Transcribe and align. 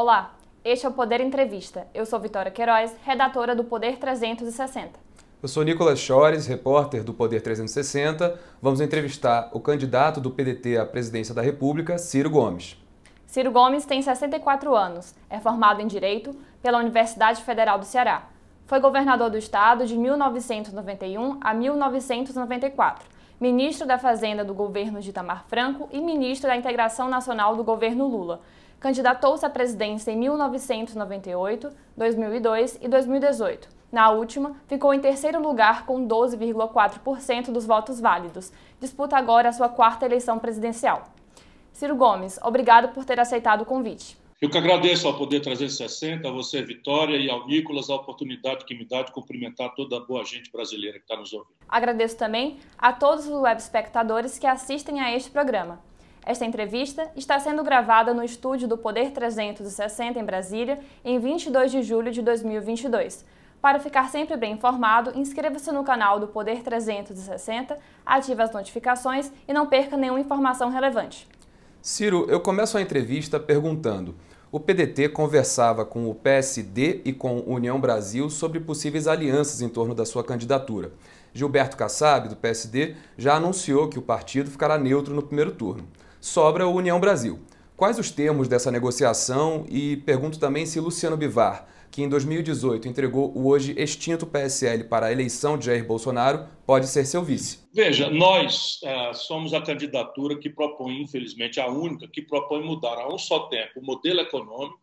Olá, 0.00 0.34
este 0.64 0.86
é 0.86 0.88
o 0.88 0.92
Poder 0.92 1.20
Entrevista. 1.20 1.86
Eu 1.92 2.06
sou 2.06 2.18
Vitória 2.18 2.50
Queiroz, 2.50 2.96
redatora 3.04 3.54
do 3.54 3.64
Poder 3.64 3.98
360. 3.98 4.98
Eu 5.42 5.46
sou 5.46 5.62
Nicolas 5.62 5.98
Chores, 5.98 6.46
repórter 6.46 7.04
do 7.04 7.12
Poder 7.12 7.42
360. 7.42 8.40
Vamos 8.62 8.80
entrevistar 8.80 9.50
o 9.52 9.60
candidato 9.60 10.18
do 10.18 10.30
PDT 10.30 10.78
à 10.78 10.86
presidência 10.86 11.34
da 11.34 11.42
República, 11.42 11.98
Ciro 11.98 12.30
Gomes. 12.30 12.82
Ciro 13.26 13.52
Gomes 13.52 13.84
tem 13.84 14.00
64 14.00 14.74
anos, 14.74 15.14
é 15.28 15.38
formado 15.38 15.82
em 15.82 15.86
Direito 15.86 16.34
pela 16.62 16.78
Universidade 16.78 17.42
Federal 17.42 17.78
do 17.78 17.84
Ceará. 17.84 18.22
Foi 18.64 18.80
governador 18.80 19.28
do 19.28 19.36
estado 19.36 19.86
de 19.86 19.98
1991 19.98 21.40
a 21.42 21.52
1994, 21.52 23.06
ministro 23.38 23.86
da 23.86 23.98
Fazenda 23.98 24.46
do 24.46 24.54
governo 24.54 24.98
de 24.98 25.10
Itamar 25.10 25.44
Franco 25.46 25.90
e 25.92 26.00
ministro 26.00 26.48
da 26.48 26.56
Integração 26.56 27.06
Nacional 27.06 27.54
do 27.54 27.62
governo 27.62 28.06
Lula. 28.08 28.40
Candidatou-se 28.80 29.44
à 29.44 29.50
presidência 29.50 30.10
em 30.10 30.16
1998, 30.16 31.70
2002 31.94 32.78
e 32.80 32.88
2018. 32.88 33.68
Na 33.92 34.10
última, 34.10 34.56
ficou 34.66 34.94
em 34.94 35.00
terceiro 35.00 35.38
lugar 35.38 35.84
com 35.84 36.08
12,4% 36.08 37.52
dos 37.52 37.66
votos 37.66 38.00
válidos. 38.00 38.50
Disputa 38.80 39.18
agora 39.18 39.50
a 39.50 39.52
sua 39.52 39.68
quarta 39.68 40.06
eleição 40.06 40.38
presidencial. 40.38 41.12
Ciro 41.74 41.94
Gomes, 41.94 42.38
obrigado 42.42 42.94
por 42.94 43.04
ter 43.04 43.20
aceitado 43.20 43.60
o 43.60 43.66
convite. 43.66 44.16
Eu 44.40 44.48
que 44.48 44.56
agradeço 44.56 45.06
ao 45.06 45.18
Poder 45.18 45.40
360, 45.40 46.26
a 46.26 46.32
você, 46.32 46.62
Vitória, 46.62 47.18
e 47.18 47.28
ao 47.28 47.46
Nicolas 47.46 47.90
a 47.90 47.96
oportunidade 47.96 48.64
que 48.64 48.74
me 48.74 48.86
dá 48.86 49.02
de 49.02 49.12
cumprimentar 49.12 49.74
toda 49.74 49.98
a 49.98 50.00
boa 50.00 50.24
gente 50.24 50.50
brasileira 50.50 50.98
que 50.98 51.04
está 51.04 51.16
nos 51.16 51.30
ouvindo. 51.34 51.56
Agradeço 51.68 52.16
também 52.16 52.58
a 52.78 52.94
todos 52.94 53.26
os 53.26 53.32
web 53.32 53.60
espectadores 53.60 54.38
que 54.38 54.46
assistem 54.46 55.00
a 55.00 55.14
este 55.14 55.30
programa. 55.30 55.89
Esta 56.24 56.44
entrevista 56.44 57.10
está 57.16 57.40
sendo 57.40 57.64
gravada 57.64 58.12
no 58.12 58.22
estúdio 58.22 58.68
do 58.68 58.76
Poder 58.76 59.10
360 59.10 60.18
em 60.18 60.24
Brasília, 60.24 60.78
em 61.02 61.18
22 61.18 61.72
de 61.72 61.82
julho 61.82 62.12
de 62.12 62.20
2022. 62.20 63.24
Para 63.60 63.80
ficar 63.80 64.10
sempre 64.10 64.36
bem 64.36 64.52
informado, 64.52 65.18
inscreva-se 65.18 65.72
no 65.72 65.82
canal 65.82 66.20
do 66.20 66.28
Poder 66.28 66.62
360, 66.62 67.76
ative 68.04 68.42
as 68.42 68.52
notificações 68.52 69.32
e 69.48 69.52
não 69.52 69.66
perca 69.66 69.96
nenhuma 69.96 70.20
informação 70.20 70.70
relevante. 70.70 71.26
Ciro, 71.80 72.26
eu 72.28 72.40
começo 72.40 72.76
a 72.76 72.82
entrevista 72.82 73.40
perguntando: 73.40 74.14
o 74.52 74.60
PDT 74.60 75.08
conversava 75.08 75.86
com 75.86 76.08
o 76.10 76.14
PSD 76.14 77.00
e 77.02 77.14
com 77.14 77.40
União 77.46 77.80
Brasil 77.80 78.28
sobre 78.28 78.60
possíveis 78.60 79.08
alianças 79.08 79.62
em 79.62 79.68
torno 79.70 79.94
da 79.94 80.04
sua 80.04 80.22
candidatura. 80.22 80.92
Gilberto 81.32 81.78
Kassab, 81.78 82.28
do 82.28 82.36
PSD, 82.36 82.94
já 83.16 83.36
anunciou 83.36 83.88
que 83.88 83.98
o 83.98 84.02
partido 84.02 84.50
ficará 84.50 84.76
neutro 84.76 85.14
no 85.14 85.22
primeiro 85.22 85.52
turno 85.52 85.88
sobra 86.20 86.66
o 86.66 86.74
União 86.74 87.00
Brasil. 87.00 87.40
Quais 87.76 87.98
os 87.98 88.10
termos 88.10 88.46
dessa 88.46 88.70
negociação? 88.70 89.64
E 89.68 89.96
pergunto 89.98 90.38
também 90.38 90.66
se 90.66 90.78
Luciano 90.78 91.16
Bivar, 91.16 91.66
que 91.90 92.02
em 92.02 92.08
2018 92.10 92.86
entregou 92.86 93.32
o 93.34 93.48
hoje 93.48 93.74
extinto 93.76 94.26
PSL 94.26 94.84
para 94.84 95.06
a 95.06 95.12
eleição 95.12 95.56
de 95.56 95.66
Jair 95.66 95.86
Bolsonaro, 95.86 96.46
pode 96.66 96.86
ser 96.86 97.06
seu 97.06 97.24
vice. 97.24 97.60
Veja, 97.72 98.10
nós 98.10 98.80
uh, 98.82 99.14
somos 99.14 99.54
a 99.54 99.62
candidatura 99.62 100.38
que 100.38 100.50
propõe, 100.50 101.00
infelizmente, 101.00 101.58
a 101.58 101.68
única 101.68 102.06
que 102.06 102.20
propõe 102.20 102.62
mudar 102.62 102.98
a 102.98 103.08
um 103.08 103.16
só 103.16 103.40
tempo 103.48 103.80
o 103.80 103.84
modelo 103.84 104.20
econômico, 104.20 104.78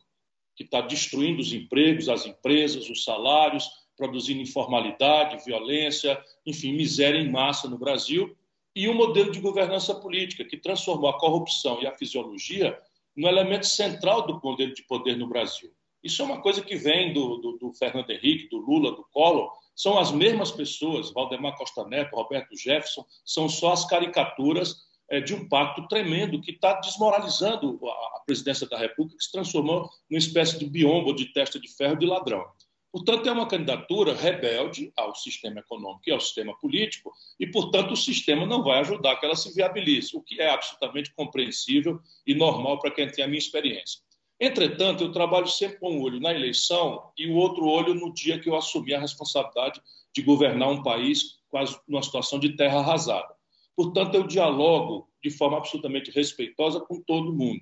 que 0.55 0.63
está 0.63 0.81
destruindo 0.81 1.39
os 1.39 1.53
empregos, 1.53 2.09
as 2.09 2.25
empresas, 2.25 2.89
os 2.89 3.03
salários, 3.03 3.69
produzindo 3.95 4.41
informalidade, 4.41 5.45
violência, 5.45 6.19
enfim, 6.45 6.73
miséria 6.73 7.19
em 7.19 7.29
massa 7.29 7.69
no 7.69 7.77
Brasil, 7.77 8.35
e 8.77 8.87
um 8.87 8.93
modelo 8.93 9.31
de 9.31 9.39
governança 9.39 9.95
política 9.95 10.45
que 10.45 10.55
transformou 10.55 11.09
a 11.09 11.17
corrupção 11.17 11.81
e 11.81 11.87
a 11.87 11.97
fisiologia 11.97 12.77
no 13.15 13.27
elemento 13.27 13.65
central 13.65 14.27
do 14.27 14.39
modelo 14.39 14.71
de 14.71 14.83
poder 14.83 15.17
no 15.17 15.27
Brasil. 15.27 15.71
Isso 16.03 16.21
é 16.21 16.25
uma 16.25 16.43
coisa 16.43 16.61
que 16.61 16.75
vem 16.75 17.11
do, 17.11 17.37
do, 17.37 17.57
do 17.57 17.73
Fernando 17.73 18.11
Henrique, 18.11 18.47
do 18.49 18.57
Lula, 18.57 18.91
do 18.91 19.03
Collor. 19.11 19.51
São 19.75 19.97
as 19.97 20.11
mesmas 20.11 20.51
pessoas, 20.51 21.11
Valdemar 21.11 21.57
Costa 21.57 21.83
Neto, 21.85 22.15
Roberto 22.15 22.55
Jefferson, 22.55 23.03
são 23.25 23.49
só 23.49 23.73
as 23.73 23.83
caricaturas 23.83 24.75
é, 25.09 25.19
de 25.19 25.33
um 25.33 25.49
pacto 25.49 25.87
tremendo 25.87 26.39
que 26.39 26.51
está 26.51 26.79
desmoralizando 26.79 27.79
a, 27.83 28.17
a 28.17 28.21
presidência 28.27 28.67
da 28.67 28.77
República, 28.77 29.17
que 29.17 29.23
se 29.23 29.31
transformou 29.31 29.89
numa 30.07 30.19
espécie 30.19 30.59
de 30.59 30.67
biombo 30.67 31.15
de 31.15 31.33
testa 31.33 31.59
de 31.59 31.67
ferro 31.75 31.97
de 31.97 32.05
ladrão. 32.05 32.45
Portanto, 32.91 33.27
é 33.27 33.31
uma 33.31 33.47
candidatura 33.47 34.15
rebelde 34.15 34.91
ao 34.95 35.13
sistema 35.13 35.59
econômico 35.59 36.03
e 36.07 36.11
ao 36.11 36.19
sistema 36.19 36.57
político, 36.57 37.13
e, 37.39 37.45
portanto, 37.45 37.91
o 37.91 37.97
sistema 37.97 38.45
não 38.45 38.63
vai 38.63 38.79
ajudar 38.79 39.17
que 39.17 39.25
ela 39.25 39.35
se 39.35 39.53
viabilize, 39.53 40.15
o 40.15 40.21
que 40.21 40.41
é 40.41 40.49
absolutamente 40.49 41.13
compreensível 41.13 41.99
e 42.25 42.33
normal 42.33 42.79
para 42.79 42.91
quem 42.91 43.09
tem 43.09 43.23
a 43.23 43.27
minha 43.27 43.37
experiência. 43.39 44.01
Entretanto, 44.39 45.03
eu 45.03 45.11
trabalho 45.11 45.47
sempre 45.47 45.79
com 45.79 45.91
um 45.91 46.01
olho 46.01 46.19
na 46.19 46.33
eleição 46.33 47.11
e 47.17 47.27
o 47.27 47.35
outro 47.35 47.65
olho 47.65 47.95
no 47.95 48.13
dia 48.13 48.39
que 48.39 48.47
eu 48.47 48.55
assumi 48.55 48.93
a 48.93 48.99
responsabilidade 48.99 49.81
de 50.13 50.21
governar 50.21 50.69
um 50.69 50.83
país 50.83 51.39
quase 51.49 51.79
numa 51.87 52.03
situação 52.03 52.39
de 52.39 52.55
terra 52.55 52.79
arrasada. 52.79 53.35
Portanto, 53.75 54.15
eu 54.15 54.25
dialogo 54.25 55.09
de 55.23 55.29
forma 55.29 55.57
absolutamente 55.57 56.11
respeitosa 56.11 56.79
com 56.79 57.01
todo 57.01 57.33
mundo. 57.33 57.61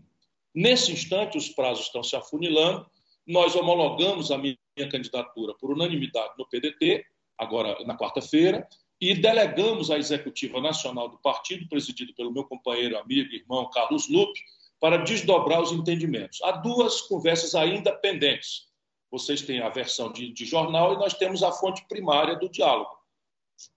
Nesse 0.54 0.92
instante, 0.92 1.38
os 1.38 1.50
prazos 1.50 1.86
estão 1.86 2.04
se 2.04 2.16
afunilando, 2.16 2.86
nós 3.26 3.56
homologamos 3.56 4.32
a 4.32 4.38
minha 4.38 4.58
minha 4.76 4.90
candidatura 4.90 5.54
por 5.56 5.72
unanimidade 5.72 6.34
no 6.38 6.48
PDT, 6.48 7.06
agora 7.38 7.78
na 7.86 7.98
quarta-feira, 7.98 8.68
e 9.00 9.14
delegamos 9.14 9.92
à 9.92 9.98
executiva 9.98 10.62
nacional 10.62 11.10
do 11.10 11.18
partido, 11.18 11.68
presidido 11.68 12.14
pelo 12.16 12.32
meu 12.32 12.44
companheiro, 12.46 12.98
amigo 12.98 13.32
e 13.32 13.38
irmão 13.38 13.70
Carlos 13.70 14.10
Lupe, 14.10 14.40
para 14.80 14.98
desdobrar 14.98 15.62
os 15.62 15.72
entendimentos. 15.72 16.42
Há 16.44 16.52
duas 16.52 17.02
conversas 17.02 17.56
ainda 17.56 17.94
pendentes. 17.94 18.68
Vocês 19.10 19.42
têm 19.42 19.62
a 19.62 19.70
versão 19.70 20.12
de, 20.12 20.32
de 20.32 20.46
jornal 20.46 20.94
e 20.94 20.98
nós 20.98 21.14
temos 21.14 21.44
a 21.44 21.52
fonte 21.52 21.86
primária 21.88 22.36
do 22.36 22.50
diálogo. 22.50 22.92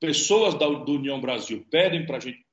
Pessoas 0.00 0.54
da, 0.54 0.68
do 0.68 0.92
União 0.92 1.20
Brasil 1.20 1.64
pedem 1.70 2.04
para 2.04 2.16
a 2.16 2.20
gente 2.20 2.44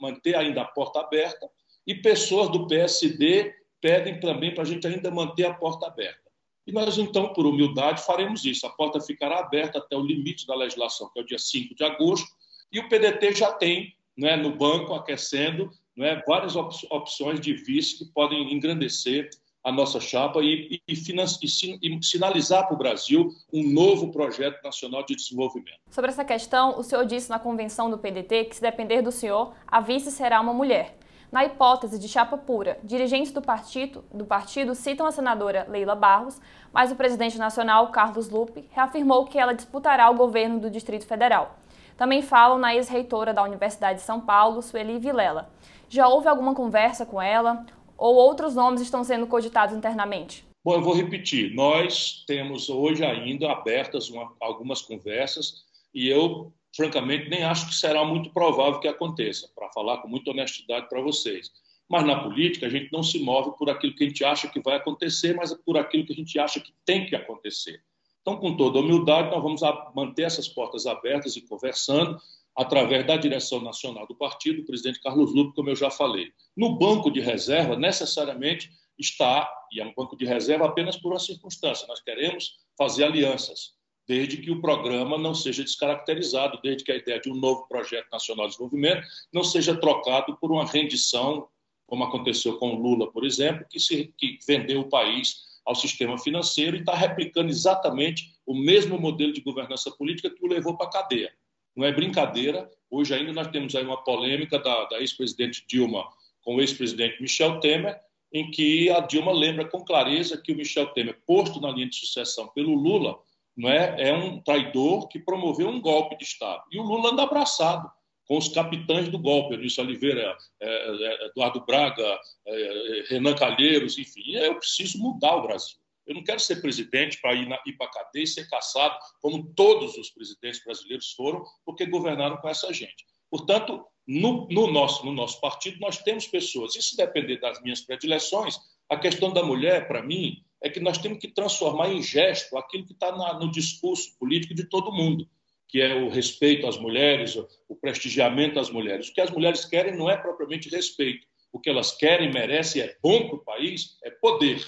manter 0.00 0.36
ainda 0.36 0.62
a 0.62 0.66
porta 0.66 1.00
aberta 1.00 1.48
e 1.86 1.94
pessoas 1.94 2.50
do 2.50 2.66
PSD 2.66 3.54
pedem 3.80 4.20
também 4.20 4.52
para 4.52 4.64
a 4.64 4.66
gente 4.66 4.86
ainda 4.86 5.10
manter 5.10 5.46
a 5.46 5.54
porta 5.54 5.86
aberta. 5.86 6.25
E 6.66 6.72
nós, 6.72 6.98
então, 6.98 7.32
por 7.32 7.46
humildade, 7.46 8.02
faremos 8.02 8.44
isso. 8.44 8.66
A 8.66 8.70
porta 8.70 9.00
ficará 9.00 9.38
aberta 9.38 9.78
até 9.78 9.96
o 9.96 10.04
limite 10.04 10.46
da 10.46 10.56
legislação, 10.56 11.08
que 11.12 11.20
é 11.20 11.22
o 11.22 11.26
dia 11.26 11.38
5 11.38 11.74
de 11.74 11.84
agosto, 11.84 12.28
e 12.72 12.80
o 12.80 12.88
PDT 12.88 13.34
já 13.34 13.52
tem 13.52 13.94
né, 14.16 14.36
no 14.36 14.56
banco, 14.56 14.94
aquecendo, 14.94 15.70
né, 15.96 16.22
várias 16.26 16.56
op 16.56 16.74
opções 16.90 17.40
de 17.40 17.54
vice 17.54 17.98
que 17.98 18.12
podem 18.12 18.52
engrandecer 18.52 19.30
a 19.62 19.72
nossa 19.72 19.98
chapa 19.98 20.40
e, 20.42 20.80
e, 20.88 20.92
e, 20.92 21.96
e 21.96 22.02
sinalizar 22.04 22.66
para 22.66 22.74
o 22.74 22.78
Brasil 22.78 23.34
um 23.52 23.68
novo 23.68 24.12
projeto 24.12 24.62
nacional 24.62 25.04
de 25.04 25.16
desenvolvimento. 25.16 25.80
Sobre 25.90 26.10
essa 26.10 26.24
questão, 26.24 26.78
o 26.78 26.84
senhor 26.84 27.04
disse 27.04 27.28
na 27.28 27.40
convenção 27.40 27.90
do 27.90 27.98
PDT 27.98 28.44
que, 28.44 28.54
se 28.54 28.62
depender 28.62 29.02
do 29.02 29.10
senhor, 29.10 29.54
a 29.66 29.80
vice 29.80 30.12
será 30.12 30.40
uma 30.40 30.54
mulher. 30.54 30.96
Na 31.30 31.44
hipótese 31.44 31.98
de 31.98 32.08
chapa 32.08 32.38
pura, 32.38 32.78
dirigentes 32.84 33.32
do 33.32 33.42
partido, 33.42 34.04
do 34.12 34.24
partido 34.24 34.74
citam 34.74 35.06
a 35.06 35.12
senadora 35.12 35.66
Leila 35.68 35.94
Barros, 35.94 36.40
mas 36.72 36.92
o 36.92 36.96
presidente 36.96 37.36
nacional, 37.36 37.88
Carlos 37.88 38.28
Lupe, 38.30 38.68
reafirmou 38.70 39.24
que 39.24 39.38
ela 39.38 39.54
disputará 39.54 40.08
o 40.08 40.14
governo 40.14 40.60
do 40.60 40.70
Distrito 40.70 41.06
Federal. 41.06 41.58
Também 41.96 42.22
falam 42.22 42.58
na 42.58 42.74
ex-reitora 42.74 43.34
da 43.34 43.42
Universidade 43.42 43.98
de 43.98 44.04
São 44.04 44.20
Paulo, 44.20 44.62
Sueli 44.62 44.98
Vilela. 44.98 45.50
Já 45.88 46.06
houve 46.06 46.28
alguma 46.28 46.54
conversa 46.54 47.04
com 47.04 47.20
ela 47.20 47.64
ou 47.96 48.14
outros 48.14 48.54
nomes 48.54 48.80
estão 48.80 49.02
sendo 49.02 49.26
cogitados 49.26 49.74
internamente? 49.74 50.44
Bom, 50.64 50.74
eu 50.74 50.82
vou 50.82 50.94
repetir. 50.94 51.54
Nós 51.54 52.24
temos 52.26 52.68
hoje 52.68 53.04
ainda 53.04 53.50
abertas 53.50 54.10
uma, 54.10 54.32
algumas 54.40 54.82
conversas 54.82 55.64
e 55.94 56.08
eu 56.08 56.52
francamente, 56.76 57.28
nem 57.28 57.42
acho 57.42 57.66
que 57.68 57.74
será 57.74 58.04
muito 58.04 58.30
provável 58.30 58.78
que 58.78 58.86
aconteça, 58.86 59.50
para 59.54 59.70
falar 59.70 59.98
com 59.98 60.08
muita 60.08 60.30
honestidade 60.30 60.88
para 60.88 61.00
vocês. 61.00 61.50
Mas 61.88 62.04
na 62.04 62.22
política, 62.22 62.66
a 62.66 62.68
gente 62.68 62.92
não 62.92 63.02
se 63.02 63.18
move 63.18 63.56
por 63.56 63.70
aquilo 63.70 63.94
que 63.94 64.04
a 64.04 64.08
gente 64.08 64.24
acha 64.24 64.48
que 64.48 64.60
vai 64.60 64.76
acontecer, 64.76 65.34
mas 65.34 65.54
por 65.54 65.78
aquilo 65.78 66.04
que 66.04 66.12
a 66.12 66.16
gente 66.16 66.38
acha 66.38 66.60
que 66.60 66.72
tem 66.84 67.06
que 67.06 67.16
acontecer. 67.16 67.80
Então, 68.20 68.36
com 68.36 68.56
toda 68.56 68.80
humildade, 68.80 69.30
nós 69.30 69.42
vamos 69.42 69.60
manter 69.94 70.22
essas 70.22 70.48
portas 70.48 70.84
abertas 70.84 71.36
e 71.36 71.40
conversando 71.40 72.18
através 72.56 73.06
da 73.06 73.16
direção 73.16 73.60
nacional 73.60 74.06
do 74.06 74.16
partido, 74.16 74.62
o 74.62 74.66
presidente 74.66 75.00
Carlos 75.00 75.32
Lupe, 75.32 75.54
como 75.54 75.70
eu 75.70 75.76
já 75.76 75.90
falei. 75.90 76.32
No 76.56 76.76
banco 76.76 77.10
de 77.10 77.20
reserva, 77.20 77.76
necessariamente 77.76 78.70
está, 78.98 79.48
e 79.70 79.80
é 79.80 79.84
um 79.84 79.94
banco 79.94 80.16
de 80.16 80.24
reserva 80.24 80.66
apenas 80.66 80.96
por 80.96 81.12
uma 81.12 81.20
circunstância, 81.20 81.86
nós 81.86 82.00
queremos 82.00 82.56
fazer 82.76 83.04
alianças 83.04 83.75
desde 84.06 84.36
que 84.36 84.50
o 84.50 84.60
programa 84.60 85.18
não 85.18 85.34
seja 85.34 85.64
descaracterizado, 85.64 86.60
desde 86.62 86.84
que 86.84 86.92
a 86.92 86.96
ideia 86.96 87.20
de 87.20 87.30
um 87.30 87.34
novo 87.34 87.66
projeto 87.68 88.06
nacional 88.10 88.46
de 88.46 88.52
desenvolvimento 88.52 89.06
não 89.32 89.42
seja 89.42 89.78
trocado 89.78 90.36
por 90.36 90.52
uma 90.52 90.64
rendição, 90.64 91.48
como 91.86 92.04
aconteceu 92.04 92.56
com 92.58 92.74
Lula, 92.74 93.10
por 93.10 93.24
exemplo, 93.24 93.66
que, 93.68 93.80
se, 93.80 94.12
que 94.16 94.38
vendeu 94.46 94.80
o 94.80 94.88
país 94.88 95.46
ao 95.64 95.74
sistema 95.74 96.16
financeiro 96.16 96.76
e 96.76 96.80
está 96.80 96.94
replicando 96.94 97.50
exatamente 97.50 98.32
o 98.46 98.54
mesmo 98.54 98.98
modelo 98.98 99.32
de 99.32 99.40
governança 99.40 99.90
política 99.90 100.30
que 100.30 100.44
o 100.44 100.48
levou 100.48 100.76
para 100.76 100.86
a 100.86 100.90
cadeia. 100.90 101.32
Não 101.74 101.84
é 101.84 101.92
brincadeira. 101.92 102.70
Hoje 102.88 103.12
ainda 103.12 103.32
nós 103.32 103.48
temos 103.48 103.74
aí 103.74 103.84
uma 103.84 104.02
polêmica 104.02 104.58
da, 104.58 104.84
da 104.84 105.00
ex-presidente 105.00 105.64
Dilma 105.68 106.04
com 106.42 106.56
o 106.56 106.60
ex-presidente 106.60 107.20
Michel 107.20 107.58
Temer, 107.58 107.98
em 108.32 108.50
que 108.50 108.88
a 108.90 109.00
Dilma 109.00 109.32
lembra 109.32 109.68
com 109.68 109.84
clareza 109.84 110.40
que 110.40 110.52
o 110.52 110.56
Michel 110.56 110.86
Temer, 110.88 111.20
posto 111.26 111.60
na 111.60 111.70
linha 111.70 111.88
de 111.88 111.96
sucessão 111.96 112.48
pelo 112.48 112.74
Lula, 112.74 113.18
não 113.56 113.70
é, 113.70 114.08
é 114.08 114.14
um 114.14 114.40
traidor 114.40 115.08
que 115.08 115.18
promoveu 115.18 115.68
um 115.68 115.80
golpe 115.80 116.16
de 116.16 116.24
Estado. 116.24 116.62
E 116.70 116.78
o 116.78 116.82
Lula 116.82 117.12
anda 117.12 117.22
abraçado 117.22 117.90
com 118.26 118.36
os 118.36 118.48
capitães 118.48 119.08
do 119.08 119.18
golpe, 119.18 119.54
Eunício 119.54 119.82
Oliveira, 119.82 120.36
é, 120.60 120.68
é, 120.68 121.26
Eduardo 121.26 121.64
Braga, 121.64 122.18
é, 122.46 123.04
Renan 123.08 123.34
Calheiros, 123.34 123.98
enfim. 123.98 124.32
Eu 124.32 124.56
preciso 124.56 124.98
mudar 124.98 125.36
o 125.36 125.42
Brasil. 125.42 125.76
Eu 126.06 126.14
não 126.14 126.22
quero 126.22 126.38
ser 126.38 126.60
presidente 126.60 127.20
para 127.20 127.34
ir, 127.34 127.48
ir 127.66 127.72
para 127.72 127.86
a 127.86 127.90
cadeia 127.90 128.24
e 128.24 128.26
ser 128.26 128.48
caçado, 128.48 128.96
como 129.20 129.52
todos 129.54 129.96
os 129.96 130.10
presidentes 130.10 130.62
brasileiros 130.64 131.12
foram, 131.12 131.44
porque 131.64 131.86
governaram 131.86 132.36
com 132.36 132.48
essa 132.48 132.72
gente. 132.72 133.04
Portanto, 133.30 133.84
no, 134.06 134.46
no, 134.48 134.70
nosso, 134.70 135.04
no 135.04 135.12
nosso 135.12 135.40
partido, 135.40 135.78
nós 135.80 135.98
temos 135.98 136.26
pessoas. 136.26 136.76
E 136.76 136.82
se 136.82 136.96
depender 136.96 137.38
das 137.38 137.60
minhas 137.62 137.80
predileções, 137.80 138.56
a 138.88 138.96
questão 138.96 139.32
da 139.32 139.42
mulher, 139.42 139.88
para 139.88 140.02
mim, 140.02 140.44
é 140.62 140.70
que 140.70 140.80
nós 140.80 140.98
temos 140.98 141.18
que 141.18 141.28
transformar 141.28 141.90
em 141.92 142.02
gesto 142.02 142.56
aquilo 142.56 142.86
que 142.86 142.92
está 142.92 143.12
no 143.38 143.50
discurso 143.50 144.16
político 144.18 144.54
de 144.54 144.64
todo 144.64 144.92
mundo, 144.92 145.28
que 145.68 145.80
é 145.80 145.94
o 145.94 146.08
respeito 146.08 146.66
às 146.66 146.78
mulheres, 146.78 147.36
o 147.68 147.76
prestigiamento 147.76 148.58
às 148.58 148.70
mulheres. 148.70 149.08
O 149.08 149.14
que 149.14 149.20
as 149.20 149.30
mulheres 149.30 149.64
querem 149.64 149.96
não 149.96 150.08
é 150.08 150.16
propriamente 150.16 150.68
respeito. 150.68 151.26
O 151.52 151.60
que 151.60 151.70
elas 151.70 151.92
querem, 151.92 152.32
merecem, 152.32 152.82
é 152.82 152.96
bom 153.02 153.28
para 153.28 153.36
o 153.36 153.44
país, 153.44 153.96
é 154.04 154.10
poder. 154.10 154.64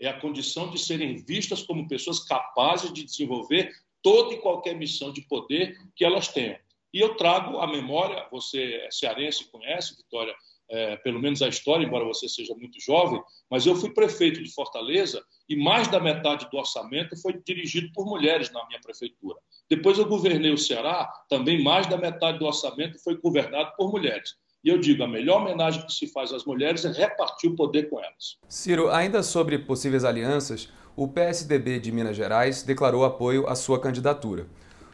É 0.00 0.08
a 0.08 0.18
condição 0.18 0.70
de 0.70 0.78
serem 0.78 1.16
vistas 1.16 1.62
como 1.62 1.88
pessoas 1.88 2.20
capazes 2.20 2.92
de 2.92 3.04
desenvolver 3.04 3.70
toda 4.02 4.34
e 4.34 4.38
qualquer 4.38 4.74
missão 4.74 5.12
de 5.12 5.20
poder 5.22 5.76
que 5.94 6.04
elas 6.04 6.28
tenham. 6.28 6.56
E 6.92 7.00
eu 7.00 7.14
trago 7.16 7.58
à 7.58 7.66
memória, 7.66 8.26
você 8.30 8.74
é 8.86 8.90
cearense, 8.90 9.50
conhece, 9.50 9.96
Vitória, 9.96 10.34
é, 10.70 10.96
pelo 10.98 11.20
menos 11.20 11.42
a 11.42 11.48
história, 11.48 11.84
embora 11.84 12.04
você 12.04 12.28
seja 12.28 12.54
muito 12.54 12.80
jovem, 12.80 13.20
mas 13.50 13.66
eu 13.66 13.74
fui 13.74 13.90
prefeito 13.92 14.42
de 14.42 14.52
Fortaleza 14.54 15.22
e 15.48 15.56
mais 15.56 15.88
da 15.88 15.98
metade 15.98 16.48
do 16.50 16.56
orçamento 16.56 17.20
foi 17.20 17.40
dirigido 17.44 17.90
por 17.92 18.06
mulheres 18.06 18.50
na 18.52 18.64
minha 18.68 18.80
prefeitura. 18.80 19.38
Depois 19.68 19.98
eu 19.98 20.06
governei 20.06 20.52
o 20.52 20.58
Ceará, 20.58 21.10
também 21.28 21.62
mais 21.62 21.86
da 21.86 21.96
metade 21.96 22.38
do 22.38 22.46
orçamento 22.46 23.02
foi 23.02 23.16
governado 23.16 23.72
por 23.76 23.90
mulheres. 23.90 24.36
E 24.62 24.68
eu 24.68 24.78
digo, 24.78 25.02
a 25.02 25.08
melhor 25.08 25.40
homenagem 25.40 25.84
que 25.86 25.92
se 25.92 26.06
faz 26.06 26.32
às 26.32 26.44
mulheres 26.44 26.84
é 26.84 26.92
repartir 26.92 27.50
o 27.50 27.56
poder 27.56 27.88
com 27.88 27.98
elas. 27.98 28.36
Ciro, 28.46 28.90
ainda 28.90 29.22
sobre 29.22 29.58
possíveis 29.58 30.04
alianças, 30.04 30.68
o 30.94 31.08
PSDB 31.08 31.80
de 31.80 31.90
Minas 31.90 32.16
Gerais 32.16 32.62
declarou 32.62 33.04
apoio 33.04 33.48
à 33.48 33.54
sua 33.54 33.80
candidatura. 33.80 34.46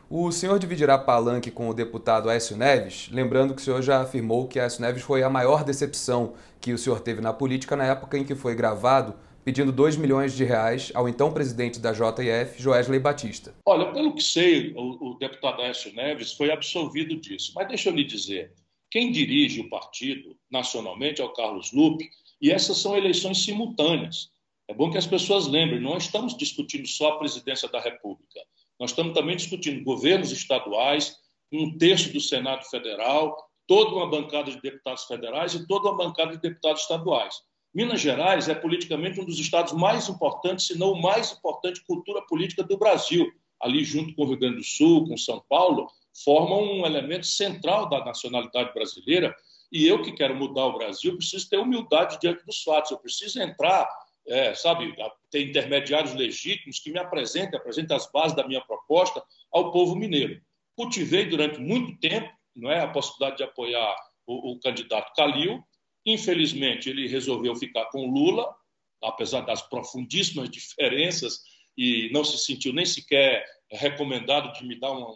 O 0.09 0.31
senhor 0.31 0.57
dividirá 0.61 0.97
palanque 0.97 1.51
com 1.51 1.69
o 1.69 1.75
deputado 1.75 2.31
Aécio 2.31 2.57
Neves, 2.57 3.09
lembrando 3.11 3.53
que 3.53 3.61
o 3.61 3.65
senhor 3.65 3.83
já 3.83 4.03
afirmou 4.03 4.47
que 4.47 4.61
Aécio 4.61 4.81
Neves 4.81 5.03
foi 5.03 5.25
a 5.25 5.29
maior 5.29 5.65
decepção 5.65 6.35
que 6.61 6.73
o 6.73 6.79
senhor 6.79 7.01
teve 7.01 7.21
na 7.21 7.33
política 7.33 7.75
na 7.75 7.87
época 7.87 8.17
em 8.17 8.25
que 8.25 8.37
foi 8.37 8.55
gravado 8.55 9.17
pedindo 9.45 9.73
2 9.73 9.97
milhões 9.97 10.33
de 10.33 10.45
reais 10.45 10.93
ao 10.95 11.09
então 11.09 11.33
presidente 11.33 11.81
da 11.81 11.93
JF, 11.93 12.61
Joesley 12.63 13.01
Batista. 13.01 13.53
Olha, 13.67 13.93
pelo 13.93 14.15
que 14.15 14.23
sei, 14.23 14.73
o, 14.77 15.11
o 15.11 15.19
deputado 15.19 15.61
Aécio 15.63 15.93
Neves 15.93 16.33
foi 16.33 16.53
absolvido 16.53 17.17
disso. 17.17 17.53
Mas 17.57 17.67
deixa 17.67 17.89
eu 17.89 17.95
lhe 17.95 18.05
dizer, 18.05 18.53
quem 18.89 19.11
dirige 19.11 19.61
o 19.61 19.69
partido 19.69 20.37
nacionalmente 20.49 21.21
é 21.21 21.25
o 21.25 21.33
Carlos 21.33 21.73
Lupe, 21.73 22.09
e 22.41 22.53
essas 22.53 22.79
são 22.79 22.97
eleições 22.97 23.45
simultâneas. 23.45 24.31
É 24.69 24.75
bom 24.75 24.91
que 24.91 24.99
as 24.99 25.07
pessoas 25.07 25.49
lembrem, 25.49 25.81
não 25.81 25.97
estamos 25.97 26.37
discutindo 26.37 26.87
só 26.87 27.11
a 27.11 27.19
presidência 27.19 27.69
da 27.69 27.81
República. 27.81 28.41
Nós 28.79 28.91
estamos 28.91 29.15
também 29.15 29.37
discutindo 29.37 29.83
governos 29.85 30.31
estaduais, 30.33 31.17
um 31.53 31.77
terço 31.77 32.13
do 32.13 32.21
Senado 32.21 32.65
Federal, 32.65 33.37
toda 33.67 33.95
uma 33.95 34.09
bancada 34.09 34.51
de 34.51 34.61
deputados 34.61 35.05
federais 35.05 35.55
e 35.55 35.67
toda 35.67 35.89
uma 35.89 35.97
bancada 35.97 36.33
de 36.33 36.41
deputados 36.41 36.83
estaduais. 36.83 37.35
Minas 37.75 38.01
Gerais 38.01 38.49
é 38.49 38.55
politicamente 38.55 39.21
um 39.21 39.25
dos 39.25 39.39
estados 39.39 39.73
mais 39.73 40.09
importantes, 40.09 40.67
se 40.67 40.79
não 40.79 40.93
o 40.93 41.03
mais 41.03 41.33
importante 41.33 41.85
cultura 41.87 42.23
política 42.23 42.63
do 42.63 42.79
Brasil. 42.79 43.31
Ali, 43.61 43.85
junto 43.85 44.15
com 44.15 44.23
o 44.23 44.29
Rio 44.29 44.39
Grande 44.39 44.57
do 44.57 44.65
Sul, 44.65 45.07
com 45.07 45.17
São 45.17 45.43
Paulo, 45.49 45.87
formam 46.25 46.63
um 46.63 46.87
elemento 46.87 47.27
central 47.27 47.89
da 47.89 48.05
nacionalidade 48.05 48.73
brasileira. 48.73 49.35
E 49.71 49.87
eu 49.87 50.01
que 50.01 50.13
quero 50.13 50.35
mudar 50.35 50.67
o 50.67 50.79
Brasil, 50.79 51.17
preciso 51.17 51.49
ter 51.51 51.59
humildade 51.59 52.19
diante 52.21 52.45
dos 52.47 52.63
fatos. 52.63 52.91
Eu 52.91 52.99
preciso 52.99 53.41
entrar 53.43 53.87
é, 54.29 54.55
sabe, 54.55 54.95
ter 55.31 55.49
intermediários 55.49 56.15
legítimos 56.15 56.79
que 56.79 56.91
me 56.91 56.99
apresentem, 56.99 57.59
apresentem 57.59 57.97
as 57.97 58.11
bases 58.11 58.37
da 58.37 58.47
minha 58.47 58.61
proposta 58.61 59.23
ao 59.53 59.71
povo 59.71 59.95
mineiro. 59.95 60.41
Cultivei 60.75 61.27
durante 61.27 61.59
muito 61.59 61.99
tempo 61.99 62.31
não 62.55 62.71
é, 62.71 62.81
a 62.81 62.89
possibilidade 62.89 63.37
de 63.39 63.45
apoiar 63.45 63.95
o, 64.27 64.53
o 64.53 64.61
candidato 64.61 65.13
Calil. 65.15 65.63
Infelizmente, 66.05 66.89
ele 66.89 67.07
resolveu 67.07 67.55
ficar 67.55 67.87
com 67.87 68.11
Lula, 68.11 68.55
apesar 69.03 69.43
das 69.43 69.63
profundíssimas 69.63 70.49
diferenças, 70.49 71.41
e 71.77 72.09
não 72.13 72.25
se 72.25 72.39
sentiu 72.39 72.73
nem 72.73 72.87
sequer 72.87 73.45
recomendado 73.71 74.53
de 74.55 74.67
me 74.67 74.79
dar 74.79 74.93
um, 74.93 75.15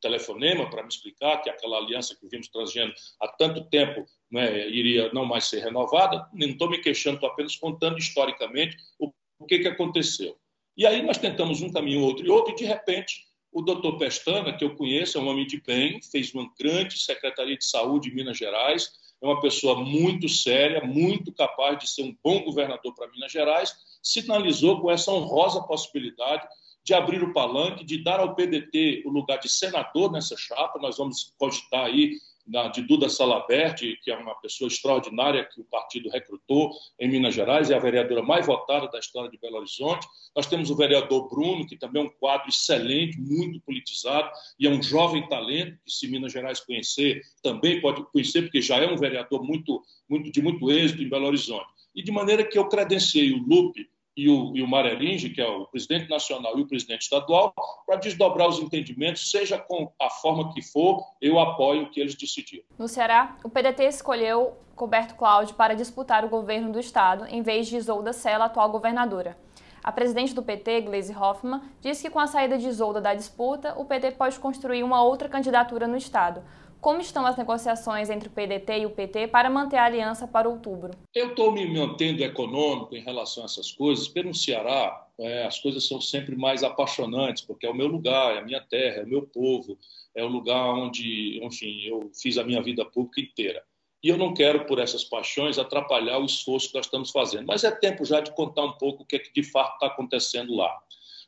telefonema 0.00 0.68
para 0.70 0.82
me 0.82 0.88
explicar 0.88 1.38
que 1.42 1.50
aquela 1.50 1.78
aliança 1.78 2.16
que 2.18 2.28
vimos 2.28 2.48
trazendo 2.48 2.92
há 3.20 3.28
tanto 3.28 3.68
tempo 3.68 4.06
né, 4.30 4.68
iria 4.68 5.12
não 5.12 5.24
mais 5.24 5.44
ser 5.44 5.60
renovada. 5.60 6.28
Não 6.32 6.48
estou 6.48 6.68
me 6.70 6.78
queixando, 6.78 7.16
estou 7.16 7.30
apenas 7.30 7.56
contando 7.56 7.98
historicamente 7.98 8.76
o, 8.98 9.12
o 9.38 9.46
que, 9.46 9.58
que 9.58 9.68
aconteceu. 9.68 10.36
E 10.76 10.86
aí 10.86 11.02
nós 11.02 11.18
tentamos 11.18 11.62
um 11.62 11.72
caminho, 11.72 12.02
outro 12.02 12.26
e 12.26 12.30
outro, 12.30 12.52
e 12.52 12.56
de 12.56 12.64
repente 12.64 13.24
o 13.52 13.62
doutor 13.62 13.96
Pestana, 13.96 14.54
que 14.54 14.62
eu 14.62 14.76
conheço, 14.76 15.16
é 15.16 15.20
um 15.20 15.28
homem 15.28 15.46
de 15.46 15.62
bem, 15.62 16.00
fez 16.02 16.34
uma 16.34 16.46
grande 16.60 16.98
Secretaria 16.98 17.56
de 17.56 17.64
Saúde 17.64 18.10
em 18.10 18.14
Minas 18.14 18.36
Gerais, 18.36 18.90
é 19.22 19.26
uma 19.26 19.40
pessoa 19.40 19.82
muito 19.82 20.28
séria, 20.28 20.84
muito 20.84 21.32
capaz 21.32 21.78
de 21.78 21.88
ser 21.88 22.02
um 22.02 22.14
bom 22.22 22.44
governador 22.44 22.94
para 22.94 23.10
Minas 23.10 23.32
Gerais, 23.32 23.74
sinalizou 24.02 24.80
com 24.80 24.90
essa 24.90 25.10
honrosa 25.10 25.62
possibilidade 25.62 26.46
de 26.84 26.92
abrir 26.92 27.22
o 27.22 27.32
palanque, 27.32 27.84
de 27.84 28.02
dar 28.02 28.20
ao 28.20 28.34
PDT 28.34 29.04
o 29.06 29.10
lugar 29.10 29.38
de 29.38 29.48
senador 29.48 30.12
nessa 30.12 30.36
chapa. 30.36 30.78
Nós 30.78 30.98
vamos 30.98 31.34
cogitar 31.38 31.86
aí 31.86 32.18
na, 32.46 32.68
de 32.68 32.82
Duda 32.82 33.08
Salabert, 33.08 33.78
que 34.02 34.10
é 34.10 34.16
uma 34.16 34.34
pessoa 34.36 34.68
extraordinária 34.68 35.44
que 35.44 35.60
o 35.60 35.64
partido 35.64 36.08
recrutou 36.08 36.70
em 36.98 37.08
Minas 37.08 37.34
Gerais, 37.34 37.70
é 37.70 37.74
a 37.74 37.78
vereadora 37.78 38.22
mais 38.22 38.46
votada 38.46 38.88
da 38.88 38.98
história 38.98 39.30
de 39.30 39.38
Belo 39.38 39.56
Horizonte. 39.56 40.06
Nós 40.34 40.46
temos 40.46 40.70
o 40.70 40.76
vereador 40.76 41.28
Bruno, 41.28 41.66
que 41.66 41.76
também 41.76 42.02
é 42.02 42.04
um 42.06 42.10
quadro 42.20 42.48
excelente, 42.48 43.20
muito 43.20 43.60
politizado, 43.60 44.30
e 44.58 44.66
é 44.66 44.70
um 44.70 44.82
jovem 44.82 45.28
talento, 45.28 45.78
que 45.84 45.90
se 45.90 46.08
Minas 46.08 46.32
Gerais 46.32 46.60
conhecer, 46.60 47.20
também 47.42 47.80
pode 47.80 48.04
conhecer, 48.12 48.42
porque 48.42 48.60
já 48.60 48.76
é 48.76 48.86
um 48.86 48.96
vereador 48.96 49.42
muito, 49.42 49.82
muito 50.08 50.30
de 50.30 50.40
muito 50.40 50.70
êxito 50.70 51.02
em 51.02 51.08
Belo 51.08 51.26
Horizonte. 51.26 51.66
E 51.94 52.02
de 52.02 52.12
maneira 52.12 52.44
que 52.44 52.58
eu 52.58 52.68
credenciei 52.68 53.32
o 53.32 53.38
Lupe 53.38 53.88
e 54.16 54.28
o, 54.28 54.56
e 54.56 54.62
o 54.62 54.66
Marelinge, 54.66 55.30
que 55.30 55.40
é 55.40 55.46
o 55.46 55.66
presidente 55.66 56.08
nacional 56.08 56.58
e 56.58 56.62
o 56.62 56.66
presidente 56.66 57.02
estadual, 57.02 57.52
para 57.86 57.96
desdobrar 57.96 58.48
os 58.48 58.58
entendimentos, 58.58 59.30
seja 59.30 59.58
com 59.58 59.92
a 60.00 60.08
forma 60.08 60.52
que 60.54 60.62
for, 60.62 61.04
eu 61.20 61.38
apoio 61.38 61.82
o 61.82 61.90
que 61.90 62.00
eles 62.00 62.14
decidiram. 62.14 62.64
No 62.78 62.88
Ceará, 62.88 63.36
o 63.44 63.50
PDT 63.50 63.84
escolheu 63.84 64.56
Roberto 64.74 65.14
Cláudio 65.16 65.54
para 65.54 65.74
disputar 65.74 66.24
o 66.24 66.28
governo 66.28 66.72
do 66.72 66.80
estado, 66.80 67.26
em 67.28 67.42
vez 67.42 67.66
de 67.66 67.76
Isolda 67.76 68.12
Sela, 68.12 68.46
atual 68.46 68.70
governadora. 68.70 69.36
A 69.84 69.92
presidente 69.92 70.34
do 70.34 70.42
PT, 70.42 70.80
Gleisi 70.80 71.14
Hoffmann, 71.14 71.62
disse 71.80 72.02
que 72.02 72.10
com 72.10 72.18
a 72.18 72.26
saída 72.26 72.58
de 72.58 72.66
Isolda 72.66 73.00
da 73.00 73.14
disputa, 73.14 73.74
o 73.78 73.84
PT 73.84 74.12
pode 74.12 74.38
construir 74.40 74.82
uma 74.82 75.02
outra 75.02 75.28
candidatura 75.28 75.86
no 75.86 75.96
estado, 75.96 76.42
como 76.80 77.00
estão 77.00 77.26
as 77.26 77.36
negociações 77.36 78.10
entre 78.10 78.28
o 78.28 78.32
PDT 78.32 78.80
e 78.80 78.86
o 78.86 78.90
PT 78.90 79.28
para 79.28 79.50
manter 79.50 79.76
a 79.76 79.84
aliança 79.84 80.26
para 80.26 80.48
outubro? 80.48 80.92
Eu 81.14 81.30
estou 81.30 81.52
me 81.52 81.66
mantendo 81.66 82.22
econômico 82.22 82.94
em 82.94 83.00
relação 83.00 83.42
a 83.42 83.46
essas 83.46 83.72
coisas. 83.72 84.08
Pelo 84.08 84.34
Ceará, 84.34 85.06
é, 85.18 85.46
as 85.46 85.58
coisas 85.58 85.86
são 85.86 86.00
sempre 86.00 86.36
mais 86.36 86.62
apaixonantes, 86.62 87.42
porque 87.44 87.66
é 87.66 87.70
o 87.70 87.74
meu 87.74 87.86
lugar, 87.86 88.36
é 88.36 88.38
a 88.38 88.44
minha 88.44 88.60
terra, 88.60 89.00
é 89.00 89.04
o 89.04 89.08
meu 89.08 89.22
povo, 89.22 89.78
é 90.14 90.22
o 90.24 90.28
lugar 90.28 90.74
onde, 90.74 91.40
enfim, 91.42 91.82
eu 91.84 92.10
fiz 92.14 92.38
a 92.38 92.44
minha 92.44 92.62
vida 92.62 92.84
pública 92.84 93.20
inteira. 93.20 93.62
E 94.02 94.08
eu 94.08 94.16
não 94.16 94.34
quero, 94.34 94.66
por 94.66 94.78
essas 94.78 95.04
paixões, 95.04 95.58
atrapalhar 95.58 96.18
o 96.18 96.24
esforço 96.24 96.68
que 96.68 96.76
nós 96.76 96.86
estamos 96.86 97.10
fazendo. 97.10 97.46
Mas 97.46 97.64
é 97.64 97.70
tempo 97.70 98.04
já 98.04 98.20
de 98.20 98.32
contar 98.34 98.64
um 98.64 98.72
pouco 98.72 99.02
o 99.02 99.06
que, 99.06 99.16
é 99.16 99.18
que 99.18 99.32
de 99.32 99.42
fato 99.42 99.74
está 99.74 99.86
acontecendo 99.88 100.54
lá. 100.54 100.72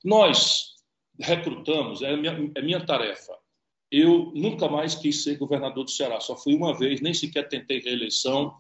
Nós 0.04 0.76
recrutamos, 1.18 2.02
é 2.02 2.16
minha, 2.16 2.52
é 2.54 2.62
minha 2.62 2.84
tarefa, 2.84 3.36
eu 3.90 4.32
nunca 4.34 4.68
mais 4.68 4.94
quis 4.94 5.22
ser 5.22 5.36
governador 5.38 5.84
do 5.84 5.90
Ceará, 5.90 6.20
só 6.20 6.36
fui 6.36 6.54
uma 6.54 6.76
vez, 6.76 7.00
nem 7.00 7.14
sequer 7.14 7.48
tentei 7.48 7.80
reeleição. 7.80 8.54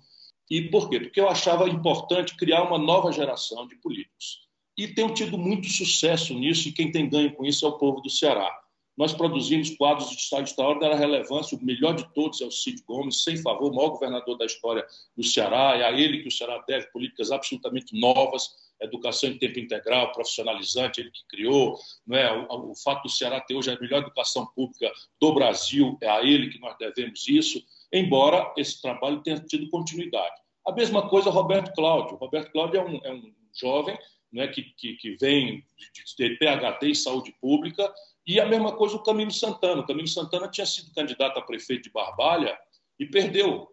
E 0.50 0.62
por 0.62 0.88
quê? 0.88 1.00
Porque 1.00 1.20
eu 1.20 1.28
achava 1.28 1.68
importante 1.68 2.36
criar 2.36 2.62
uma 2.62 2.78
nova 2.78 3.12
geração 3.12 3.66
de 3.66 3.76
políticos. 3.76 4.48
E 4.76 4.88
tenho 4.88 5.12
tido 5.12 5.36
muito 5.36 5.68
sucesso 5.68 6.32
nisso, 6.34 6.68
e 6.68 6.72
quem 6.72 6.90
tem 6.90 7.08
ganho 7.08 7.34
com 7.34 7.44
isso 7.44 7.66
é 7.66 7.68
o 7.68 7.78
povo 7.78 8.00
do 8.00 8.08
Ceará. 8.08 8.48
Nós 8.96 9.12
produzimos 9.12 9.70
quadros 9.76 10.10
de 10.10 10.16
estado 10.16 10.44
extraordinária 10.44 10.96
relevância, 10.96 11.56
o 11.56 11.64
melhor 11.64 11.94
de 11.94 12.12
todos 12.14 12.40
é 12.40 12.44
o 12.44 12.50
Cid 12.50 12.82
Gomes, 12.86 13.22
sem 13.22 13.36
favor, 13.36 13.70
o 13.70 13.74
maior 13.74 13.90
governador 13.90 14.36
da 14.36 14.46
história 14.46 14.84
do 15.16 15.22
Ceará, 15.22 15.76
é 15.76 15.84
a 15.84 15.92
ele 15.92 16.22
que 16.22 16.28
o 16.28 16.32
Ceará 16.32 16.64
deve 16.66 16.86
políticas 16.90 17.30
absolutamente 17.30 17.98
novas, 17.98 18.50
educação 18.80 19.30
em 19.30 19.38
tempo 19.38 19.58
integral, 19.58 20.12
profissionalizante, 20.12 21.00
ele 21.00 21.10
que 21.10 21.26
criou, 21.28 21.78
não 22.06 22.16
é? 22.16 22.32
o, 22.32 22.70
o 22.70 22.74
fato 22.74 23.04
do 23.04 23.08
Ceará 23.08 23.40
ter 23.40 23.54
hoje 23.54 23.70
a 23.70 23.78
melhor 23.80 24.02
educação 24.02 24.46
pública 24.54 24.92
do 25.20 25.34
Brasil, 25.34 25.98
é 26.00 26.08
a 26.08 26.22
ele 26.22 26.50
que 26.50 26.60
nós 26.60 26.76
devemos 26.78 27.26
isso, 27.28 27.62
embora 27.92 28.52
esse 28.56 28.80
trabalho 28.80 29.22
tenha 29.22 29.40
tido 29.40 29.68
continuidade. 29.70 30.34
A 30.66 30.72
mesma 30.72 31.08
coisa 31.08 31.30
Roberto 31.30 31.72
Cláudio. 31.72 32.16
Roberto 32.16 32.52
Cláudio 32.52 32.80
é 32.80 32.84
um, 32.84 33.00
é 33.02 33.12
um 33.12 33.32
jovem 33.58 33.98
né, 34.32 34.46
que, 34.48 34.62
que, 34.62 34.94
que, 34.94 35.16
vem 35.16 35.64
de, 35.76 36.28
de 36.28 36.36
PHD 36.36 36.90
em 36.90 36.94
saúde 36.94 37.34
pública, 37.40 37.92
e 38.26 38.38
a 38.38 38.46
mesma 38.46 38.76
coisa 38.76 38.96
o 38.96 39.02
Camilo 39.02 39.32
Santana. 39.32 39.80
O 39.80 39.86
Camilo 39.86 40.06
Santana 40.06 40.48
tinha 40.48 40.66
sido 40.66 40.92
candidato 40.92 41.38
a 41.38 41.42
prefeito 41.42 41.84
de 41.84 41.90
Barbalha 41.90 42.58
e 42.98 43.06
perdeu 43.06 43.66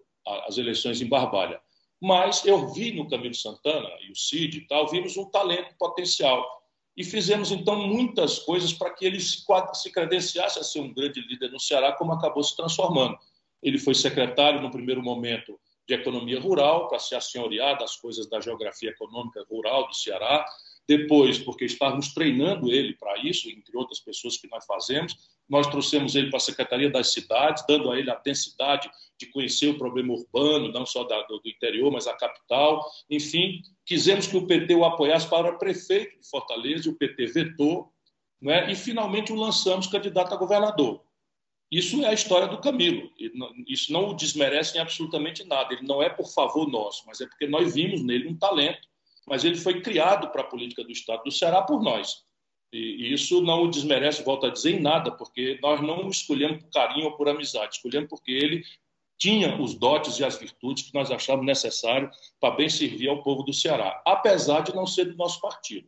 as 0.47 0.57
eleições 0.57 1.01
em 1.01 1.09
Barbalha. 1.09 1.59
Mas 2.01 2.45
eu 2.45 2.71
vi 2.73 2.93
no 2.93 3.09
Camilo 3.09 3.33
Santana 3.33 3.89
e 4.07 4.11
o 4.11 4.15
Cid 4.15 4.57
e 4.57 4.67
tal, 4.67 4.87
vimos 4.87 5.17
um 5.17 5.29
talento 5.29 5.75
potencial. 5.77 6.45
E 6.95 7.03
fizemos, 7.03 7.51
então, 7.51 7.75
muitas 7.75 8.39
coisas 8.39 8.71
para 8.71 8.89
que 8.91 9.05
ele 9.05 9.19
se 9.19 9.91
credenciasse 9.91 10.59
a 10.59 10.63
ser 10.63 10.79
um 10.79 10.93
grande 10.93 11.19
líder 11.21 11.51
no 11.51 11.59
Ceará, 11.59 11.91
como 11.91 12.13
acabou 12.13 12.43
se 12.43 12.55
transformando. 12.55 13.17
Ele 13.61 13.77
foi 13.77 13.93
secretário, 13.93 14.61
no 14.61 14.71
primeiro 14.71 15.01
momento, 15.01 15.59
de 15.87 15.93
economia 15.93 16.39
rural, 16.39 16.87
para 16.87 16.99
se 16.99 17.13
assenhorear 17.13 17.77
das 17.77 17.97
coisas 17.97 18.29
da 18.29 18.39
geografia 18.39 18.91
econômica 18.91 19.45
rural 19.49 19.87
do 19.87 19.93
Ceará. 19.93 20.45
Depois, 20.87 21.39
porque 21.39 21.65
estávamos 21.65 22.13
treinando 22.13 22.71
ele 22.71 22.93
para 22.93 23.17
isso, 23.19 23.49
entre 23.49 23.75
outras 23.75 23.99
pessoas 23.99 24.37
que 24.37 24.47
nós 24.49 24.65
fazemos, 24.65 25.15
nós 25.49 25.67
trouxemos 25.67 26.15
ele 26.15 26.29
para 26.29 26.37
a 26.37 26.41
Secretaria 26.41 26.89
das 26.89 27.11
Cidades, 27.11 27.63
dando 27.67 27.91
a 27.91 27.97
ele 27.97 28.09
a 28.11 28.15
densidade 28.15 28.89
de 29.19 29.25
conhecer 29.27 29.67
o 29.67 29.77
problema 29.77 30.13
urbano, 30.13 30.71
não 30.71 30.85
só 30.85 31.03
da, 31.03 31.21
do, 31.23 31.41
interior, 31.45 31.91
mas 31.91 32.07
a 32.07 32.13
capital. 32.13 32.85
Enfim, 33.09 33.61
quisemos 33.85 34.27
que 34.27 34.37
o 34.37 34.45
PT 34.45 34.75
o 34.75 34.85
apoiasse 34.85 35.27
para 35.29 35.53
prefeito 35.53 36.19
de 36.19 36.29
Fortaleza, 36.29 36.87
e 36.87 36.91
o 36.91 36.95
PT 36.95 37.25
vetou, 37.27 37.91
né? 38.41 38.71
e 38.71 38.75
finalmente 38.75 39.31
o 39.31 39.35
lançamos 39.35 39.87
candidato 39.87 40.33
a 40.33 40.37
governador. 40.37 41.03
Isso 41.71 42.03
é 42.03 42.07
a 42.07 42.13
história 42.13 42.47
do 42.47 42.61
Camilo. 42.61 43.09
Isso 43.67 43.91
não 43.91 44.09
o 44.09 44.13
desmerece 44.13 44.77
em 44.77 44.81
absolutamente 44.81 45.43
nada. 45.43 45.73
Ele 45.73 45.85
não 45.85 46.01
é 46.01 46.09
por 46.09 46.27
favor 46.27 46.67
nosso, 46.67 47.03
mas 47.07 47.19
é 47.21 47.25
porque 47.25 47.47
nós 47.47 47.73
vimos 47.73 48.03
nele 48.03 48.27
um 48.27 48.37
talento. 48.37 48.87
Mas 49.27 49.43
ele 49.43 49.57
foi 49.57 49.81
criado 49.81 50.29
para 50.29 50.41
a 50.41 50.47
política 50.47 50.83
do 50.83 50.91
Estado 50.91 51.23
do 51.23 51.31
Ceará 51.31 51.61
por 51.61 51.81
nós. 51.81 52.23
E 52.71 53.13
isso 53.13 53.41
não 53.41 53.63
o 53.63 53.69
desmerece, 53.69 54.23
volto 54.23 54.45
a 54.45 54.49
dizer, 54.49 54.75
em 54.75 54.81
nada, 54.81 55.11
porque 55.11 55.57
nós 55.61 55.81
não 55.81 56.05
o 56.05 56.09
escolhemos 56.09 56.63
por 56.63 56.71
carinho 56.71 57.05
ou 57.05 57.15
por 57.15 57.29
amizade, 57.29 57.75
escolhemos 57.75 58.09
porque 58.09 58.31
ele 58.31 58.63
tinha 59.17 59.59
os 59.61 59.75
dotes 59.75 60.19
e 60.19 60.25
as 60.25 60.37
virtudes 60.37 60.83
que 60.83 60.93
nós 60.93 61.09
achávamos 61.09 61.45
necessário 61.45 62.09
para 62.39 62.55
bem 62.55 62.67
servir 62.67 63.07
ao 63.07 63.23
povo 63.23 63.43
do 63.43 63.53
Ceará, 63.53 64.01
apesar 64.05 64.61
de 64.61 64.75
não 64.75 64.85
ser 64.85 65.05
do 65.05 65.15
nosso 65.15 65.39
partido. 65.39 65.87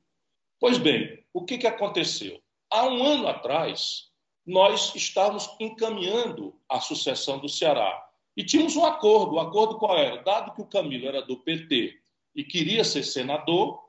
Pois 0.59 0.77
bem, 0.77 1.23
o 1.33 1.43
que, 1.43 1.57
que 1.57 1.67
aconteceu? 1.67 2.41
Há 2.71 2.85
um 2.87 3.03
ano 3.03 3.27
atrás, 3.27 4.07
nós 4.45 4.95
estávamos 4.95 5.49
encaminhando 5.59 6.57
a 6.69 6.79
sucessão 6.79 7.37
do 7.37 7.49
Ceará. 7.49 8.01
E 8.35 8.43
tínhamos 8.43 8.75
um 8.75 8.85
acordo. 8.85 9.35
O 9.35 9.39
acordo 9.39 9.77
qual 9.77 9.97
era? 9.97 10.23
Dado 10.23 10.53
que 10.53 10.61
o 10.61 10.65
Camilo 10.65 11.07
era 11.07 11.21
do 11.21 11.37
PT 11.37 11.99
e 12.37 12.43
queria 12.43 12.83
ser 12.83 13.03
senador, 13.03 13.79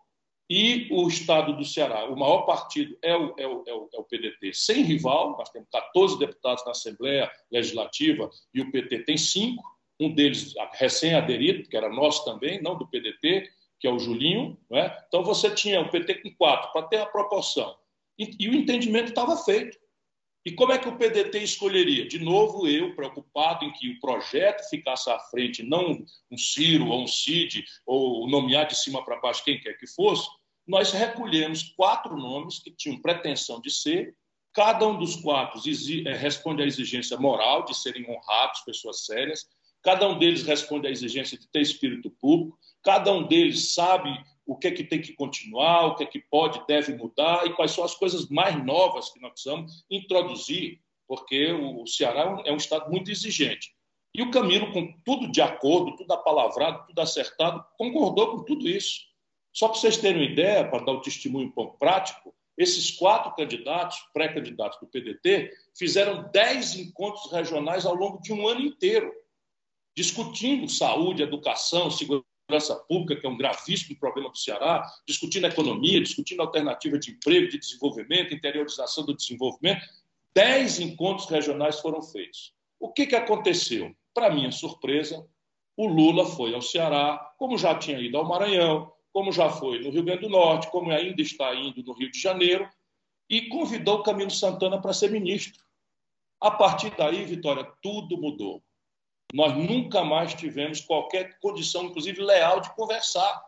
e 0.51 0.89
o 0.91 1.07
Estado 1.07 1.55
do 1.55 1.65
Ceará, 1.65 2.07
o 2.07 2.17
maior 2.17 2.47
partido 2.47 2.97
é 3.03 3.15
o, 3.15 3.35
é 3.39 3.47
o, 3.47 3.63
é 3.67 3.75
o, 3.75 3.89
é 3.93 3.99
o 3.99 4.05
PDT, 4.05 4.55
sem 4.55 4.83
rival, 4.83 5.37
nós 5.37 5.51
temos 5.51 5.69
14 5.71 6.19
deputados 6.19 6.65
na 6.65 6.71
Assembleia 6.71 7.31
Legislativa 7.53 8.31
e 8.55 8.63
o 8.63 8.73
PT 8.73 9.01
tem 9.01 9.19
cinco, 9.19 9.63
um 10.01 10.15
deles 10.15 10.55
recém-aderido, 10.73 11.69
que 11.69 11.77
era 11.77 11.91
nosso 11.91 12.25
também, 12.25 12.63
não 12.63 12.79
do 12.79 12.89
PDT, 12.89 13.51
que 13.79 13.87
é 13.87 13.93
o 13.93 13.99
Julinho. 13.99 14.59
É? 14.73 14.97
Então 15.07 15.23
você 15.23 15.51
tinha 15.51 15.81
o 15.83 15.91
PT 15.91 16.23
com 16.23 16.35
quatro, 16.37 16.73
para 16.73 16.87
ter 16.87 16.99
a 16.99 17.07
proporção. 17.07 17.77
E, 18.19 18.31
e 18.41 18.49
o 18.49 18.55
entendimento 18.55 19.11
estava 19.11 19.37
feito. 19.37 19.77
E 20.45 20.53
como 20.53 20.73
é 20.73 20.79
que 20.79 20.89
o 20.89 20.97
PDT 20.97 21.43
escolheria? 21.43 22.07
De 22.07 22.19
novo, 22.19 22.67
eu 22.67 22.95
preocupado 22.95 23.65
em 23.65 23.73
que 23.73 23.91
o 23.91 24.01
projeto 24.01 24.69
ficasse 24.71 25.11
à 25.11 25.19
frente, 25.19 25.63
não 25.63 26.05
um 26.31 26.39
Ciro 26.39 26.87
ou 26.89 27.03
um 27.03 27.07
Cid, 27.07 27.65
ou 27.85 28.29
nomear 28.29 28.67
de 28.67 28.77
cima 28.77 29.05
para 29.05 29.21
baixo 29.21 29.45
quem 29.45 29.61
quer 29.61 29.75
que 29.75 29.87
fosse, 29.87 30.29
nós 30.67 30.93
recolhemos 30.93 31.75
quatro 31.77 32.17
nomes 32.17 32.59
que 32.59 32.71
tinham 32.71 33.01
pretensão 33.01 33.61
de 33.61 33.71
ser, 33.71 34.15
cada 34.53 34.87
um 34.87 34.99
dos 34.99 35.17
quatro 35.17 35.61
eh, 35.67 36.15
responde 36.15 36.63
à 36.63 36.67
exigência 36.67 37.17
moral 37.17 37.65
de 37.65 37.77
serem 37.77 38.09
honrados, 38.09 38.61
pessoas 38.61 39.07
sérias, 39.07 39.47
cada 39.83 40.09
um 40.09 40.19
deles 40.19 40.43
responde 40.43 40.87
à 40.87 40.91
exigência 40.91 41.39
de 41.39 41.49
ter 41.49 41.61
espírito 41.61 42.11
público, 42.11 42.59
cada 42.83 43.13
um 43.13 43.27
deles 43.27 43.75
sabe 43.75 44.11
o 44.49 44.57
que 44.57 44.67
é 44.67 44.71
que 44.71 44.83
tem 44.83 44.99
que 44.99 45.13
continuar, 45.13 45.85
o 45.85 45.95
que 45.95 46.05
é 46.05 46.07
que 46.07 46.19
pode, 46.19 46.67
deve 46.67 46.97
mudar 46.97 47.47
e 47.47 47.53
quais 47.53 47.71
são 47.71 47.85
as 47.85 47.95
coisas 47.95 48.31
mais 48.31 48.65
novas 48.65 49.11
que 49.11 49.21
nós 49.21 49.33
precisamos 49.33 49.85
introduzir, 49.91 50.81
porque 51.07 51.53
o 51.53 51.87
Ceará 51.87 52.43
é 52.47 52.51
um 52.51 52.57
estado 52.57 52.91
muito 52.91 53.11
exigente. 53.11 53.75
E 54.15 54.23
o 54.23 54.31
Camilo, 54.31 54.73
com 54.73 54.91
tudo 55.05 55.31
de 55.31 55.43
acordo, 55.43 55.95
tudo 55.97 56.11
apalavrado, 56.13 56.87
tudo 56.87 56.99
acertado, 56.99 57.63
concordou 57.77 58.39
com 58.39 58.45
tudo 58.45 58.67
isso. 58.67 59.03
Só 59.53 59.69
para 59.69 59.79
vocês 59.79 59.99
terem 59.99 60.23
uma 60.23 60.33
ideia, 60.33 60.67
para 60.67 60.83
dar 60.83 60.93
o 60.93 60.97
um 60.97 61.03
testemunho 61.03 61.53
prático, 61.79 62.35
esses 62.57 62.91
quatro 62.91 63.35
candidatos, 63.35 63.99
pré-candidatos 64.15 64.81
do 64.81 64.87
PDT, 64.87 65.53
fizeram 65.77 66.31
dez 66.33 66.75
encontros 66.75 67.31
regionais 67.31 67.85
ao 67.85 67.95
longo 67.95 68.19
de 68.23 68.33
um 68.33 68.49
ano 68.49 68.63
inteiro, 68.63 69.13
discutindo 69.95 70.67
saúde, 70.71 71.23
educação, 71.23 71.91
segurança 71.91 72.28
segurança 72.49 72.75
pública, 72.75 73.21
que 73.21 73.27
é 73.27 73.31
um 73.31 73.37
gravíssimo 73.37 73.99
problema 73.99 74.31
do 74.31 74.39
Ceará, 74.39 74.83
discutindo 75.07 75.47
economia, 75.47 76.01
discutindo 76.01 76.41
alternativa 76.41 76.99
de 76.99 77.11
emprego, 77.11 77.49
de 77.49 77.59
desenvolvimento, 77.59 78.33
interiorização 78.33 79.05
do 79.05 79.15
desenvolvimento. 79.15 79.85
Dez 80.35 80.81
encontros 80.81 81.29
regionais 81.29 81.79
foram 81.81 82.03
feitos. 82.03 82.55
O 82.81 82.91
que, 82.91 83.07
que 83.07 83.15
aconteceu? 83.15 83.95
Para 84.15 84.35
minha 84.35 84.51
surpresa, 84.51 85.27
o 85.77 85.87
Lula 85.87 86.25
foi 86.25 86.55
ao 86.55 86.63
Ceará, 86.63 87.19
como 87.39 87.59
já 87.59 87.79
tinha 87.79 87.99
ido 87.99 88.17
ao 88.17 88.27
Maranhão, 88.27 88.91
como 89.13 89.31
já 89.31 89.51
foi 89.51 89.81
no 89.81 89.91
Rio 89.91 90.05
Grande 90.05 90.23
do 90.23 90.31
Norte, 90.31 90.71
como 90.71 90.91
ainda 90.91 91.21
está 91.21 91.55
indo 91.55 91.83
no 91.83 91.93
Rio 91.93 92.11
de 92.11 92.19
Janeiro, 92.19 92.69
e 93.29 93.43
convidou 93.49 94.03
Camilo 94.03 94.31
Santana 94.31 94.81
para 94.81 94.95
ser 94.95 95.11
ministro. 95.11 95.63
A 96.41 96.51
partir 96.51 96.95
daí, 96.97 97.25
Vitória, 97.25 97.71
tudo 97.83 98.17
mudou. 98.17 98.63
Nós 99.35 99.55
nunca 99.55 100.03
mais 100.03 100.35
tivemos 100.35 100.81
qualquer 100.81 101.39
condição, 101.41 101.85
inclusive 101.85 102.23
leal, 102.23 102.61
de 102.61 102.75
conversar. 102.75 103.43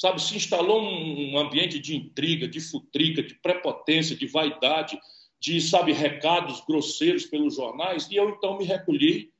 Sabe, 0.00 0.20
se 0.22 0.36
instalou 0.36 0.80
um 0.82 1.38
ambiente 1.38 1.78
de 1.78 1.94
intriga, 1.94 2.48
de 2.48 2.60
futrica, 2.60 3.22
de 3.22 3.34
prepotência, 3.34 4.16
de 4.16 4.26
vaidade, 4.26 4.98
de, 5.38 5.60
sabe, 5.60 5.92
recados 5.92 6.60
grosseiros 6.66 7.26
pelos 7.26 7.56
jornais, 7.56 8.08
e 8.10 8.16
eu 8.16 8.30
então 8.30 8.56
me 8.56 8.64
recolhi, 8.64 9.30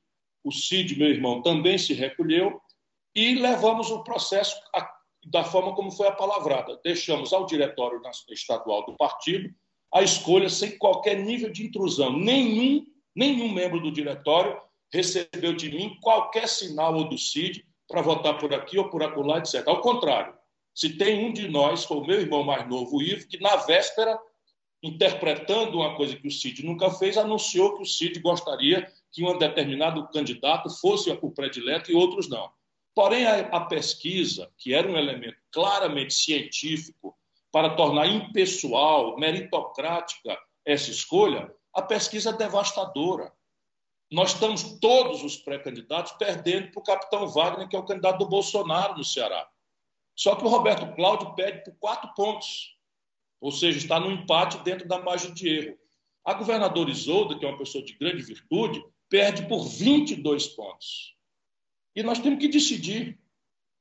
o 0.45 0.53
Cid, 0.53 0.97
meu 0.99 1.09
irmão, 1.09 1.41
também 1.41 1.79
se 1.79 1.95
recolheu, 1.95 2.61
e 3.15 3.35
levamos 3.35 3.91
o 3.91 4.03
processo 4.03 4.57
da 5.25 5.45
forma 5.45 5.75
como 5.75 5.91
foi 5.91 6.09
a 6.09 6.13
palavrada. 6.13 6.81
Deixamos 6.83 7.33
ao 7.33 7.47
diretório 7.47 8.01
estadual 8.31 8.85
do 8.85 8.97
partido 8.97 9.55
a 9.93 10.03
escolha 10.03 10.49
sem 10.49 10.79
qualquer 10.79 11.19
nível 11.19 11.51
de 11.51 11.67
intrusão. 11.67 12.19
Nenhum, 12.19 12.85
nenhum 13.15 13.53
membro 13.53 13.81
do 13.81 13.93
diretório 13.93 14.59
recebeu 14.93 15.55
de 15.55 15.71
mim 15.71 15.99
qualquer 16.01 16.49
sinal 16.49 16.95
ou 16.95 17.09
do 17.09 17.17
CID 17.17 17.65
para 17.89 18.03
votar 18.03 18.39
por 18.39 18.53
aqui 18.55 18.79
ou 18.79 18.91
por 18.91 19.03
acolá, 19.03 19.39
etc. 19.39 19.67
Ao 19.67 19.81
contrário, 19.81 20.35
se 20.75 20.97
tem 20.97 21.25
um 21.25 21.33
de 21.33 21.49
nós, 21.49 21.85
foi 21.85 21.99
o 21.99 22.07
meu 22.07 22.21
irmão 22.21 22.43
mais 22.43 22.69
novo, 22.69 22.97
o 22.97 23.03
Ivo, 23.03 23.27
que 23.27 23.39
na 23.39 23.57
véspera, 23.57 24.19
interpretando 24.83 25.79
uma 25.79 25.95
coisa 25.97 26.17
que 26.17 26.27
o 26.27 26.31
Cid 26.31 26.65
nunca 26.65 26.91
fez, 26.91 27.17
anunciou 27.17 27.77
que 27.77 27.83
o 27.83 27.87
Cid 27.87 28.21
gostaria 28.21 28.91
que 29.11 29.25
um 29.25 29.37
determinado 29.37 30.09
candidato 30.09 30.71
fosse 30.71 31.11
o 31.11 31.31
predileto 31.31 31.91
e 31.91 31.95
outros 31.95 32.29
não. 32.29 32.51
Porém, 32.95 33.27
a, 33.27 33.61
pesquisa, 33.61 34.51
que 34.59 34.75
era 34.75 34.91
um 34.91 34.97
elemento 34.97 35.37
claramente 35.51 36.13
científico 36.13 37.17
para 37.51 37.75
tornar 37.75 38.07
impessoal, 38.07 39.17
meritocrática 39.19 40.39
essa 40.65 40.91
escolha, 40.91 41.51
a 41.75 41.83
pesquisa 41.83 42.31
é 42.31 42.33
devastadora 42.33 43.33
nós 44.13 44.35
estamos 44.35 44.79
todos 44.79 45.25
os 45.25 45.39
pré-candidatos 45.39 46.13
perdendo 46.13 46.71
para 46.71 46.81
o 46.81 46.85
capitão 46.85 47.27
Wagner, 47.27 47.67
que 47.67 47.75
é 47.75 47.79
o 47.79 47.85
candidato 47.85 48.19
do 48.19 48.29
Bolsonaro 48.29 48.97
no 48.97 49.05
Ceará. 49.05 49.49
Só 50.15 50.37
que 50.37 50.45
o 50.45 50.49
Roberto 50.49 50.95
Cláudio 50.95 51.35
perde 51.35 51.65
por 51.65 51.75
quatro 51.79 52.13
pontos, 52.15 52.77
ou 53.41 53.51
seja, 53.51 53.79
está 53.79 53.99
no 53.99 54.11
empate 54.11 54.59
dentro 54.59 54.87
da 54.87 55.01
margem 55.01 55.33
de 55.33 55.49
erro. 55.49 55.79
A 56.25 56.35
governadora 56.35 56.91
Isolda, 56.91 57.39
que 57.39 57.45
é 57.45 57.49
uma 57.49 57.57
pessoa 57.57 57.83
de 57.83 57.95
grande 57.95 58.23
virtude, 58.23 58.85
perde 59.09 59.49
por 59.49 59.65
22 59.65 60.49
pontos. 60.49 61.17
E 61.97 62.03
nós 62.03 62.19
temos 62.19 62.39
que 62.39 62.49
decidir. 62.49 63.19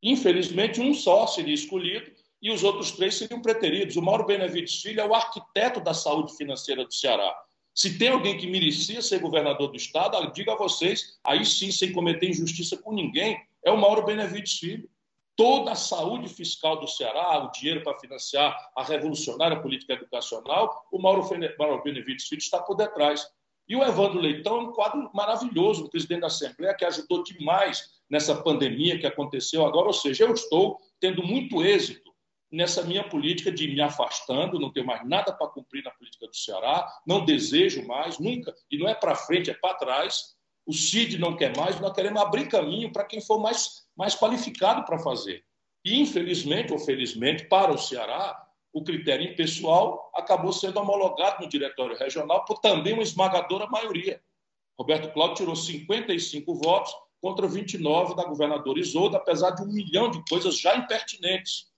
Infelizmente, 0.01 0.79
um 0.79 0.93
só 0.93 1.27
seria 1.27 1.53
escolhido 1.53 2.09
e 2.41 2.51
os 2.51 2.63
outros 2.63 2.91
três 2.91 3.15
seriam 3.15 3.41
preteridos. 3.41 3.97
O 3.97 4.01
Mauro 4.01 4.25
Benevides 4.25 4.81
Filho 4.81 5.01
é 5.01 5.05
o 5.05 5.13
arquiteto 5.13 5.81
da 5.81 5.93
saúde 5.93 6.35
financeira 6.35 6.83
do 6.85 6.93
Ceará. 6.93 7.38
Se 7.73 7.97
tem 7.97 8.09
alguém 8.09 8.37
que 8.37 8.47
merecia 8.47 9.01
ser 9.01 9.19
governador 9.19 9.69
do 9.69 9.77
Estado, 9.77 10.31
diga 10.33 10.53
a 10.53 10.57
vocês, 10.57 11.17
aí 11.23 11.45
sim, 11.45 11.71
sem 11.71 11.93
cometer 11.93 12.29
injustiça 12.29 12.77
com 12.77 12.91
ninguém, 12.93 13.41
é 13.63 13.71
o 13.71 13.77
Mauro 13.77 14.05
Benevides 14.05 14.59
Filho. 14.59 14.89
Toda 15.37 15.71
a 15.71 15.75
saúde 15.75 16.27
fiscal 16.27 16.79
do 16.79 16.87
Ceará, 16.87 17.45
o 17.45 17.51
dinheiro 17.51 17.81
para 17.83 17.97
financiar 17.97 18.55
a 18.75 18.83
revolucionária 18.83 19.61
política 19.61 19.93
educacional, 19.93 20.85
o 20.91 20.99
Mauro, 21.01 21.27
Mauro 21.57 21.81
Benevides 21.81 22.27
Filho 22.27 22.39
está 22.39 22.59
por 22.61 22.75
detrás. 22.75 23.25
E 23.67 23.75
o 23.75 23.83
Evandro 23.83 24.19
Leitão 24.19 24.57
é 24.57 24.61
um 24.63 24.71
quadro 24.73 25.09
maravilhoso, 25.13 25.85
um 25.85 25.89
presidente 25.89 26.21
da 26.21 26.27
Assembleia 26.27 26.75
que 26.75 26.83
ajudou 26.83 27.23
demais 27.23 28.01
nessa 28.09 28.35
pandemia 28.35 28.99
que 28.99 29.07
aconteceu 29.07 29.65
agora. 29.65 29.87
Ou 29.87 29.93
seja, 29.93 30.25
eu 30.25 30.33
estou 30.33 30.77
tendo 30.99 31.23
muito 31.23 31.63
êxito 31.63 32.11
nessa 32.51 32.84
minha 32.84 33.08
política 33.08 33.51
de 33.51 33.67
me 33.67 33.81
afastando, 33.81 34.60
não 34.60 34.72
tenho 34.72 34.86
mais 34.86 35.08
nada 35.08 35.31
para 35.31 35.48
cumprir 35.48 35.84
na 35.84 35.91
política 35.91 36.27
do 36.27 36.36
Ceará, 36.36 36.86
não 37.08 37.24
desejo 37.24 37.86
mais, 37.88 38.20
nunca, 38.20 38.53
e 38.70 38.77
não 38.77 38.89
é 38.89 38.93
para 38.93 39.15
frente, 39.15 39.50
é 39.50 39.53
para 39.53 39.75
trás. 39.75 40.36
O 40.65 40.74
CID 40.74 41.17
não 41.17 41.36
quer 41.36 41.55
mais, 41.55 41.79
nós 41.79 41.93
queremos 41.93 42.22
abrir 42.22 42.48
caminho 42.48 42.91
para 42.91 43.05
quem 43.05 43.22
for 43.22 43.39
mais, 43.39 43.88
mais 43.96 44.15
qualificado 44.15 44.84
para 44.86 45.00
fazer. 45.00 45.43
E, 45.84 46.00
infelizmente 46.00 46.72
ou 46.72 46.79
felizmente, 46.79 47.46
para 47.48 47.72
o 47.72 47.77
Ceará, 47.77 48.38
o 48.74 48.84
critério 48.84 49.31
impessoal 49.31 50.12
acabou 50.15 50.53
sendo 50.53 50.79
homologado 50.79 51.43
no 51.43 51.50
diretório 51.50 51.98
regional 51.98 52.46
por 52.46 52.60
também 52.60 52.93
uma 52.93 53.03
esmagadora 53.03 53.67
maioria. 53.67 54.22
Roberto 54.79 55.13
Cláudio 55.13 55.36
tirou 55.36 55.55
55 55.55 56.53
votos 56.55 56.93
contra 57.22 57.48
29 57.48 58.15
da 58.15 58.24
governadora 58.24 58.79
Isolda, 58.79 59.17
apesar 59.17 59.51
de 59.51 59.62
um 59.62 59.67
milhão 59.67 60.10
de 60.10 60.24
coisas 60.27 60.60
já 60.60 60.75
impertinentes. 60.75 61.70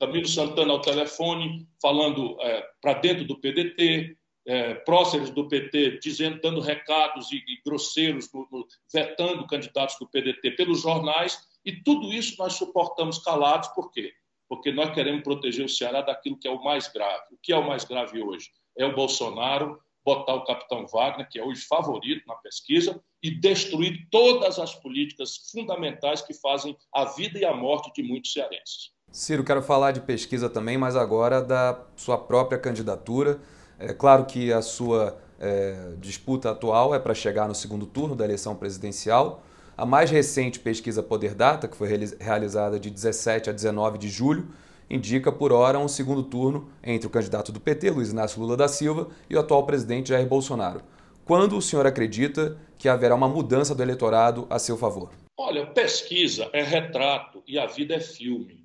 Camilo 0.00 0.26
Santana 0.26 0.72
ao 0.72 0.80
telefone, 0.80 1.68
falando 1.80 2.40
é, 2.40 2.66
para 2.80 2.94
dentro 2.94 3.26
do 3.26 3.38
PDT, 3.38 4.16
é, 4.46 4.74
próceres 4.76 5.28
do 5.28 5.46
PT 5.46 5.98
dizendo, 5.98 6.40
dando 6.40 6.60
recados 6.60 7.30
e, 7.30 7.36
e 7.36 7.60
grosseiros, 7.64 8.32
no, 8.32 8.48
no, 8.50 8.66
vetando 8.90 9.46
candidatos 9.46 9.96
do 10.00 10.08
PDT 10.08 10.52
pelos 10.52 10.80
jornais, 10.80 11.38
e 11.62 11.72
tudo 11.82 12.10
isso 12.10 12.34
nós 12.38 12.54
suportamos 12.54 13.18
calados, 13.18 13.68
por 13.68 13.92
quê? 13.92 14.14
Porque 14.48 14.72
nós 14.72 14.94
queremos 14.94 15.22
proteger 15.22 15.66
o 15.66 15.68
Ceará 15.68 16.00
daquilo 16.00 16.38
que 16.38 16.48
é 16.48 16.50
o 16.50 16.64
mais 16.64 16.88
grave. 16.88 17.34
O 17.34 17.38
que 17.40 17.52
é 17.52 17.56
o 17.56 17.66
mais 17.66 17.84
grave 17.84 18.22
hoje? 18.22 18.48
É 18.78 18.86
o 18.86 18.94
Bolsonaro 18.94 19.78
botar 20.02 20.34
o 20.34 20.44
capitão 20.44 20.86
Wagner, 20.86 21.28
que 21.28 21.38
é 21.38 21.44
hoje 21.44 21.60
favorito 21.66 22.26
na 22.26 22.34
pesquisa, 22.36 23.02
e 23.22 23.30
destruir 23.30 24.08
todas 24.10 24.58
as 24.58 24.74
políticas 24.74 25.36
fundamentais 25.52 26.22
que 26.22 26.32
fazem 26.32 26.74
a 26.94 27.04
vida 27.04 27.38
e 27.38 27.44
a 27.44 27.54
morte 27.54 27.92
de 27.92 28.02
muitos 28.02 28.32
cearenses. 28.32 28.92
Ciro, 29.12 29.42
quero 29.42 29.60
falar 29.60 29.90
de 29.90 30.00
pesquisa 30.00 30.48
também, 30.48 30.78
mas 30.78 30.94
agora 30.94 31.42
da 31.42 31.80
sua 31.96 32.16
própria 32.16 32.58
candidatura. 32.58 33.40
É 33.78 33.92
claro 33.92 34.24
que 34.24 34.52
a 34.52 34.62
sua 34.62 35.18
é, 35.40 35.94
disputa 35.98 36.50
atual 36.50 36.94
é 36.94 36.98
para 36.98 37.12
chegar 37.12 37.48
no 37.48 37.54
segundo 37.54 37.86
turno 37.86 38.14
da 38.14 38.24
eleição 38.24 38.54
presidencial. 38.54 39.42
A 39.76 39.84
mais 39.84 40.10
recente 40.10 40.60
pesquisa 40.60 41.02
Poder 41.02 41.34
Data, 41.34 41.66
que 41.66 41.76
foi 41.76 41.88
realizada 42.20 42.78
de 42.78 42.88
17 42.88 43.50
a 43.50 43.52
19 43.52 43.98
de 43.98 44.08
julho, 44.08 44.48
indica 44.88 45.32
por 45.32 45.52
hora 45.52 45.78
um 45.78 45.88
segundo 45.88 46.22
turno 46.22 46.70
entre 46.82 47.06
o 47.08 47.10
candidato 47.10 47.50
do 47.50 47.58
PT, 47.58 47.90
Luiz 47.90 48.10
Inácio 48.10 48.40
Lula 48.40 48.56
da 48.56 48.68
Silva, 48.68 49.08
e 49.28 49.34
o 49.34 49.40
atual 49.40 49.64
presidente 49.66 50.10
Jair 50.10 50.26
Bolsonaro. 50.26 50.82
Quando 51.24 51.56
o 51.56 51.62
senhor 51.62 51.86
acredita 51.86 52.58
que 52.78 52.88
haverá 52.88 53.14
uma 53.14 53.28
mudança 53.28 53.74
do 53.74 53.82
eleitorado 53.82 54.46
a 54.50 54.58
seu 54.58 54.76
favor? 54.76 55.10
Olha, 55.36 55.66
pesquisa 55.66 56.48
é 56.52 56.62
retrato 56.62 57.42
e 57.46 57.58
a 57.58 57.66
vida 57.66 57.94
é 57.94 58.00
filme. 58.00 58.59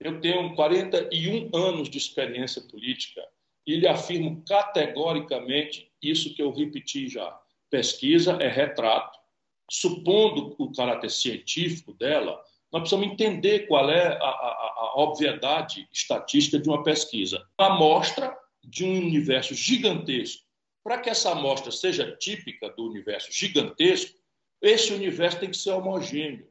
Eu 0.00 0.20
tenho 0.20 0.54
41 0.54 1.50
anos 1.54 1.88
de 1.88 1.98
experiência 1.98 2.60
política 2.62 3.22
e 3.66 3.76
lhe 3.76 3.86
afirmo 3.86 4.44
categoricamente 4.46 5.90
isso 6.02 6.34
que 6.34 6.42
eu 6.42 6.52
repeti 6.52 7.08
já. 7.08 7.38
Pesquisa 7.70 8.32
é 8.40 8.48
retrato. 8.48 9.18
Supondo 9.70 10.54
o 10.58 10.72
caráter 10.72 11.10
científico 11.10 11.94
dela, 11.94 12.42
nós 12.70 12.82
precisamos 12.82 13.12
entender 13.12 13.66
qual 13.66 13.88
é 13.88 14.08
a, 14.08 14.26
a, 14.26 14.92
a 14.94 15.00
obviedade 15.00 15.88
estatística 15.92 16.58
de 16.58 16.68
uma 16.68 16.82
pesquisa. 16.82 17.46
A 17.56 17.66
amostra 17.66 18.36
de 18.62 18.84
um 18.84 18.98
universo 18.98 19.54
gigantesco. 19.54 20.44
Para 20.82 20.98
que 20.98 21.08
essa 21.08 21.32
amostra 21.32 21.72
seja 21.72 22.14
típica 22.16 22.68
do 22.70 22.84
universo 22.84 23.32
gigantesco, 23.32 24.18
esse 24.60 24.92
universo 24.92 25.40
tem 25.40 25.50
que 25.50 25.56
ser 25.56 25.70
homogêneo. 25.70 26.46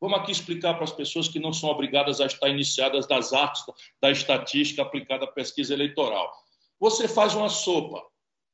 Vamos 0.00 0.18
aqui 0.18 0.30
explicar 0.30 0.74
para 0.74 0.84
as 0.84 0.92
pessoas 0.92 1.28
que 1.28 1.40
não 1.40 1.52
são 1.52 1.68
obrigadas 1.70 2.20
a 2.20 2.26
estar 2.26 2.48
iniciadas 2.48 3.06
das 3.06 3.32
artes 3.32 3.64
da 4.00 4.10
estatística 4.10 4.82
aplicada 4.82 5.24
à 5.24 5.28
pesquisa 5.28 5.74
eleitoral. 5.74 6.32
Você 6.78 7.08
faz 7.08 7.34
uma 7.34 7.48
sopa. 7.48 8.02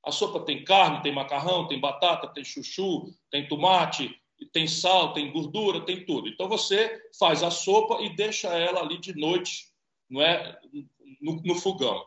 A 0.02 0.10
sopa 0.10 0.40
tem 0.40 0.64
carne, 0.64 1.02
tem 1.02 1.12
macarrão, 1.12 1.68
tem 1.68 1.80
batata, 1.80 2.28
tem 2.28 2.44
chuchu, 2.44 3.14
tem 3.30 3.46
tomate, 3.46 4.14
tem 4.52 4.66
sal, 4.66 5.12
tem 5.12 5.32
gordura, 5.32 5.84
tem 5.84 6.04
tudo. 6.04 6.28
Então 6.28 6.48
você 6.48 7.00
faz 7.18 7.42
a 7.42 7.50
sopa 7.50 8.02
e 8.02 8.14
deixa 8.14 8.48
ela 8.48 8.80
ali 8.80 8.98
de 8.98 9.14
noite, 9.14 9.66
não 10.08 10.22
é, 10.22 10.58
no, 11.20 11.42
no 11.42 11.54
fogão. 11.54 12.04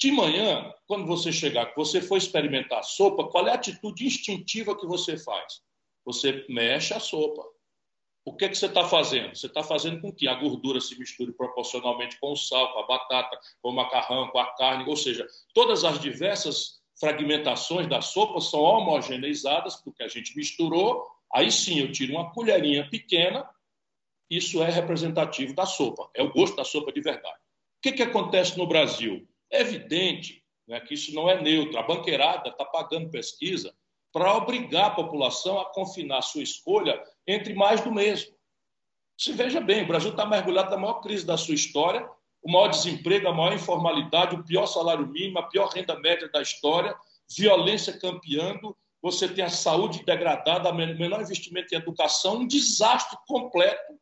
De 0.00 0.12
manhã, 0.12 0.72
quando 0.86 1.06
você 1.06 1.32
chegar, 1.32 1.66
que 1.66 1.76
você 1.76 2.00
for 2.00 2.16
experimentar 2.16 2.78
a 2.78 2.84
sopa, 2.84 3.28
qual 3.28 3.48
é 3.48 3.50
a 3.50 3.54
atitude 3.54 4.06
instintiva 4.06 4.76
que 4.76 4.86
você 4.86 5.16
faz? 5.16 5.60
Você 6.04 6.46
mexe 6.48 6.94
a 6.94 7.00
sopa. 7.00 7.42
O 8.28 8.36
que, 8.36 8.44
é 8.44 8.48
que 8.50 8.58
você 8.58 8.66
está 8.66 8.84
fazendo? 8.84 9.34
Você 9.34 9.46
está 9.46 9.62
fazendo 9.62 10.02
com 10.02 10.12
que 10.12 10.28
a 10.28 10.34
gordura 10.34 10.82
se 10.82 10.98
misture 10.98 11.32
proporcionalmente 11.32 12.20
com 12.20 12.32
o 12.32 12.36
sal, 12.36 12.74
com 12.74 12.80
a 12.80 12.86
batata, 12.86 13.40
com 13.62 13.70
o 13.70 13.72
macarrão, 13.72 14.28
com 14.28 14.38
a 14.38 14.54
carne, 14.54 14.84
ou 14.86 14.96
seja, 14.96 15.26
todas 15.54 15.82
as 15.82 15.98
diversas 15.98 16.78
fragmentações 17.00 17.88
da 17.88 18.02
sopa 18.02 18.38
são 18.42 18.60
homogeneizadas, 18.60 19.76
porque 19.76 20.02
a 20.02 20.08
gente 20.08 20.36
misturou, 20.36 21.06
aí 21.32 21.50
sim 21.50 21.80
eu 21.80 21.90
tiro 21.90 22.12
uma 22.12 22.30
colherinha 22.30 22.86
pequena, 22.90 23.48
isso 24.28 24.62
é 24.62 24.68
representativo 24.68 25.54
da 25.54 25.64
sopa, 25.64 26.10
é 26.12 26.22
o 26.22 26.30
gosto 26.30 26.54
da 26.54 26.64
sopa 26.64 26.92
de 26.92 27.00
verdade. 27.00 27.38
O 27.78 27.80
que, 27.80 27.92
que 27.92 28.02
acontece 28.02 28.58
no 28.58 28.66
Brasil? 28.66 29.26
É 29.50 29.62
evidente 29.62 30.44
né, 30.66 30.78
que 30.80 30.92
isso 30.92 31.14
não 31.14 31.30
é 31.30 31.40
neutro, 31.40 31.78
a 31.78 31.82
banqueirada 31.82 32.50
está 32.50 32.66
pagando 32.66 33.10
pesquisa 33.10 33.74
para 34.12 34.34
obrigar 34.36 34.86
a 34.86 34.94
população 34.94 35.60
a 35.60 35.66
confinar 35.66 36.22
sua 36.22 36.42
escolha 36.42 37.02
entre 37.26 37.54
mais 37.54 37.80
do 37.80 37.92
mesmo. 37.92 38.32
Se 39.16 39.32
veja 39.32 39.60
bem, 39.60 39.82
o 39.82 39.86
Brasil 39.86 40.10
está 40.10 40.24
mergulhado 40.24 40.70
na 40.70 40.76
maior 40.76 41.00
crise 41.00 41.26
da 41.26 41.36
sua 41.36 41.54
história, 41.54 42.08
o 42.42 42.50
maior 42.50 42.68
desemprego, 42.68 43.28
a 43.28 43.34
maior 43.34 43.52
informalidade, 43.52 44.36
o 44.36 44.44
pior 44.44 44.66
salário 44.66 45.06
mínimo, 45.06 45.38
a 45.38 45.42
pior 45.42 45.68
renda 45.68 45.98
média 45.98 46.28
da 46.28 46.40
história, 46.40 46.96
violência 47.36 47.98
campeando, 47.98 48.76
você 49.02 49.28
tem 49.28 49.44
a 49.44 49.50
saúde 49.50 50.04
degradada, 50.04 50.72
menor 50.72 51.20
investimento 51.20 51.74
em 51.74 51.78
educação, 51.78 52.38
um 52.38 52.46
desastre 52.46 53.16
completo. 53.26 53.98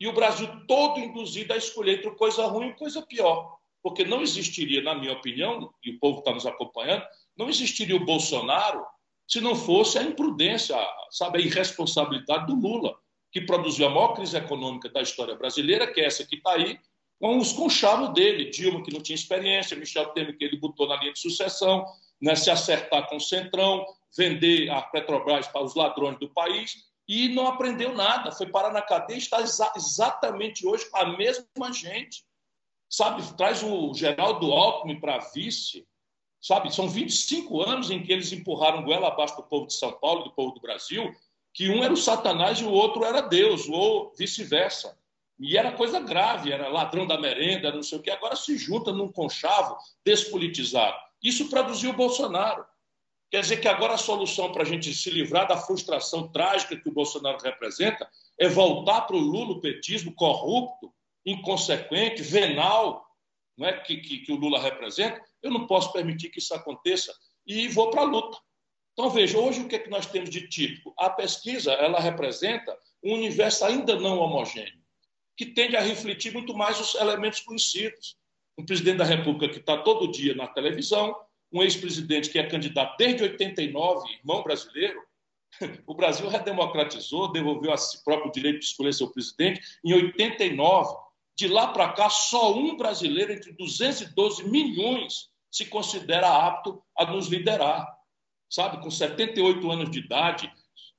E 0.00 0.08
o 0.08 0.12
Brasil 0.12 0.48
todo 0.66 0.98
induzido 0.98 1.52
a 1.52 1.56
escolher 1.56 1.98
entre 1.98 2.10
coisa 2.16 2.46
ruim 2.46 2.68
e 2.68 2.74
coisa 2.74 3.00
pior. 3.02 3.58
Porque 3.82 4.04
não 4.04 4.22
existiria, 4.22 4.82
na 4.82 4.94
minha 4.94 5.12
opinião, 5.12 5.72
e 5.84 5.90
o 5.90 5.98
povo 6.00 6.18
está 6.18 6.32
nos 6.32 6.46
acompanhando, 6.46 7.04
não 7.36 7.48
existiria 7.48 7.94
o 7.94 8.04
Bolsonaro 8.04 8.84
se 9.26 9.40
não 9.40 9.54
fosse 9.54 9.98
a 9.98 10.02
imprudência, 10.02 10.76
sabe, 11.10 11.38
a 11.38 11.42
irresponsabilidade 11.42 12.46
do 12.46 12.54
Lula, 12.54 12.96
que 13.32 13.40
produziu 13.40 13.86
a 13.86 13.90
maior 13.90 14.14
crise 14.14 14.36
econômica 14.36 14.88
da 14.88 15.02
história 15.02 15.34
brasileira, 15.34 15.92
que 15.92 16.00
é 16.00 16.06
essa 16.06 16.24
que 16.24 16.36
está 16.36 16.52
aí, 16.52 16.78
com 17.18 17.38
os 17.38 17.52
conchavos 17.52 18.12
dele, 18.12 18.50
Dilma, 18.50 18.82
que 18.82 18.92
não 18.92 19.00
tinha 19.00 19.14
experiência, 19.14 19.76
Michel 19.76 20.06
Temer, 20.10 20.36
que 20.36 20.44
ele 20.44 20.58
botou 20.58 20.86
na 20.86 20.96
linha 20.96 21.12
de 21.12 21.18
sucessão, 21.18 21.84
né, 22.20 22.34
se 22.36 22.50
acertar 22.50 23.08
com 23.08 23.16
o 23.16 23.20
Centrão, 23.20 23.84
vender 24.16 24.70
a 24.70 24.82
Petrobras 24.82 25.48
para 25.48 25.64
os 25.64 25.74
ladrões 25.74 26.18
do 26.18 26.28
país, 26.28 26.74
e 27.08 27.28
não 27.28 27.46
aprendeu 27.46 27.94
nada, 27.94 28.32
foi 28.32 28.46
parar 28.46 28.72
na 28.72 28.80
cadeia 28.80 29.16
e 29.16 29.20
está 29.20 29.40
exa 29.40 29.72
exatamente 29.76 30.66
hoje 30.66 30.88
com 30.90 30.96
a 30.96 31.16
mesma 31.16 31.72
gente. 31.72 32.24
Sabe, 32.88 33.22
traz 33.36 33.62
o 33.62 33.92
Geraldo 33.94 34.52
Alckmin 34.52 35.00
para 35.00 35.18
vice, 35.34 35.86
Sabe, 36.44 36.74
são 36.74 36.86
25 36.86 37.62
anos 37.62 37.90
em 37.90 38.02
que 38.02 38.12
eles 38.12 38.30
empurraram 38.30 38.84
goela 38.84 39.08
abaixo 39.08 39.34
do 39.34 39.44
povo 39.44 39.66
de 39.66 39.72
São 39.72 39.92
Paulo 39.92 40.20
e 40.20 40.24
do 40.24 40.34
povo 40.34 40.52
do 40.52 40.60
Brasil, 40.60 41.10
que 41.54 41.70
um 41.70 41.82
era 41.82 41.90
o 41.90 41.96
Satanás 41.96 42.58
e 42.58 42.64
o 42.64 42.70
outro 42.70 43.02
era 43.02 43.22
Deus, 43.22 43.66
ou 43.66 44.12
vice-versa. 44.14 44.94
E 45.40 45.56
era 45.56 45.72
coisa 45.72 46.00
grave, 46.00 46.52
era 46.52 46.68
ladrão 46.68 47.06
da 47.06 47.18
merenda, 47.18 47.72
não 47.72 47.82
sei 47.82 47.96
o 47.96 48.02
que. 48.02 48.10
Agora 48.10 48.36
se 48.36 48.58
junta 48.58 48.92
num 48.92 49.10
conchavo 49.10 49.74
despolitizado. 50.04 50.94
Isso 51.22 51.48
produziu 51.48 51.92
o 51.92 51.96
Bolsonaro. 51.96 52.62
Quer 53.30 53.40
dizer 53.40 53.56
que 53.56 53.66
agora 53.66 53.94
a 53.94 53.98
solução 53.98 54.52
para 54.52 54.64
a 54.64 54.66
gente 54.66 54.92
se 54.92 55.08
livrar 55.08 55.48
da 55.48 55.56
frustração 55.56 56.28
trágica 56.28 56.76
que 56.76 56.90
o 56.90 56.92
Bolsonaro 56.92 57.38
representa 57.38 58.06
é 58.38 58.50
voltar 58.50 59.00
para 59.06 59.16
o 59.16 59.18
lulopetismo 59.18 60.12
corrupto, 60.14 60.92
inconsequente, 61.24 62.22
venal, 62.22 63.02
não 63.56 63.66
é? 63.66 63.80
que, 63.80 63.96
que, 63.96 64.18
que 64.18 64.32
o 64.32 64.36
Lula 64.36 64.60
representa, 64.60 65.22
eu 65.44 65.50
não 65.50 65.66
posso 65.66 65.92
permitir 65.92 66.30
que 66.30 66.38
isso 66.38 66.54
aconteça 66.54 67.14
e 67.46 67.68
vou 67.68 67.90
para 67.90 68.00
a 68.00 68.04
luta. 68.04 68.36
Então, 68.94 69.10
veja, 69.10 69.38
hoje 69.38 69.60
o 69.60 69.68
que, 69.68 69.76
é 69.76 69.78
que 69.78 69.90
nós 69.90 70.06
temos 70.06 70.30
de 70.30 70.48
típico? 70.48 70.94
A 70.98 71.10
pesquisa 71.10 71.72
ela 71.72 72.00
representa 72.00 72.76
um 73.02 73.14
universo 73.14 73.64
ainda 73.64 73.94
não 73.98 74.18
homogêneo, 74.18 74.80
que 75.36 75.46
tende 75.46 75.76
a 75.76 75.80
refletir 75.80 76.32
muito 76.32 76.54
mais 76.54 76.80
os 76.80 76.94
elementos 76.94 77.40
conhecidos. 77.40 78.16
Um 78.56 78.64
presidente 78.64 78.98
da 78.98 79.04
República 79.04 79.52
que 79.52 79.58
está 79.58 79.76
todo 79.76 80.10
dia 80.10 80.34
na 80.34 80.46
televisão, 80.46 81.14
um 81.52 81.62
ex-presidente 81.62 82.30
que 82.30 82.38
é 82.38 82.48
candidato 82.48 82.96
desde 82.96 83.24
89, 83.24 84.12
irmão 84.14 84.42
brasileiro. 84.42 85.00
O 85.86 85.94
Brasil 85.94 86.28
redemocratizou, 86.28 87.30
devolveu 87.30 87.72
a 87.72 87.76
si 87.76 88.02
próprio 88.02 88.28
o 88.28 88.32
direito 88.32 88.58
de 88.58 88.64
escolher 88.64 88.92
seu 88.92 89.08
presidente 89.08 89.60
em 89.84 89.92
89. 89.92 90.96
De 91.36 91.46
lá 91.46 91.68
para 91.68 91.92
cá, 91.92 92.10
só 92.10 92.52
um 92.52 92.76
brasileiro 92.76 93.32
entre 93.32 93.52
212 93.52 94.48
milhões 94.48 95.30
se 95.54 95.66
considera 95.66 96.28
apto 96.28 96.82
a 96.98 97.06
nos 97.06 97.28
liderar. 97.28 97.86
sabe, 98.50 98.82
com 98.82 98.90
78 98.90 99.70
anos 99.70 99.88
de 99.88 100.00
idade, 100.00 100.52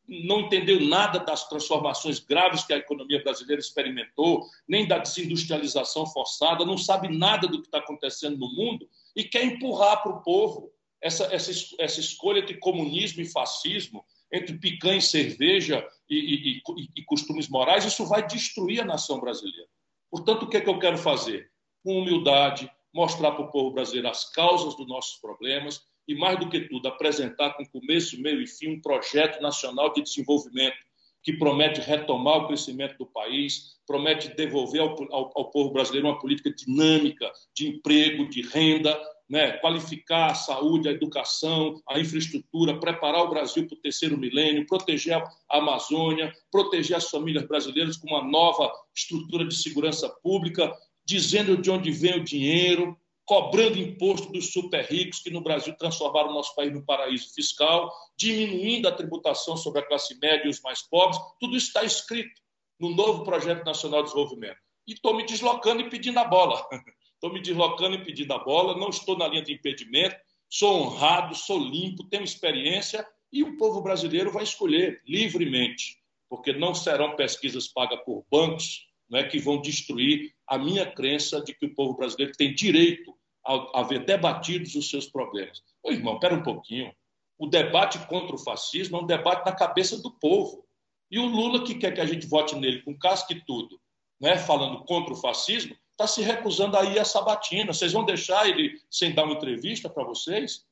não 0.07 0.41
entendeu 0.41 0.79
nada 0.79 1.19
das 1.19 1.47
transformações 1.49 2.19
graves 2.19 2.63
que 2.63 2.71
a 2.71 2.77
economia 2.77 3.21
brasileira 3.21 3.59
experimentou, 3.59 4.45
nem 4.65 4.87
da 4.87 4.97
desindustrialização 4.97 6.05
forçada, 6.05 6.63
não 6.63 6.77
sabe 6.77 7.09
nada 7.09 7.49
do 7.49 7.61
que 7.61 7.67
está 7.67 7.79
acontecendo 7.79 8.37
no 8.37 8.49
mundo 8.53 8.87
e 9.13 9.25
quer 9.25 9.43
empurrar 9.43 10.01
para 10.01 10.13
o 10.13 10.21
povo 10.21 10.71
essa, 11.01 11.25
essa, 11.33 11.51
essa 11.77 11.99
escolha 11.99 12.41
de 12.41 12.53
comunismo 12.57 13.21
e 13.21 13.29
fascismo, 13.29 14.05
entre 14.31 14.57
picanha 14.57 14.99
e 14.99 15.01
cerveja 15.01 15.85
e, 16.09 16.15
e, 16.15 16.57
e, 16.57 16.89
e 16.95 17.03
costumes 17.03 17.49
morais, 17.49 17.83
isso 17.83 18.05
vai 18.05 18.25
destruir 18.25 18.81
a 18.81 18.85
nação 18.85 19.19
brasileira. 19.19 19.67
Portanto, 20.09 20.43
o 20.43 20.49
que 20.49 20.57
é 20.57 20.61
que 20.61 20.69
eu 20.69 20.79
quero 20.79 20.97
fazer? 20.97 21.51
Com 21.83 21.99
humildade, 21.99 22.71
mostrar 22.95 23.31
para 23.31 23.43
o 23.43 23.51
povo 23.51 23.71
brasileiro 23.71 24.07
as 24.07 24.31
causas 24.31 24.75
dos 24.77 24.87
nossos 24.87 25.19
problemas 25.19 25.81
e, 26.07 26.15
mais 26.15 26.39
do 26.39 26.47
que 26.47 26.61
tudo, 26.61 26.87
apresentar 26.87 27.51
com 27.51 27.65
começo, 27.65 28.19
meio 28.21 28.41
e 28.41 28.47
fim 28.47 28.69
um 28.69 28.81
projeto 28.81 29.41
nacional 29.41 29.91
de 29.93 30.01
desenvolvimento 30.01 30.77
que 31.21 31.33
promete 31.33 31.81
retomar 31.81 32.37
o 32.37 32.47
crescimento 32.47 32.97
do 32.97 33.05
país, 33.05 33.75
promete 33.85 34.33
devolver 34.35 34.79
ao, 34.79 34.95
ao, 35.11 35.31
ao 35.35 35.51
povo 35.51 35.71
brasileiro 35.71 36.07
uma 36.07 36.19
política 36.19 36.51
dinâmica 36.51 37.29
de 37.53 37.67
emprego, 37.67 38.29
de 38.29 38.43
renda, 38.43 38.97
né, 39.27 39.53
qualificar 39.53 40.27
a 40.27 40.35
saúde, 40.35 40.87
a 40.87 40.91
educação, 40.91 41.81
a 41.89 41.99
infraestrutura, 41.99 42.79
preparar 42.79 43.23
o 43.23 43.29
Brasil 43.29 43.67
para 43.67 43.75
o 43.75 43.81
terceiro 43.81 44.17
milênio, 44.17 44.67
proteger 44.67 45.17
a 45.17 45.57
Amazônia, 45.57 46.31
proteger 46.51 46.95
as 46.95 47.09
famílias 47.09 47.45
brasileiras 47.45 47.97
com 47.97 48.07
uma 48.07 48.23
nova 48.23 48.71
estrutura 48.95 49.43
de 49.45 49.55
segurança 49.55 50.07
pública, 50.21 50.71
dizendo 51.05 51.57
de 51.57 51.69
onde 51.69 51.91
vem 51.91 52.19
o 52.19 52.23
dinheiro, 52.23 52.97
cobrando 53.25 53.79
imposto 53.79 54.31
dos 54.31 54.51
super 54.51 54.85
ricos 54.85 55.19
que 55.19 55.29
no 55.31 55.41
Brasil 55.41 55.75
transformaram 55.77 56.29
o 56.29 56.33
nosso 56.33 56.53
país 56.55 56.71
num 56.71 56.85
paraíso 56.85 57.33
fiscal, 57.33 57.91
diminuindo 58.17 58.87
a 58.87 58.91
tributação 58.91 59.57
sobre 59.57 59.81
a 59.81 59.85
classe 59.85 60.17
média 60.19 60.45
e 60.45 60.49
os 60.49 60.61
mais 60.61 60.81
pobres. 60.83 61.19
Tudo 61.39 61.57
isso 61.57 61.67
está 61.67 61.83
escrito 61.83 62.41
no 62.79 62.89
novo 62.89 63.23
Projeto 63.23 63.65
Nacional 63.65 64.01
de 64.01 64.09
Desenvolvimento. 64.09 64.57
E 64.87 64.93
estou 64.93 65.15
me 65.15 65.25
deslocando 65.25 65.81
e 65.81 65.89
pedindo 65.89 66.19
a 66.19 66.25
bola. 66.25 66.63
Estou 67.15 67.31
me 67.31 67.41
deslocando 67.41 67.95
e 67.95 68.03
pedindo 68.03 68.33
a 68.33 68.37
bola, 68.37 68.77
não 68.77 68.89
estou 68.89 69.17
na 69.17 69.27
linha 69.27 69.41
de 69.41 69.53
impedimento, 69.53 70.15
sou 70.49 70.81
honrado, 70.81 71.33
sou 71.33 71.57
limpo, 71.57 72.03
tenho 72.03 72.23
experiência 72.23 73.07
e 73.31 73.41
o 73.41 73.57
povo 73.57 73.81
brasileiro 73.81 74.31
vai 74.31 74.43
escolher 74.43 75.01
livremente, 75.07 75.97
porque 76.29 76.51
não 76.51 76.75
serão 76.75 77.15
pesquisas 77.15 77.69
pagas 77.69 78.03
por 78.03 78.25
bancos 78.29 78.85
né, 79.09 79.23
que 79.23 79.39
vão 79.39 79.61
destruir 79.61 80.33
a 80.47 80.57
minha 80.57 80.85
crença 80.85 81.41
de 81.41 81.53
que 81.53 81.65
o 81.65 81.75
povo 81.75 81.95
brasileiro 81.95 82.33
tem 82.37 82.53
direito 82.53 83.15
a, 83.45 83.81
a 83.81 83.83
ver 83.83 84.05
debatidos 84.05 84.75
os 84.75 84.89
seus 84.89 85.07
problemas. 85.07 85.61
Ô, 85.83 85.91
irmão, 85.91 86.15
espera 86.15 86.35
um 86.35 86.43
pouquinho. 86.43 86.93
O 87.37 87.47
debate 87.47 87.99
contra 88.07 88.35
o 88.35 88.39
fascismo 88.39 88.97
é 88.97 89.01
um 89.01 89.05
debate 89.05 89.45
na 89.45 89.55
cabeça 89.55 90.01
do 90.01 90.11
povo. 90.11 90.65
E 91.11 91.19
o 91.19 91.25
Lula, 91.25 91.63
que 91.63 91.75
quer 91.75 91.93
que 91.93 92.01
a 92.01 92.05
gente 92.05 92.25
vote 92.25 92.55
nele 92.55 92.81
com 92.81 92.97
casca 92.97 93.33
e 93.33 93.45
tudo, 93.45 93.79
né, 94.19 94.37
falando 94.37 94.83
contra 94.85 95.13
o 95.13 95.17
fascismo, 95.17 95.75
está 95.91 96.07
se 96.07 96.21
recusando 96.21 96.77
a 96.77 96.83
ir 96.83 96.99
à 96.99 97.05
sabatina. 97.05 97.73
Vocês 97.73 97.93
vão 97.93 98.03
deixar 98.03 98.47
ele 98.47 98.79
sem 98.89 99.13
dar 99.13 99.25
uma 99.25 99.35
entrevista 99.35 99.89
para 99.89 100.03
vocês? 100.03 100.65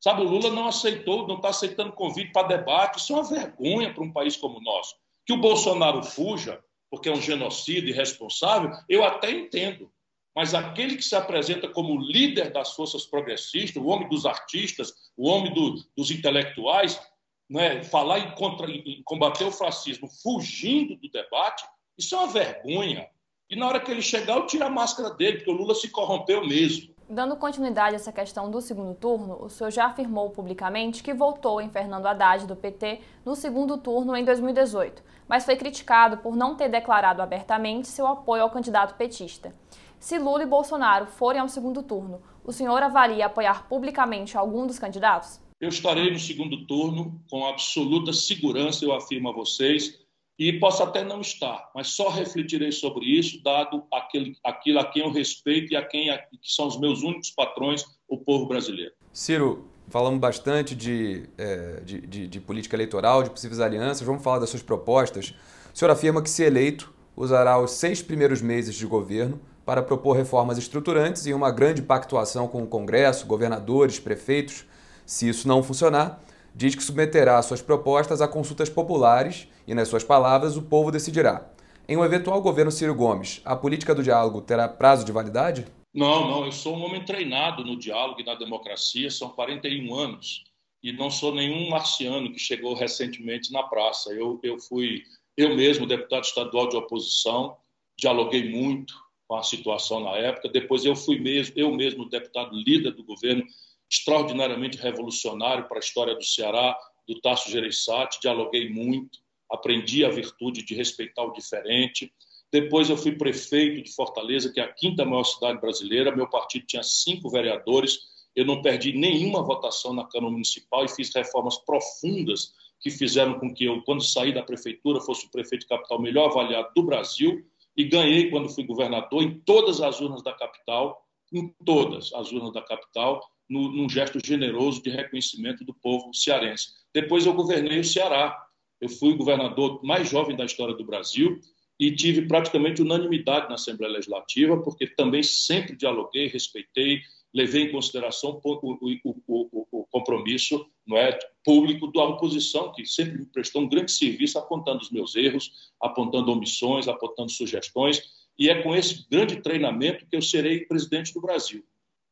Sabe, 0.00 0.22
o 0.22 0.28
Lula 0.28 0.50
não 0.50 0.66
aceitou, 0.66 1.26
não 1.26 1.36
está 1.36 1.50
aceitando 1.50 1.92
convite 1.92 2.32
para 2.32 2.48
debate. 2.48 2.98
Isso 2.98 3.12
é 3.12 3.16
uma 3.16 3.28
vergonha 3.28 3.92
para 3.92 4.02
um 4.02 4.12
país 4.12 4.36
como 4.36 4.58
o 4.58 4.62
nosso. 4.62 4.94
Que 5.26 5.32
o 5.32 5.40
Bolsonaro 5.40 6.02
fuja, 6.02 6.62
porque 6.90 7.08
é 7.08 7.12
um 7.12 7.22
genocídio 7.22 7.88
irresponsável, 7.88 8.72
eu 8.88 9.04
até 9.04 9.30
entendo. 9.30 9.90
Mas 10.34 10.54
aquele 10.54 10.96
que 10.96 11.04
se 11.04 11.14
apresenta 11.14 11.68
como 11.68 12.00
líder 12.00 12.52
das 12.52 12.74
forças 12.74 13.04
progressistas, 13.04 13.82
o 13.82 13.86
homem 13.86 14.08
dos 14.08 14.26
artistas, 14.26 14.92
o 15.16 15.28
homem 15.28 15.52
do, 15.52 15.82
dos 15.96 16.10
intelectuais, 16.10 17.00
né, 17.48 17.82
falar 17.82 18.20
em, 18.20 18.30
contra, 18.34 18.70
em 18.70 19.02
combater 19.04 19.44
o 19.44 19.52
fascismo 19.52 20.08
fugindo 20.22 20.96
do 20.96 21.10
debate, 21.10 21.64
isso 21.98 22.14
é 22.14 22.18
uma 22.18 22.28
vergonha. 22.28 23.08
E 23.48 23.56
na 23.56 23.66
hora 23.66 23.80
que 23.80 23.90
ele 23.90 24.02
chegar, 24.02 24.36
eu 24.36 24.46
tiro 24.46 24.64
a 24.64 24.70
máscara 24.70 25.10
dele, 25.10 25.38
porque 25.38 25.50
o 25.50 25.54
Lula 25.54 25.74
se 25.74 25.90
corrompeu 25.90 26.46
mesmo. 26.46 26.94
Dando 27.12 27.34
continuidade 27.34 27.94
a 27.94 27.96
essa 27.96 28.12
questão 28.12 28.48
do 28.48 28.60
segundo 28.60 28.94
turno, 28.94 29.36
o 29.42 29.50
senhor 29.50 29.72
já 29.72 29.86
afirmou 29.86 30.30
publicamente 30.30 31.02
que 31.02 31.12
votou 31.12 31.60
em 31.60 31.68
Fernando 31.68 32.06
Haddad 32.06 32.46
do 32.46 32.54
PT 32.54 33.00
no 33.26 33.34
segundo 33.34 33.76
turno 33.78 34.14
em 34.14 34.24
2018, 34.24 35.02
mas 35.26 35.44
foi 35.44 35.56
criticado 35.56 36.18
por 36.18 36.36
não 36.36 36.54
ter 36.54 36.68
declarado 36.68 37.20
abertamente 37.20 37.88
seu 37.88 38.06
apoio 38.06 38.44
ao 38.44 38.50
candidato 38.50 38.94
petista. 38.94 39.52
Se 39.98 40.20
Lula 40.20 40.44
e 40.44 40.46
Bolsonaro 40.46 41.06
forem 41.06 41.40
ao 41.40 41.48
segundo 41.48 41.82
turno, 41.82 42.22
o 42.44 42.52
senhor 42.52 42.80
avalia 42.80 43.26
apoiar 43.26 43.66
publicamente 43.68 44.38
algum 44.38 44.64
dos 44.64 44.78
candidatos? 44.78 45.40
Eu 45.60 45.68
estarei 45.68 46.12
no 46.12 46.18
segundo 46.18 46.64
turno 46.64 47.20
com 47.28 47.44
absoluta 47.44 48.12
segurança, 48.12 48.84
eu 48.84 48.94
afirmo 48.94 49.30
a 49.30 49.32
vocês, 49.32 49.99
e 50.40 50.58
posso 50.58 50.82
até 50.82 51.04
não 51.04 51.20
estar, 51.20 51.68
mas 51.74 51.88
só 51.88 52.08
refletirei 52.08 52.72
sobre 52.72 53.04
isso, 53.04 53.42
dado 53.44 53.84
aquele, 53.92 54.34
aquilo 54.42 54.78
a 54.78 54.84
quem 54.86 55.02
eu 55.02 55.12
respeito 55.12 55.74
e 55.74 55.76
a 55.76 55.84
quem 55.84 56.06
que 56.08 56.50
são 56.50 56.66
os 56.66 56.80
meus 56.80 57.02
únicos 57.02 57.30
patrões, 57.30 57.84
o 58.08 58.16
povo 58.16 58.46
brasileiro. 58.46 58.92
Ciro, 59.12 59.68
falamos 59.90 60.18
bastante 60.18 60.74
de, 60.74 61.28
é, 61.36 61.82
de, 61.84 62.00
de, 62.00 62.26
de, 62.26 62.40
política 62.40 62.74
eleitoral, 62.74 63.22
de 63.22 63.28
possíveis 63.28 63.60
alianças, 63.60 64.00
vamos 64.06 64.22
falar 64.22 64.38
das 64.38 64.48
suas 64.48 64.62
propostas. 64.62 65.34
O 65.74 65.78
senhor 65.78 65.90
afirma 65.90 66.22
que, 66.22 66.30
se 66.30 66.42
eleito, 66.42 66.90
usará 67.14 67.60
os 67.60 67.72
seis 67.72 68.00
primeiros 68.00 68.40
meses 68.40 68.74
de 68.74 68.86
governo 68.86 69.38
para 69.66 69.82
propor 69.82 70.16
reformas 70.16 70.56
estruturantes 70.56 71.26
e 71.26 71.34
uma 71.34 71.50
grande 71.50 71.82
pactuação 71.82 72.48
com 72.48 72.62
o 72.62 72.66
Congresso, 72.66 73.26
governadores, 73.26 74.00
prefeitos. 74.00 74.64
Se 75.04 75.28
isso 75.28 75.46
não 75.46 75.62
funcionar, 75.62 76.24
diz 76.54 76.74
que 76.74 76.82
submeterá 76.82 77.40
suas 77.42 77.62
propostas 77.62 78.20
a 78.20 78.28
consultas 78.28 78.68
populares 78.68 79.48
e, 79.66 79.74
nas 79.74 79.88
suas 79.88 80.04
palavras, 80.04 80.56
o 80.56 80.62
povo 80.62 80.90
decidirá. 80.90 81.50
Em 81.88 81.96
um 81.96 82.04
eventual 82.04 82.40
governo 82.40 82.70
Ciro 82.70 82.94
Gomes, 82.94 83.40
a 83.44 83.56
política 83.56 83.94
do 83.94 84.02
diálogo 84.02 84.40
terá 84.40 84.68
prazo 84.68 85.04
de 85.04 85.12
validade? 85.12 85.66
Não, 85.92 86.28
não. 86.28 86.44
Eu 86.44 86.52
sou 86.52 86.76
um 86.76 86.84
homem 86.84 87.04
treinado 87.04 87.64
no 87.64 87.76
diálogo 87.76 88.20
e 88.20 88.24
na 88.24 88.34
democracia, 88.34 89.10
são 89.10 89.30
41 89.30 89.94
anos. 89.94 90.44
E 90.82 90.92
não 90.92 91.10
sou 91.10 91.34
nenhum 91.34 91.68
marciano 91.68 92.32
que 92.32 92.38
chegou 92.38 92.74
recentemente 92.74 93.52
na 93.52 93.62
praça. 93.64 94.12
Eu, 94.12 94.38
eu 94.42 94.58
fui, 94.58 95.02
eu 95.36 95.54
mesmo, 95.56 95.86
deputado 95.86 96.24
estadual 96.24 96.68
de 96.68 96.76
oposição, 96.76 97.56
dialoguei 97.98 98.48
muito 98.48 98.94
com 99.28 99.36
a 99.36 99.42
situação 99.42 100.00
na 100.00 100.16
época. 100.16 100.48
Depois 100.48 100.84
eu 100.84 100.96
fui 100.96 101.18
mesmo, 101.18 101.54
eu 101.56 101.70
mesmo, 101.72 102.08
deputado 102.08 102.54
líder 102.54 102.92
do 102.92 103.04
governo, 103.04 103.44
extraordinariamente 103.90 104.78
revolucionário 104.78 105.66
para 105.66 105.78
a 105.78 105.80
história 105.80 106.14
do 106.14 106.24
Ceará, 106.24 106.78
do 107.08 107.20
Tasso 107.20 107.50
Gereissati, 107.50 108.20
dialoguei 108.20 108.70
muito, 108.70 109.18
aprendi 109.50 110.04
a 110.04 110.08
virtude 110.08 110.62
de 110.62 110.74
respeitar 110.74 111.24
o 111.24 111.32
diferente. 111.32 112.12
Depois 112.52 112.88
eu 112.88 112.96
fui 112.96 113.12
prefeito 113.12 113.82
de 113.82 113.92
Fortaleza, 113.92 114.52
que 114.52 114.60
é 114.60 114.62
a 114.62 114.72
quinta 114.72 115.04
maior 115.04 115.24
cidade 115.24 115.60
brasileira. 115.60 116.14
Meu 116.14 116.28
partido 116.28 116.66
tinha 116.66 116.82
cinco 116.82 117.28
vereadores. 117.28 117.98
Eu 118.34 118.44
não 118.44 118.62
perdi 118.62 118.92
nenhuma 118.92 119.42
votação 119.42 119.92
na 119.92 120.04
Câmara 120.04 120.32
Municipal 120.32 120.84
e 120.84 120.88
fiz 120.88 121.12
reformas 121.12 121.58
profundas 121.58 122.52
que 122.80 122.90
fizeram 122.90 123.38
com 123.38 123.52
que 123.52 123.64
eu, 123.64 123.82
quando 123.82 124.02
saí 124.02 124.32
da 124.32 124.42
prefeitura, 124.42 125.00
fosse 125.00 125.26
o 125.26 125.30
prefeito 125.30 125.62
de 125.62 125.68
capital 125.68 126.00
melhor 126.00 126.30
avaliado 126.30 126.70
do 126.74 126.82
Brasil 126.82 127.44
e 127.76 127.84
ganhei, 127.84 128.30
quando 128.30 128.48
fui 128.48 128.64
governador, 128.64 129.22
em 129.22 129.38
todas 129.40 129.80
as 129.80 130.00
urnas 130.00 130.22
da 130.22 130.32
capital, 130.32 131.04
em 131.32 131.48
todas 131.64 132.12
as 132.14 132.32
urnas 132.32 132.52
da 132.52 132.62
capital, 132.62 133.20
no, 133.50 133.68
num 133.72 133.88
gesto 133.88 134.24
generoso 134.24 134.80
de 134.80 134.90
reconhecimento 134.90 135.64
do 135.64 135.74
povo 135.74 136.14
cearense. 136.14 136.68
Depois 136.94 137.26
eu 137.26 137.34
governei 137.34 137.80
o 137.80 137.84
Ceará. 137.84 138.40
Eu 138.80 138.88
fui 138.88 139.12
o 139.12 139.16
governador 139.16 139.84
mais 139.84 140.08
jovem 140.08 140.36
da 140.36 140.44
história 140.44 140.74
do 140.74 140.84
Brasil 140.84 141.38
e 141.78 141.90
tive 141.90 142.22
praticamente 142.22 142.80
unanimidade 142.80 143.48
na 143.48 143.54
Assembleia 143.54 143.94
Legislativa, 143.94 144.62
porque 144.62 144.86
também 144.86 145.22
sempre 145.22 145.76
dialoguei, 145.76 146.28
respeitei, 146.28 147.00
levei 147.32 147.64
em 147.64 147.72
consideração 147.72 148.40
o, 148.42 148.78
o, 148.80 148.98
o, 149.26 149.66
o, 149.72 149.86
compromisso 149.90 150.66
não 150.86 150.96
é, 150.96 151.18
público 151.44 151.90
da 151.92 152.04
oposição, 152.04 152.72
que 152.72 152.84
sempre 152.86 153.18
me 153.18 153.26
prestou 153.26 153.62
um 153.62 153.68
grande 153.68 153.92
serviço 153.92 154.38
apontando 154.38 154.82
os 154.82 154.90
meus 154.90 155.16
erros, 155.16 155.70
apontando 155.80 156.32
omissões, 156.32 156.86
apontando 156.86 157.30
sugestões, 157.30 158.02
e 158.38 158.48
é 158.48 158.62
com 158.62 158.74
esse 158.74 159.06
grande 159.10 159.36
treinamento 159.36 160.06
que 160.06 160.16
eu 160.16 160.22
serei 160.22 160.66
presidente 160.66 161.12
do 161.12 161.20
Brasil. 161.20 161.64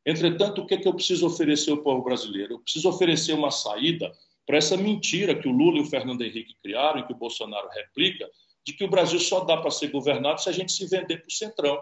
Entretanto, 0.05 0.61
o 0.61 0.65
que, 0.65 0.75
é 0.75 0.77
que 0.77 0.87
eu 0.87 0.93
preciso 0.93 1.27
oferecer 1.27 1.71
ao 1.71 1.77
povo 1.77 2.03
brasileiro? 2.03 2.53
Eu 2.53 2.59
preciso 2.59 2.89
oferecer 2.89 3.33
uma 3.33 3.51
saída 3.51 4.11
para 4.45 4.57
essa 4.57 4.75
mentira 4.75 5.35
que 5.35 5.47
o 5.47 5.51
Lula 5.51 5.77
e 5.77 5.81
o 5.81 5.85
Fernando 5.85 6.23
Henrique 6.23 6.55
criaram 6.63 6.99
e 6.99 7.05
que 7.05 7.13
o 7.13 7.17
Bolsonaro 7.17 7.69
replica, 7.69 8.27
de 8.65 8.73
que 8.73 8.83
o 8.83 8.89
Brasil 8.89 9.19
só 9.19 9.41
dá 9.41 9.57
para 9.57 9.71
ser 9.71 9.89
governado 9.91 10.41
se 10.41 10.49
a 10.49 10.51
gente 10.51 10.71
se 10.71 10.87
vender 10.87 11.17
para 11.17 11.27
o 11.27 11.31
Centrão. 11.31 11.79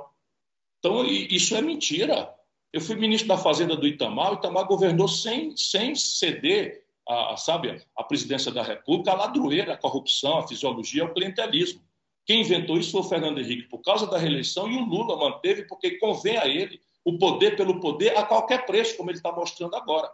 Então, 0.80 1.06
isso 1.06 1.56
é 1.56 1.62
mentira. 1.62 2.34
Eu 2.74 2.82
fui 2.82 2.96
ministro 2.96 3.28
da 3.28 3.38
Fazenda 3.38 3.76
do 3.76 3.88
Itamar, 3.88 4.32
o 4.32 4.36
Itamar 4.36 4.68
governou 4.68 5.08
sem, 5.08 5.56
sem 5.56 5.96
ceder 5.96 6.84
a, 7.08 7.38
sabe, 7.38 7.82
a 7.96 8.04
presidência 8.04 8.52
da 8.52 8.62
República, 8.62 9.12
a 9.12 9.16
ladroeira, 9.16 9.74
a 9.74 9.78
corrupção, 9.78 10.38
a 10.38 10.48
fisiologia, 10.48 11.06
o 11.06 11.14
clientelismo. 11.14 11.82
Quem 12.26 12.42
inventou 12.42 12.78
isso 12.78 12.92
foi 12.92 13.02
o 13.02 13.06
Fernando 13.06 13.40
Henrique 13.40 13.70
por 13.70 13.82
causa 13.82 14.06
da 14.06 14.18
reeleição 14.18 14.70
e 14.70 14.76
o 14.76 14.84
Lula 14.84 15.16
manteve 15.16 15.64
porque 15.64 15.92
convém 15.92 16.38
a 16.38 16.46
ele 16.46 16.82
o 17.08 17.18
poder 17.18 17.56
pelo 17.56 17.80
poder 17.80 18.18
a 18.18 18.26
qualquer 18.26 18.66
preço, 18.66 18.98
como 18.98 19.10
ele 19.10 19.18
está 19.18 19.32
mostrando 19.32 19.78
agora. 19.78 20.12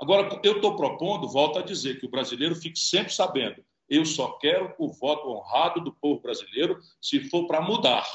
Agora, 0.00 0.40
eu 0.44 0.52
estou 0.52 0.76
propondo, 0.76 1.28
volto 1.28 1.58
a 1.58 1.62
dizer, 1.62 1.98
que 1.98 2.06
o 2.06 2.08
brasileiro 2.08 2.54
fique 2.54 2.78
sempre 2.78 3.12
sabendo: 3.12 3.64
eu 3.90 4.06
só 4.06 4.38
quero 4.38 4.72
o 4.78 4.86
voto 4.86 5.28
honrado 5.28 5.80
do 5.80 5.92
povo 5.92 6.20
brasileiro 6.20 6.78
se 7.02 7.28
for 7.28 7.48
para 7.48 7.60
mudar. 7.60 8.06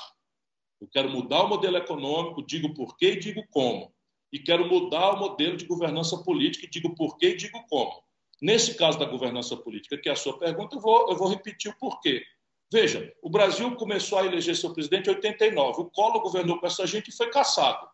Eu 0.79 0.87
quero 0.87 1.09
mudar 1.09 1.43
o 1.43 1.49
modelo 1.49 1.75
econômico, 1.75 2.41
digo 2.41 2.73
porquê 2.73 3.11
e 3.11 3.19
digo 3.19 3.43
como. 3.49 3.93
E 4.31 4.39
quero 4.39 4.69
mudar 4.69 5.15
o 5.15 5.19
modelo 5.19 5.57
de 5.57 5.65
governança 5.65 6.17
política 6.23 6.65
digo 6.71 6.95
porquê 6.95 7.31
e 7.31 7.35
digo 7.35 7.61
como. 7.67 8.01
Nesse 8.41 8.75
caso 8.75 8.97
da 8.97 9.05
governança 9.05 9.57
política, 9.57 9.97
que 9.97 10.07
é 10.07 10.13
a 10.13 10.15
sua 10.15 10.39
pergunta, 10.39 10.77
eu 10.77 10.79
vou, 10.79 11.09
eu 11.09 11.17
vou 11.17 11.27
repetir 11.27 11.71
o 11.71 11.77
porquê. 11.77 12.23
Veja, 12.71 13.13
o 13.21 13.29
Brasil 13.29 13.75
começou 13.75 14.17
a 14.17 14.25
eleger 14.25 14.55
seu 14.55 14.73
presidente 14.73 15.09
em 15.09 15.13
89. 15.13 15.81
O 15.81 15.89
Collor 15.89 16.21
governou 16.21 16.57
com 16.57 16.65
essa 16.65 16.87
gente 16.87 17.09
e 17.09 17.15
foi 17.15 17.29
caçado. 17.29 17.85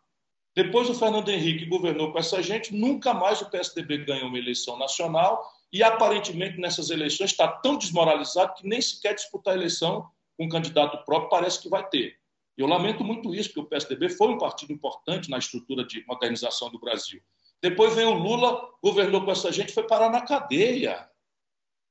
Depois 0.56 0.90
o 0.90 0.94
Fernando 0.94 1.30
Henrique 1.30 1.66
governou 1.66 2.12
com 2.12 2.20
essa 2.20 2.42
gente, 2.42 2.76
nunca 2.76 3.14
mais 3.14 3.42
o 3.42 3.50
PSDB 3.50 4.00
ganhou 4.00 4.28
uma 4.28 4.38
eleição 4.38 4.78
nacional 4.78 5.50
e 5.72 5.84
aparentemente 5.84 6.60
nessas 6.60 6.90
eleições 6.90 7.32
está 7.32 7.48
tão 7.48 7.78
desmoralizado 7.78 8.56
que 8.56 8.68
nem 8.68 8.82
sequer 8.82 9.14
disputar 9.14 9.54
a 9.54 9.58
eleição 9.58 10.10
com 10.38 10.46
um 10.46 10.50
candidato 10.50 11.04
próprio 11.06 11.30
parece 11.30 11.62
que 11.62 11.70
vai 11.70 11.88
ter. 11.88 12.18
Eu 12.58 12.68
lamento 12.68 13.04
muito 13.04 13.34
isso, 13.34 13.50
porque 13.50 13.62
o 13.62 13.66
PSDB 13.66 14.10
foi 14.10 14.28
um 14.30 14.38
partido 14.38 14.74
importante 14.74 15.30
na 15.30 15.38
estrutura 15.38 15.86
de 15.86 16.06
modernização 16.06 16.70
do 16.70 16.80
Brasil. 16.80 17.22
Depois 17.62 17.96
veio 17.96 18.10
o 18.10 18.18
Lula, 18.18 18.70
governou 18.84 19.24
com 19.24 19.32
essa 19.32 19.52
gente, 19.52 19.74
foi 19.74 19.88
parar 19.88 20.10
na 20.10 20.22
cadeia. 20.22 21.10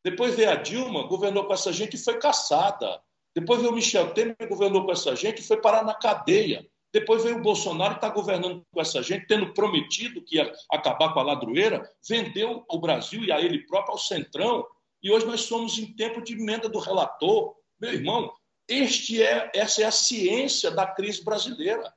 Depois 0.05 0.35
veio 0.35 0.51
a 0.51 0.57
Dilma, 0.57 1.07
governou 1.07 1.45
com 1.45 1.53
essa 1.53 1.73
gente 1.73 1.95
e 1.95 1.99
foi 1.99 2.19
caçada. 2.19 3.03
Depois 3.35 3.61
veio 3.61 3.73
o 3.73 3.75
Michel 3.75 4.13
Temer, 4.13 4.37
governou 4.49 4.85
com 4.85 4.93
essa 4.93 5.15
gente 5.15 5.41
e 5.41 5.47
foi 5.47 5.61
parar 5.61 5.85
na 5.85 5.95
cadeia. 5.95 6.69
Depois 6.93 7.23
veio 7.23 7.39
o 7.39 7.43
Bolsonaro, 7.43 7.95
que 7.95 7.99
está 7.99 8.09
governando 8.09 8.65
com 8.73 8.81
essa 8.81 9.03
gente, 9.03 9.27
tendo 9.27 9.53
prometido 9.53 10.23
que 10.25 10.37
ia 10.37 10.53
acabar 10.71 11.13
com 11.13 11.21
a 11.21 11.23
ladroeira, 11.23 11.89
vendeu 12.09 12.65
o 12.69 12.79
Brasil 12.79 13.25
e 13.25 13.33
a 13.33 13.41
ele 13.41 13.67
próprio 13.67 13.93
ao 13.93 13.99
Centrão. 13.99 14.67
E 15.03 15.11
hoje 15.11 15.27
nós 15.27 15.43
somos 15.43 15.79
em 15.79 15.95
tempo 15.95 16.23
de 16.23 16.33
emenda 16.33 16.69
do 16.69 16.79
relator. 16.79 17.55
Meu 17.79 17.93
irmão, 17.93 18.33
este 18.67 19.23
é, 19.23 19.51
essa 19.55 19.83
é 19.83 19.85
a 19.85 19.91
ciência 19.91 20.71
da 20.71 20.87
crise 20.87 21.23
brasileira. 21.23 21.93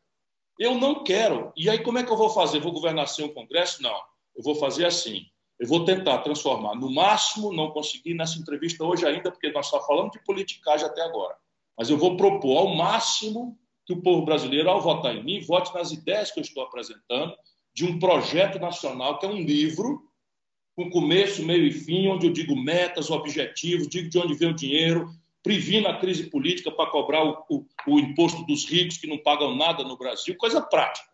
Eu 0.59 0.75
não 0.75 1.03
quero. 1.03 1.51
E 1.55 1.69
aí, 1.69 1.81
como 1.81 1.97
é 1.97 2.03
que 2.03 2.11
eu 2.11 2.17
vou 2.17 2.29
fazer? 2.29 2.59
Vou 2.59 2.71
governar 2.71 3.07
sem 3.07 3.25
o 3.25 3.33
Congresso? 3.33 3.81
Não. 3.81 3.99
Eu 4.35 4.43
vou 4.43 4.55
fazer 4.55 4.85
assim. 4.85 5.25
Eu 5.57 5.67
vou 5.67 5.85
tentar 5.85 6.19
transformar. 6.19 6.75
No 6.75 6.91
máximo, 6.91 7.53
não 7.53 7.71
consegui 7.71 8.13
nessa 8.13 8.37
entrevista 8.37 8.83
hoje 8.83 9.05
ainda, 9.05 9.31
porque 9.31 9.51
nós 9.51 9.67
só 9.67 9.85
falamos 9.85 10.11
de 10.11 10.23
politicagem 10.23 10.85
até 10.85 11.01
agora. 11.01 11.35
Mas 11.77 11.89
eu 11.89 11.97
vou 11.97 12.17
propor 12.17 12.57
ao 12.57 12.75
máximo 12.75 13.57
que 13.91 13.99
o 13.99 14.01
povo 14.01 14.23
brasileiro, 14.23 14.69
ao 14.69 14.81
votar 14.81 15.15
em 15.15 15.23
mim, 15.23 15.41
vote 15.41 15.73
nas 15.73 15.91
ideias 15.91 16.31
que 16.31 16.39
eu 16.39 16.43
estou 16.43 16.63
apresentando 16.63 17.35
de 17.73 17.85
um 17.85 17.99
projeto 17.99 18.57
nacional, 18.57 19.19
que 19.19 19.25
é 19.25 19.29
um 19.29 19.41
livro 19.41 20.01
com 20.75 20.89
começo, 20.89 21.45
meio 21.45 21.65
e 21.65 21.71
fim, 21.71 22.07
onde 22.07 22.27
eu 22.27 22.31
digo 22.31 22.55
metas, 22.55 23.09
objetivos, 23.09 23.89
digo 23.89 24.09
de 24.09 24.17
onde 24.17 24.33
vem 24.33 24.49
o 24.49 24.55
dinheiro, 24.55 25.09
previno 25.43 25.87
a 25.89 25.97
crise 25.97 26.29
política 26.29 26.71
para 26.71 26.89
cobrar 26.89 27.23
o, 27.23 27.45
o, 27.49 27.65
o, 27.87 27.99
imposto 27.99 28.45
dos 28.45 28.65
ricos 28.65 28.97
que 28.97 29.07
não 29.07 29.17
pagam 29.17 29.55
nada 29.55 29.83
no 29.83 29.97
Brasil, 29.97 30.35
coisa 30.37 30.61
prática. 30.61 31.09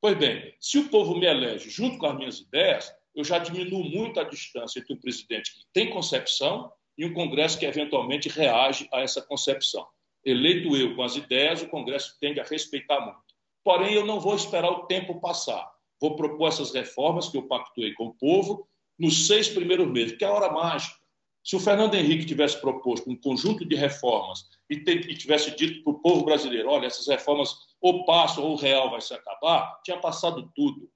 Pois 0.00 0.16
bem, 0.16 0.54
se 0.60 0.78
o 0.78 0.88
povo 0.88 1.18
me 1.18 1.26
elege 1.26 1.68
junto 1.68 1.98
com 1.98 2.06
as 2.06 2.16
minhas 2.16 2.38
ideias, 2.38 2.90
eu 3.14 3.24
já 3.24 3.38
diminuo 3.38 3.84
muito 3.84 4.18
a 4.18 4.24
distância 4.24 4.80
entre 4.80 4.94
um 4.94 5.00
presidente 5.00 5.52
que 5.52 5.66
tem 5.72 5.90
concepção 5.90 6.70
e 6.96 7.04
um 7.04 7.12
Congresso 7.12 7.58
que 7.58 7.66
eventualmente 7.66 8.28
reage 8.28 8.88
a 8.92 9.00
essa 9.00 9.20
concepção. 9.20 9.86
Eleito 10.24 10.76
eu 10.76 10.94
com 10.96 11.02
as 11.02 11.16
ideias, 11.16 11.62
o 11.62 11.68
Congresso 11.68 12.16
tende 12.20 12.40
a 12.40 12.44
respeitar 12.44 13.00
muito. 13.00 13.22
Porém, 13.62 13.94
eu 13.94 14.06
não 14.06 14.20
vou 14.20 14.34
esperar 14.34 14.70
o 14.70 14.86
tempo 14.86 15.20
passar. 15.20 15.70
Vou 16.00 16.16
propor 16.16 16.48
essas 16.48 16.72
reformas 16.72 17.28
que 17.28 17.36
eu 17.36 17.46
pactuei 17.46 17.92
com 17.94 18.06
o 18.06 18.14
povo 18.14 18.66
nos 18.98 19.26
seis 19.26 19.48
primeiros 19.48 19.90
meses, 19.90 20.16
que 20.16 20.24
é 20.24 20.28
a 20.28 20.32
hora 20.32 20.52
mágica. 20.52 20.96
Se 21.42 21.56
o 21.56 21.60
Fernando 21.60 21.94
Henrique 21.94 22.24
tivesse 22.24 22.58
proposto 22.58 23.10
um 23.10 23.16
conjunto 23.16 23.66
de 23.66 23.76
reformas 23.76 24.46
e, 24.70 24.76
tivesse 25.14 25.54
dito 25.54 25.82
para 25.82 25.92
o 25.92 25.98
povo 25.98 26.24
brasileiro: 26.24 26.70
olha, 26.70 26.86
essas 26.86 27.06
reformas 27.06 27.54
ou 27.80 28.04
passam 28.06 28.44
ou 28.44 28.52
o 28.52 28.56
real 28.56 28.90
vai 28.90 29.00
se 29.00 29.12
acabar, 29.12 29.78
tinha 29.84 29.98
passado 29.98 30.50
tudo. 30.54 30.90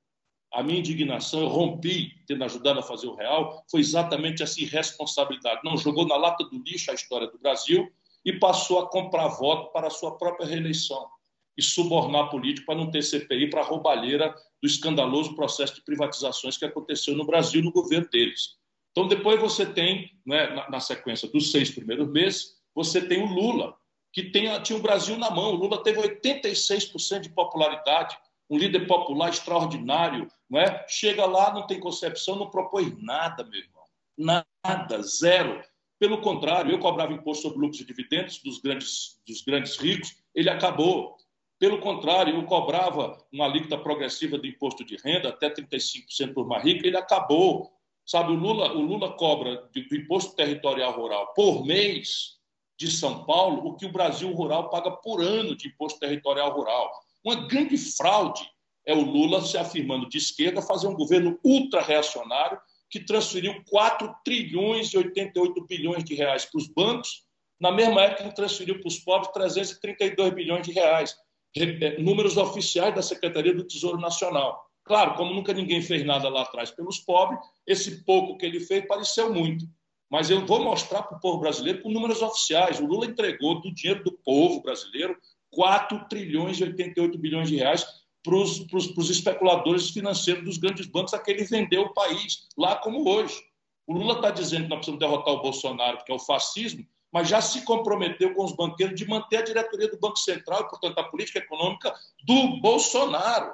A 0.51 0.63
minha 0.63 0.79
indignação, 0.79 1.41
eu 1.41 1.49
rompi, 1.49 2.15
tendo 2.27 2.43
ajudado 2.45 2.81
a 2.81 2.83
fazer 2.83 3.07
o 3.07 3.15
real, 3.15 3.63
foi 3.71 3.81
exatamente 3.81 4.43
essa 4.43 4.59
irresponsabilidade. 4.59 5.61
Não 5.63 5.77
jogou 5.77 6.07
na 6.07 6.17
lata 6.17 6.43
do 6.45 6.63
lixo 6.63 6.91
a 6.91 6.95
história 6.95 7.27
do 7.27 7.39
Brasil 7.39 7.87
e 8.25 8.33
passou 8.33 8.81
a 8.81 8.89
comprar 8.89 9.29
voto 9.29 9.73
para 9.73 9.87
a 9.87 9.91
sua 9.91 10.17
própria 10.17 10.47
reeleição 10.47 11.09
e 11.57 11.63
subornar 11.63 12.31
político 12.31 12.67
para 12.67 12.77
não 12.77 12.91
ter 12.91 13.03
CPI 13.03 13.51
para 13.51 13.63
a 13.63 13.65
roubalheira 13.65 14.35
do 14.63 14.67
escandaloso 14.67 15.35
processo 15.35 15.75
de 15.75 15.83
privatizações 15.83 16.57
que 16.57 16.65
aconteceu 16.65 17.17
no 17.17 17.27
Brasil 17.27 17.63
no 17.63 17.73
governo 17.73 18.09
deles. 18.09 18.57
Então, 18.93 19.09
depois 19.09 19.41
você 19.41 19.67
tem, 19.67 20.11
né, 20.25 20.67
na, 20.69 20.81
sequência 20.81 21.29
dos 21.29 21.51
seis 21.51 21.71
primeiros 21.71 22.09
meses, 22.11 22.57
você 22.75 23.01
tem 23.01 23.23
o 23.23 23.27
Lula, 23.27 23.77
que 24.13 24.25
tem, 24.25 24.61
tinha 24.63 24.79
o 24.79 24.83
Brasil 24.83 25.17
na 25.17 25.31
mão. 25.31 25.53
O 25.53 25.57
Lula 25.57 25.83
teve 25.83 26.01
86% 26.01 27.21
de 27.21 27.29
popularidade, 27.31 28.17
um 28.49 28.57
líder 28.57 28.87
popular 28.87 29.29
extraordinário. 29.29 30.29
Não 30.49 30.61
é? 30.61 30.87
Chega 30.89 31.27
lá, 31.27 31.53
não 31.53 31.67
tem 31.67 31.79
concepção, 31.79 32.37
não 32.37 32.51
propõe 32.51 32.97
nada, 33.01 33.45
meu 33.45 33.61
irmão. 33.61 33.85
Nada, 34.17 35.03
zero. 35.03 35.63
Pelo 35.99 36.21
contrário, 36.21 36.71
eu 36.71 36.79
cobrava 36.79 37.13
imposto 37.13 37.43
sobre 37.43 37.59
lucros 37.59 37.81
e 37.81 37.85
dividendos 37.85 38.39
dos 38.39 38.61
grandes, 38.61 39.21
dos 39.27 39.43
grandes 39.43 39.77
ricos, 39.77 40.17
ele 40.35 40.49
acabou. 40.49 41.17
Pelo 41.59 41.81
contrário, 41.81 42.37
eu 42.37 42.45
cobrava 42.45 43.19
uma 43.33 43.47
alíquota 43.47 43.77
progressiva 43.77 44.39
do 44.39 44.47
imposto 44.47 44.85
de 44.85 44.97
renda, 44.97 45.31
até 45.31 45.51
35% 45.51 46.33
por 46.33 46.47
mais 46.47 46.63
rico, 46.63 46.87
ele 46.87 46.97
acabou. 46.97 47.73
Sabe, 48.07 48.33
o 48.33 48.37
Lula, 48.37 48.73
o 48.73 48.81
Lula 48.81 49.13
cobra 49.15 49.69
do 49.73 49.97
imposto 49.97 50.35
territorial 50.37 50.93
rural 50.93 51.35
por 51.35 51.67
mês 51.67 52.39
de 52.79 52.91
São 52.91 53.25
Paulo 53.25 53.67
o 53.67 53.77
que 53.77 53.85
o 53.85 53.93
Brasil 53.93 54.33
rural 54.33 54.71
paga 54.71 54.93
por 54.93 55.21
ano 55.21 55.57
de 55.57 55.67
imposto 55.67 55.99
territorial 55.99 56.55
rural. 56.55 56.91
Uma 57.25 57.47
grande 57.49 57.77
fraude 57.77 58.49
é 58.87 58.95
o 58.95 59.03
Lula 59.03 59.43
se 59.43 59.59
afirmando 59.59 60.09
de 60.09 60.17
esquerda 60.17 60.63
fazer 60.63 60.87
um 60.87 60.95
governo 60.95 61.39
ultra-reacionário 61.45 62.59
que 62.91 63.01
transferiu 63.01 63.63
4 63.69 64.15
trilhões 64.25 64.93
e 64.93 64.99
88 64.99 65.67
bilhões 65.67 66.05
de 66.05 66.15
reais 66.15 66.45
para 66.45 66.59
os 66.59 66.69
bancos, 66.69 67.25
na 67.61 67.71
mesma 67.73 68.03
época 68.03 68.29
que 68.29 68.35
transferiu 68.35 68.81
para 68.81 68.89
os 68.89 68.99
pobres 68.99 69.33
332 69.33 70.35
bilhões 70.35 70.67
de 70.67 70.73
reais. 70.73 71.15
É, 71.57 71.99
números 71.99 72.37
oficiais 72.37 72.95
da 72.95 73.03
Secretaria 73.03 73.55
do 73.55 73.67
Tesouro 73.67 73.99
Nacional. 73.99 74.65
Claro, 74.85 75.15
como 75.15 75.35
nunca 75.35 75.53
ninguém 75.53 75.83
fez 75.83 76.05
nada 76.05 76.29
lá 76.29 76.43
atrás 76.43 76.71
pelos 76.71 76.99
pobres, 76.99 77.41
esse 77.67 78.05
pouco 78.05 78.39
que 78.39 78.47
ele 78.47 78.61
fez 78.61 78.87
pareceu 78.87 79.33
muito. 79.33 79.67
Mas 80.11 80.31
eu 80.31 80.47
vou 80.47 80.63
mostrar 80.63 81.03
para 81.03 81.19
o 81.19 81.21
povo 81.21 81.39
brasileiro 81.39 81.83
com 81.83 81.91
números 81.91 82.23
oficiais. 82.23 82.81
O 82.81 82.87
Lula 82.87 83.07
entregou 83.07 83.61
do 83.61 83.73
dinheiro 83.75 84.03
do 84.03 84.13
povo 84.13 84.63
brasileiro 84.63 85.17
4 85.51 86.09
trilhões 86.09 86.59
e 86.59 86.65
88 86.65 87.19
bilhões 87.19 87.49
de 87.49 87.57
reais 87.57 87.85
para 88.23 88.35
os 88.35 89.11
especuladores 89.11 89.91
financeiros 89.91 90.45
dos 90.45 90.59
grandes 90.59 90.87
bancos 90.87 91.15
a 91.15 91.19
que 91.19 91.31
ele 91.31 91.45
vendeu 91.45 91.83
o 91.83 91.95
país, 91.95 92.49
lá 92.57 92.77
como 92.77 93.09
hoje. 93.09 93.41
O 93.87 93.95
Lula 93.95 94.15
está 94.15 94.31
dizendo 94.31 94.65
que 94.65 94.69
nós 94.71 94.79
precisamos 94.79 95.01
derrotar 95.01 95.35
o 95.35 95.43
Bolsonaro, 95.43 96.05
que 96.05 96.13
é 96.13 96.15
o 96.15 96.19
fascismo, 96.19 96.87
mas 97.13 97.29
já 97.29 97.41
se 97.41 97.65
comprometeu 97.65 98.35
com 98.35 98.45
os 98.45 98.53
banqueiros 98.53 98.95
de 98.95 99.09
manter 99.09 99.39
a 99.39 99.43
diretoria 99.43 99.89
do 99.89 99.99
Banco 99.99 100.19
Central 100.19 100.61
e, 100.61 100.69
portanto, 100.69 100.99
a 100.99 101.05
política 101.05 101.39
econômica 101.39 101.95
do 102.23 102.61
Bolsonaro. 102.61 103.53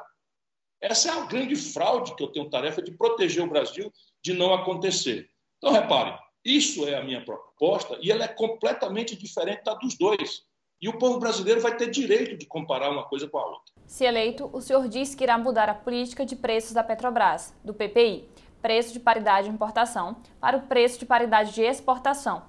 Essa 0.81 1.11
é 1.11 1.13
a 1.13 1.27
grande 1.27 1.55
fraude 1.55 2.15
que 2.17 2.23
eu 2.23 2.29
tenho 2.29 2.51
tarefa 2.51 2.83
de 2.83 2.91
proteger 2.93 3.45
o 3.45 3.49
Brasil 3.49 3.93
de 4.23 4.33
não 4.33 4.53
acontecer. 4.53 5.31
Então, 5.59 5.73
repare, 5.73 6.19
isso 6.45 6.87
é 6.87 6.97
a 6.97 7.03
minha 7.05 7.25
proposta 7.25 7.97
e 8.03 8.11
ela 8.11 8.25
é 8.25 8.29
completamente 8.29 9.17
diferente 9.17 9.63
da 9.63 9.75
dos 9.75 9.97
dois. 9.97 10.43
E 10.83 10.89
o 10.89 10.99
povo 10.99 11.19
brasileiro 11.19 11.61
vai 11.61 11.77
ter 11.77 11.91
direito 11.91 12.37
de 12.37 12.45
comparar 12.45 12.91
uma 12.91 13.05
coisa 13.05 13.29
com 13.29 13.39
a 13.39 13.47
outra. 13.47 13.74
Se 13.87 14.05
eleito, 14.05 14.51
o 14.53 14.61
senhor 14.61 14.89
disse 14.89 15.17
que 15.17 15.25
irá 15.25 15.39
mudar 15.39 15.69
a 15.69 15.75
política 15.75 16.25
de 16.25 16.35
preços 16.35 16.73
da 16.73 16.83
Petrobras, 16.83 17.55
do 17.65 17.73
PPI, 17.73 18.29
preço 18.61 18.93
de 18.93 19.01
paridade 19.01 19.49
de 19.49 19.55
importação, 19.55 20.17
para 20.41 20.57
o 20.57 20.63
preço 20.63 20.99
de 20.99 21.07
paridade 21.07 21.53
de 21.53 21.63
exportação. 21.63 22.43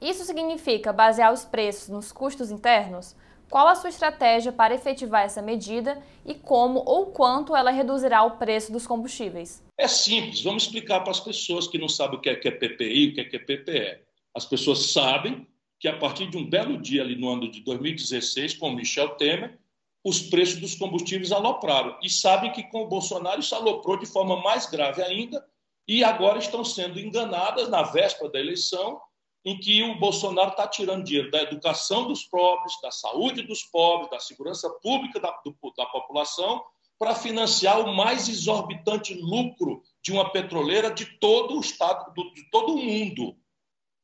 Isso 0.00 0.24
significa 0.24 0.92
basear 0.92 1.32
os 1.32 1.44
preços 1.44 1.88
nos 1.88 2.12
custos 2.12 2.50
internos? 2.50 3.16
Qual 3.48 3.68
a 3.68 3.74
sua 3.74 3.90
estratégia 3.90 4.50
para 4.50 4.74
efetivar 4.74 5.24
essa 5.24 5.42
medida 5.42 6.02
e 6.24 6.34
como 6.34 6.82
ou 6.86 7.06
quanto 7.06 7.54
ela 7.54 7.70
reduzirá 7.70 8.22
o 8.22 8.38
preço 8.38 8.72
dos 8.72 8.86
combustíveis? 8.86 9.62
É 9.78 9.86
simples, 9.86 10.42
vamos 10.42 10.64
explicar 10.64 11.00
para 11.00 11.10
as 11.10 11.20
pessoas 11.20 11.66
que 11.68 11.76
não 11.76 11.88
sabem 11.88 12.18
o 12.18 12.20
que 12.20 12.30
é, 12.30 12.34
que 12.34 12.48
é 12.48 12.50
PPI, 12.50 13.08
o 13.08 13.14
que 13.14 13.20
é, 13.20 13.24
que 13.24 13.36
é 13.36 13.38
PPE. 13.38 14.00
As 14.34 14.46
pessoas 14.46 14.92
sabem 14.92 15.46
que 15.78 15.86
a 15.86 15.96
partir 15.96 16.30
de 16.30 16.36
um 16.38 16.48
belo 16.48 16.80
dia 16.80 17.02
ali 17.02 17.14
no 17.14 17.28
ano 17.28 17.50
de 17.50 17.60
2016, 17.60 18.54
com 18.54 18.70
Michel 18.70 19.10
Temer, 19.16 19.58
os 20.04 20.20
preços 20.20 20.60
dos 20.60 20.74
combustíveis 20.74 21.32
alopraram. 21.32 21.96
E 22.02 22.10
sabem 22.10 22.52
que 22.52 22.64
com 22.64 22.82
o 22.82 22.88
Bolsonaro 22.88 23.40
isso 23.40 23.54
aloprou 23.54 23.96
de 23.96 24.06
forma 24.06 24.36
mais 24.42 24.66
grave 24.66 25.02
ainda, 25.02 25.44
e 25.86 26.04
agora 26.04 26.38
estão 26.38 26.64
sendo 26.64 26.98
enganadas 26.98 27.68
na 27.68 27.82
véspera 27.82 28.30
da 28.30 28.38
eleição 28.38 29.00
em 29.44 29.58
que 29.58 29.82
o 29.82 29.98
Bolsonaro 29.98 30.50
está 30.50 30.68
tirando 30.68 31.04
dinheiro 31.04 31.30
da 31.30 31.42
educação 31.42 32.06
dos 32.06 32.24
pobres, 32.24 32.80
da 32.80 32.90
saúde 32.90 33.42
dos 33.42 33.64
pobres, 33.64 34.10
da 34.10 34.20
segurança 34.20 34.70
pública 34.80 35.18
da, 35.18 35.30
do, 35.44 35.56
da 35.76 35.86
população, 35.86 36.62
para 36.98 37.16
financiar 37.16 37.80
o 37.80 37.92
mais 37.92 38.28
exorbitante 38.28 39.12
lucro 39.14 39.82
de 40.00 40.12
uma 40.12 40.30
petroleira 40.30 40.88
de 40.92 41.04
todo 41.18 41.56
o 41.56 41.60
estado, 41.60 42.12
de 42.32 42.48
todo 42.50 42.74
o 42.74 42.78
mundo. 42.78 43.36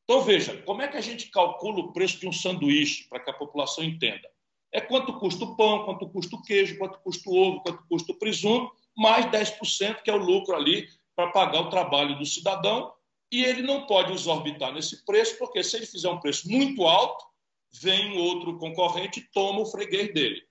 Então, 0.03 0.23
veja, 0.23 0.61
como 0.63 0.83
é 0.83 0.89
que 0.89 0.97
a 0.97 1.01
gente 1.01 1.31
calcula 1.31 1.81
o 1.81 1.93
preço 1.93 2.19
de 2.19 2.27
um 2.27 2.33
sanduíche, 2.33 3.09
para 3.09 3.21
que 3.21 3.31
a 3.31 3.35
população 3.35 3.85
entenda? 3.85 4.29
É 4.73 4.81
quanto 4.81 5.19
custa 5.19 5.45
o 5.45 5.57
pão, 5.57 5.85
quanto 5.85 6.09
custa 6.09 6.37
o 6.37 6.43
queijo, 6.43 6.79
quanto 6.79 6.99
custa 7.01 7.29
o 7.31 7.37
ovo, 7.37 7.61
quanto 7.63 7.83
custa 7.89 8.13
o 8.13 8.19
presunto, 8.19 8.71
mais 8.97 9.27
10%, 9.27 10.03
que 10.03 10.11
é 10.11 10.15
o 10.15 10.19
lucro 10.19 10.55
ali 10.55 10.89
para 11.17 11.31
pagar 11.31 11.63
o 11.63 11.71
trabalho 11.71 12.19
do 12.19 12.27
cidadão. 12.27 12.93
E 13.31 13.45
ele 13.45 13.63
não 13.63 13.87
pode 13.87 14.13
exorbitar 14.13 14.73
nesse 14.73 15.05
preço, 15.05 15.39
porque 15.39 15.63
se 15.63 15.77
ele 15.77 15.87
fizer 15.87 16.09
um 16.09 16.21
preço 16.21 16.49
muito 16.51 16.87
alto, 16.87 17.25
vem 17.81 18.19
outro 18.19 18.59
concorrente 18.59 19.21
e 19.21 19.29
toma 19.33 19.61
o 19.61 19.67
freguês 19.67 20.13
dele. 20.13 20.43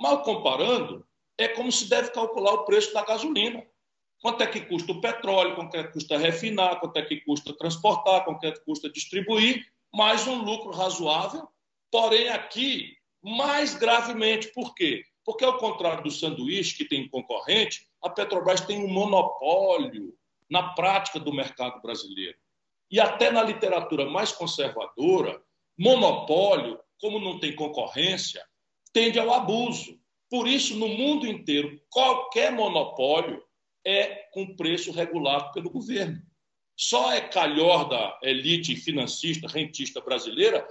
Mal 0.00 0.22
comparando, 0.22 1.06
é 1.38 1.48
como 1.48 1.70
se 1.70 1.88
deve 1.88 2.10
calcular 2.10 2.52
o 2.52 2.64
preço 2.64 2.92
da 2.92 3.04
gasolina. 3.04 3.64
Quanto 4.20 4.42
é 4.42 4.46
que 4.46 4.60
custa 4.62 4.92
o 4.92 5.00
petróleo, 5.00 5.54
quanto 5.54 5.76
é 5.76 5.84
que 5.84 5.92
custa 5.92 6.16
refinar, 6.16 6.80
quanto 6.80 6.96
é 6.96 7.02
que 7.02 7.20
custa 7.20 7.56
transportar, 7.56 8.24
quanto 8.24 8.44
é 8.44 8.52
que 8.52 8.64
custa 8.64 8.88
distribuir, 8.90 9.66
mais 9.92 10.26
um 10.26 10.42
lucro 10.42 10.70
razoável. 10.70 11.48
Porém, 11.90 12.28
aqui, 12.28 12.96
mais 13.24 13.74
gravemente, 13.74 14.52
por 14.52 14.74
quê? 14.74 15.02
Porque, 15.24 15.44
ao 15.44 15.56
contrário 15.56 16.04
do 16.04 16.10
sanduíche, 16.10 16.76
que 16.76 16.84
tem 16.84 17.08
concorrente, 17.08 17.88
a 18.02 18.10
Petrobras 18.10 18.60
tem 18.60 18.84
um 18.84 18.88
monopólio 18.88 20.14
na 20.50 20.74
prática 20.74 21.18
do 21.18 21.32
mercado 21.32 21.80
brasileiro. 21.80 22.36
E 22.90 23.00
até 23.00 23.30
na 23.30 23.42
literatura 23.42 24.04
mais 24.04 24.30
conservadora, 24.30 25.42
monopólio, 25.78 26.78
como 27.00 27.18
não 27.18 27.40
tem 27.40 27.56
concorrência, 27.56 28.44
tende 28.92 29.18
ao 29.18 29.32
abuso. 29.32 29.98
Por 30.28 30.46
isso, 30.46 30.76
no 30.76 30.88
mundo 30.88 31.26
inteiro, 31.26 31.80
qualquer 31.88 32.52
monopólio 32.52 33.42
é 33.86 34.28
com 34.32 34.54
preço 34.54 34.92
regulado 34.92 35.50
pelo 35.52 35.70
governo. 35.70 36.20
Só 36.76 37.12
é 37.12 37.20
calhor 37.22 37.88
da 37.88 38.18
elite 38.22 38.76
financista, 38.76 39.48
rentista 39.48 40.00
brasileira, 40.00 40.66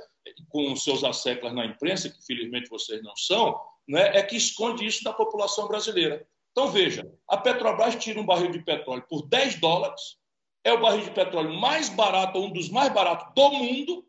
com 0.49 0.75
seus 0.75 1.03
asseclas 1.03 1.53
na 1.53 1.65
imprensa, 1.65 2.09
que 2.09 2.25
felizmente 2.25 2.69
vocês 2.69 3.01
não 3.01 3.15
são, 3.15 3.59
né, 3.87 4.17
é 4.17 4.23
que 4.23 4.35
esconde 4.35 4.85
isso 4.85 5.03
da 5.03 5.13
população 5.13 5.67
brasileira. 5.67 6.25
Então, 6.51 6.67
veja, 6.67 7.11
a 7.27 7.35
Petrobras 7.35 7.95
tira 7.95 8.19
um 8.19 8.25
barril 8.25 8.51
de 8.51 8.63
petróleo 8.63 9.03
por 9.09 9.27
10 9.27 9.59
dólares, 9.59 10.17
é 10.63 10.71
o 10.71 10.79
barril 10.79 11.03
de 11.03 11.11
petróleo 11.11 11.53
mais 11.53 11.89
barato, 11.89 12.39
um 12.39 12.51
dos 12.51 12.69
mais 12.69 12.93
baratos 12.93 13.33
do 13.35 13.51
mundo, 13.51 14.05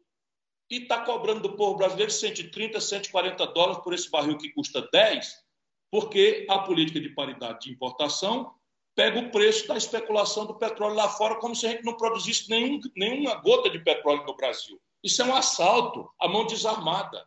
e 0.70 0.82
está 0.82 1.04
cobrando 1.04 1.40
do 1.40 1.56
povo 1.56 1.76
brasileiro 1.76 2.10
130, 2.10 2.80
140 2.80 3.46
dólares 3.48 3.82
por 3.82 3.92
esse 3.92 4.10
barril 4.10 4.38
que 4.38 4.52
custa 4.52 4.86
10, 4.92 5.42
porque 5.90 6.46
a 6.48 6.58
política 6.60 7.00
de 7.00 7.08
paridade 7.10 7.60
de 7.60 7.72
importação 7.72 8.52
pega 8.94 9.18
o 9.18 9.30
preço 9.30 9.66
da 9.66 9.76
especulação 9.76 10.46
do 10.46 10.54
petróleo 10.54 10.94
lá 10.94 11.08
fora, 11.08 11.36
como 11.36 11.54
se 11.54 11.66
a 11.66 11.70
gente 11.70 11.84
não 11.84 11.96
produzisse 11.96 12.48
nenhum, 12.48 12.80
nenhuma 12.96 13.34
gota 13.36 13.68
de 13.68 13.78
petróleo 13.78 14.24
no 14.24 14.36
Brasil. 14.36 14.80
Isso 15.04 15.20
é 15.20 15.24
um 15.26 15.34
assalto 15.34 16.10
à 16.18 16.26
mão 16.26 16.46
desarmada. 16.46 17.22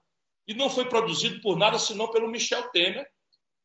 E 0.48 0.56
não 0.56 0.68
foi 0.68 0.86
produzido 0.86 1.40
por 1.42 1.56
nada 1.56 1.78
senão 1.78 2.10
pelo 2.10 2.28
Michel 2.28 2.68
Temer 2.72 3.08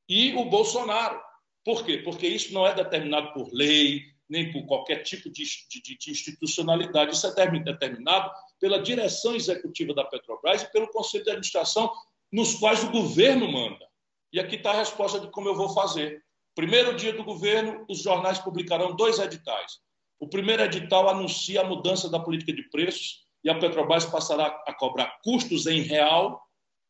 e 0.07 0.35
o 0.35 0.45
Bolsonaro. 0.45 1.19
Por 1.65 1.83
quê? 1.83 1.99
Porque 1.99 2.27
isso 2.27 2.53
não 2.53 2.67
é 2.67 2.75
determinado 2.75 3.33
por 3.33 3.49
lei, 3.55 4.03
nem 4.29 4.53
por 4.53 4.67
qualquer 4.67 5.03
tipo 5.03 5.31
de, 5.31 5.45
de, 5.45 5.97
de 5.97 6.11
institucionalidade. 6.11 7.15
Isso 7.15 7.27
é 7.27 7.51
determinado 7.51 8.31
pela 8.61 8.83
direção 8.83 9.35
executiva 9.35 9.95
da 9.95 10.05
Petrobras 10.05 10.63
e 10.63 10.71
pelo 10.71 10.89
Conselho 10.89 11.25
de 11.25 11.31
Administração, 11.31 11.91
nos 12.31 12.55
quais 12.57 12.85
o 12.85 12.91
governo 12.91 13.51
manda. 13.51 13.89
E 14.31 14.39
aqui 14.39 14.57
está 14.57 14.73
a 14.73 14.77
resposta 14.77 15.21
de 15.21 15.31
como 15.31 15.49
eu 15.49 15.55
vou 15.55 15.71
fazer. 15.71 16.23
Primeiro 16.55 16.95
dia 16.97 17.15
do 17.15 17.25
governo, 17.25 17.87
os 17.89 18.03
jornais 18.03 18.39
publicarão 18.39 18.95
dois 18.95 19.19
editais. 19.19 19.79
O 20.21 20.29
primeiro 20.29 20.63
edital 20.63 21.09
anuncia 21.09 21.63
a 21.63 21.65
mudança 21.65 22.11
da 22.11 22.21
política 22.21 22.53
de 22.53 22.69
preços 22.69 23.23
e 23.45 23.51
a 23.51 23.59
Petrobras 23.59 24.05
passará 24.05 24.63
a 24.67 24.73
cobrar 24.73 25.19
custos 25.23 25.67
em 25.67 25.81
real, 25.81 26.41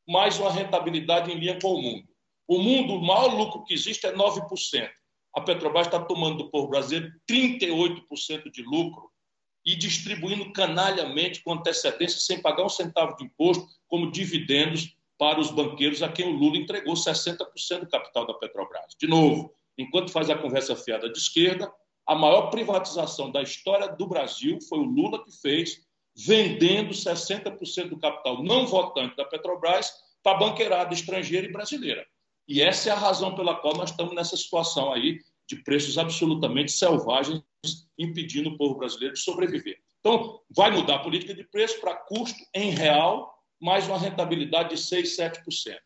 mais 0.06 0.38
uma 0.38 0.50
rentabilidade 0.50 1.30
em 1.30 1.38
linha 1.38 1.58
com 1.60 1.74
o 1.74 1.82
mundo. 1.82 2.08
O 2.46 2.58
mundo, 2.58 2.94
o 2.94 3.00
maior 3.00 3.34
lucro 3.34 3.64
que 3.64 3.72
existe 3.72 4.06
é 4.06 4.12
9%. 4.12 4.90
A 5.34 5.40
Petrobras 5.40 5.86
está 5.86 5.98
tomando 5.98 6.38
do 6.38 6.50
povo 6.50 6.68
brasileiro 6.68 7.10
38% 7.30 8.50
de 8.50 8.62
lucro 8.62 9.10
e 9.64 9.76
distribuindo 9.76 10.52
canalhamente 10.52 11.42
com 11.42 11.52
antecedência, 11.52 12.20
sem 12.20 12.42
pagar 12.42 12.64
um 12.64 12.68
centavo 12.68 13.16
de 13.16 13.24
imposto, 13.24 13.66
como 13.88 14.10
dividendos 14.10 14.94
para 15.16 15.40
os 15.40 15.50
banqueiros 15.50 16.02
a 16.02 16.08
quem 16.10 16.26
o 16.26 16.36
Lula 16.36 16.56
entregou 16.56 16.94
60% 16.94 17.80
do 17.80 17.88
capital 17.88 18.26
da 18.26 18.34
Petrobras. 18.34 18.94
De 18.98 19.06
novo, 19.06 19.54
enquanto 19.78 20.10
faz 20.10 20.28
a 20.28 20.36
conversa 20.36 20.74
fiada 20.74 21.08
de 21.10 21.18
esquerda, 21.18 21.72
a 22.06 22.14
maior 22.14 22.50
privatização 22.50 23.30
da 23.30 23.40
história 23.40 23.88
do 23.88 24.06
Brasil 24.06 24.58
foi 24.68 24.80
o 24.80 24.84
Lula 24.84 25.24
que 25.24 25.30
fez, 25.40 25.80
vendendo 26.16 26.90
60% 26.90 27.88
do 27.88 27.98
capital 27.98 28.42
não 28.42 28.66
votante 28.66 29.16
da 29.16 29.24
Petrobras 29.24 29.92
para 30.22 30.38
banqueirada 30.38 30.94
estrangeira 30.94 31.46
e 31.46 31.52
brasileira. 31.52 32.06
E 32.46 32.60
essa 32.60 32.90
é 32.90 32.92
a 32.92 32.96
razão 32.96 33.34
pela 33.34 33.56
qual 33.56 33.74
nós 33.76 33.90
estamos 33.90 34.14
nessa 34.14 34.36
situação 34.36 34.92
aí 34.92 35.20
de 35.48 35.56
preços 35.56 35.98
absolutamente 35.98 36.72
selvagens, 36.72 37.42
impedindo 37.98 38.50
o 38.50 38.56
povo 38.56 38.78
brasileiro 38.78 39.14
de 39.14 39.20
sobreviver. 39.20 39.78
Então, 40.00 40.40
vai 40.50 40.70
mudar 40.70 40.96
a 40.96 41.02
política 41.02 41.34
de 41.34 41.44
preço 41.44 41.80
para 41.80 41.94
custo 41.94 42.38
em 42.54 42.70
real 42.70 43.32
mais 43.60 43.86
uma 43.86 43.98
rentabilidade 43.98 44.70
de 44.70 44.78
6, 44.78 45.16
7%. 45.16 45.78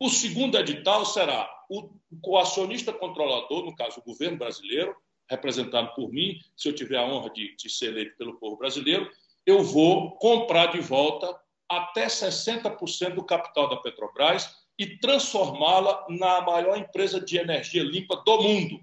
O 0.00 0.08
segundo 0.08 0.56
edital 0.56 1.04
será 1.04 1.48
o, 1.68 1.90
o 2.24 2.38
acionista 2.38 2.92
controlador, 2.92 3.64
no 3.64 3.76
caso 3.76 4.00
o 4.00 4.02
governo 4.02 4.38
brasileiro, 4.38 4.96
representado 5.28 5.94
por 5.94 6.10
mim, 6.10 6.38
se 6.56 6.68
eu 6.68 6.74
tiver 6.74 6.96
a 6.96 7.04
honra 7.04 7.30
de, 7.30 7.54
de 7.56 7.70
ser 7.70 7.86
eleito 7.86 8.16
pelo 8.16 8.38
povo 8.38 8.56
brasileiro, 8.56 9.08
eu 9.46 9.62
vou 9.62 10.16
comprar 10.16 10.66
de 10.66 10.80
volta 10.80 11.34
até 11.68 12.06
60% 12.06 13.14
do 13.14 13.24
capital 13.24 13.68
da 13.68 13.76
Petrobras 13.76 14.54
e 14.78 14.98
transformá-la 14.98 16.06
na 16.08 16.40
maior 16.42 16.76
empresa 16.76 17.20
de 17.20 17.38
energia 17.38 17.82
limpa 17.82 18.16
do 18.24 18.42
mundo. 18.42 18.80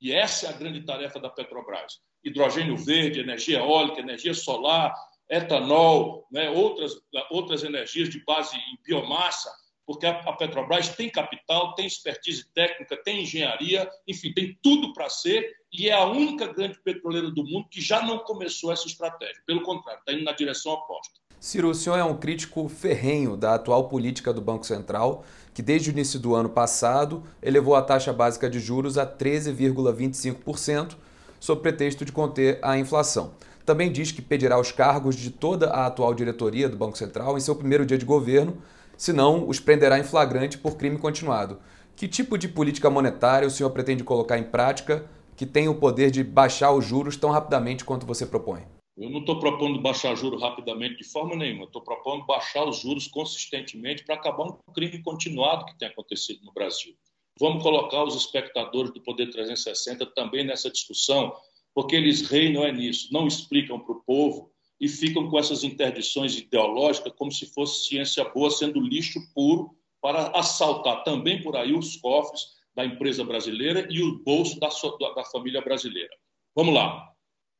E 0.00 0.12
essa 0.12 0.46
é 0.46 0.48
a 0.50 0.52
grande 0.52 0.82
tarefa 0.82 1.18
da 1.18 1.28
Petrobras. 1.28 2.00
Hidrogênio 2.24 2.76
verde, 2.76 3.20
energia 3.20 3.58
eólica, 3.58 4.00
energia 4.00 4.34
solar, 4.34 4.94
etanol, 5.28 6.26
né, 6.30 6.48
outras, 6.50 6.92
outras 7.30 7.62
energias 7.62 8.08
de 8.08 8.24
base 8.24 8.56
em 8.56 8.78
biomassa, 8.84 9.52
porque 9.86 10.06
a 10.06 10.32
Petrobras 10.32 10.90
tem 10.90 11.10
capital, 11.10 11.74
tem 11.74 11.86
expertise 11.86 12.46
técnica, 12.52 12.96
tem 13.02 13.22
engenharia, 13.22 13.90
enfim, 14.06 14.32
tem 14.32 14.58
tudo 14.62 14.92
para 14.92 15.08
ser 15.08 15.50
e 15.72 15.88
é 15.88 15.92
a 15.92 16.04
única 16.06 16.46
grande 16.46 16.78
petroleira 16.78 17.30
do 17.30 17.44
mundo 17.44 17.66
que 17.70 17.80
já 17.80 18.02
não 18.02 18.18
começou 18.18 18.72
essa 18.72 18.86
estratégia. 18.86 19.42
Pelo 19.46 19.62
contrário, 19.62 20.00
está 20.00 20.12
indo 20.12 20.24
na 20.24 20.32
direção 20.32 20.72
oposta. 20.72 21.14
Ciro, 21.40 21.70
o 21.70 21.74
senhor 21.74 21.96
é 21.96 22.04
um 22.04 22.16
crítico 22.16 22.68
ferrenho 22.68 23.36
da 23.36 23.54
atual 23.54 23.88
política 23.88 24.32
do 24.32 24.40
Banco 24.40 24.66
Central, 24.66 25.24
que 25.54 25.62
desde 25.62 25.90
o 25.90 25.92
início 25.92 26.18
do 26.18 26.34
ano 26.34 26.48
passado 26.48 27.22
elevou 27.40 27.76
a 27.76 27.82
taxa 27.82 28.12
básica 28.12 28.50
de 28.50 28.58
juros 28.58 28.98
a 28.98 29.06
13,25%, 29.06 30.96
sob 31.38 31.62
pretexto 31.62 32.04
de 32.04 32.10
conter 32.10 32.58
a 32.60 32.76
inflação 32.76 33.34
também 33.68 33.92
diz 33.92 34.10
que 34.10 34.22
pedirá 34.22 34.58
os 34.58 34.72
cargos 34.72 35.14
de 35.14 35.30
toda 35.30 35.68
a 35.68 35.84
atual 35.84 36.14
diretoria 36.14 36.70
do 36.70 36.76
Banco 36.78 36.96
Central 36.96 37.36
em 37.36 37.40
seu 37.40 37.54
primeiro 37.54 37.84
dia 37.84 37.98
de 37.98 38.04
governo, 38.06 38.56
senão 38.96 39.46
os 39.46 39.60
prenderá 39.60 39.98
em 39.98 40.02
flagrante 40.02 40.56
por 40.56 40.78
crime 40.78 40.96
continuado. 40.96 41.58
Que 41.94 42.08
tipo 42.08 42.38
de 42.38 42.48
política 42.48 42.88
monetária 42.88 43.46
o 43.46 43.50
senhor 43.50 43.68
pretende 43.68 44.02
colocar 44.02 44.38
em 44.38 44.44
prática 44.44 45.04
que 45.38 45.46
tem 45.46 45.68
o 45.68 45.78
poder 45.78 46.10
de 46.10 46.24
baixar 46.24 46.72
os 46.72 46.84
juros 46.84 47.16
tão 47.16 47.30
rapidamente 47.30 47.84
quanto 47.84 48.04
você 48.04 48.26
propõe? 48.26 48.66
Eu 48.96 49.08
não 49.08 49.20
estou 49.20 49.38
propondo 49.38 49.80
baixar 49.80 50.16
juros 50.16 50.42
rapidamente 50.42 50.96
de 50.96 51.04
forma 51.04 51.36
nenhuma. 51.36 51.66
Estou 51.66 51.80
propondo 51.80 52.26
baixar 52.26 52.68
os 52.68 52.80
juros 52.80 53.06
consistentemente 53.06 54.04
para 54.04 54.16
acabar 54.16 54.48
um 54.48 54.72
crime 54.74 55.00
continuado 55.00 55.64
que 55.64 55.78
tem 55.78 55.86
acontecido 55.86 56.44
no 56.44 56.52
Brasil. 56.52 56.92
Vamos 57.38 57.62
colocar 57.62 58.02
os 58.02 58.16
espectadores 58.16 58.92
do 58.92 59.00
Poder 59.00 59.30
360 59.30 60.04
também 60.06 60.44
nessa 60.44 60.68
discussão 60.68 61.32
porque 61.72 61.94
eles 61.94 62.28
reinam 62.28 62.64
é 62.64 62.72
nisso, 62.72 63.08
não 63.12 63.28
explicam 63.28 63.78
para 63.78 63.92
o 63.92 64.02
povo 64.02 64.50
e 64.80 64.88
ficam 64.88 65.30
com 65.30 65.38
essas 65.38 65.62
interdições 65.62 66.36
ideológicas 66.36 67.12
como 67.16 67.30
se 67.30 67.46
fosse 67.46 67.86
ciência 67.86 68.24
boa 68.24 68.50
sendo 68.50 68.80
lixo 68.80 69.20
puro 69.32 69.70
para 70.02 70.36
assaltar 70.36 71.04
também 71.04 71.40
por 71.40 71.54
aí 71.54 71.72
os 71.72 71.96
cofres 71.96 72.57
da 72.78 72.86
empresa 72.86 73.24
brasileira 73.24 73.88
e 73.90 74.00
o 74.00 74.22
bolso 74.22 74.60
da, 74.60 74.68
da 75.12 75.24
família 75.24 75.60
brasileira. 75.60 76.14
Vamos 76.54 76.72
lá. 76.72 77.12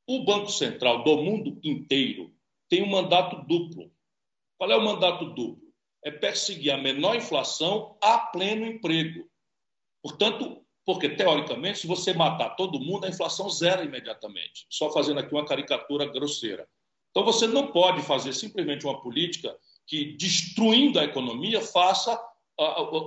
O 0.07 0.25
Banco 0.25 0.49
Central 0.49 1.03
do 1.03 1.17
mundo 1.17 1.59
inteiro 1.65 2.33
tem 2.69 2.85
um 2.85 2.89
mandato 2.89 3.45
duplo. 3.45 3.91
Qual 4.57 4.71
é 4.71 4.77
o 4.77 4.85
mandato 4.85 5.25
duplo? 5.35 5.73
É 6.05 6.13
perseguir 6.13 6.71
a 6.71 6.79
menor 6.79 7.17
inflação 7.17 7.99
a 8.01 8.17
pleno 8.17 8.65
emprego. 8.65 9.29
Portanto, 10.01 10.65
porque, 10.87 11.09
teoricamente, 11.09 11.81
se 11.81 11.89
você 11.89 12.13
matar 12.13 12.51
todo 12.51 12.79
mundo, 12.79 13.05
a 13.05 13.09
inflação 13.09 13.51
zera 13.51 13.83
imediatamente. 13.83 14.67
Só 14.71 14.89
fazendo 14.93 15.19
aqui 15.19 15.35
uma 15.35 15.45
caricatura 15.45 16.07
grosseira. 16.07 16.69
Então, 17.11 17.25
você 17.25 17.49
não 17.49 17.73
pode 17.73 18.03
fazer 18.03 18.33
simplesmente 18.33 18.87
uma 18.87 19.03
política 19.03 19.59
que, 19.85 20.17
destruindo 20.17 21.01
a 21.01 21.05
economia, 21.05 21.61
faça 21.61 22.17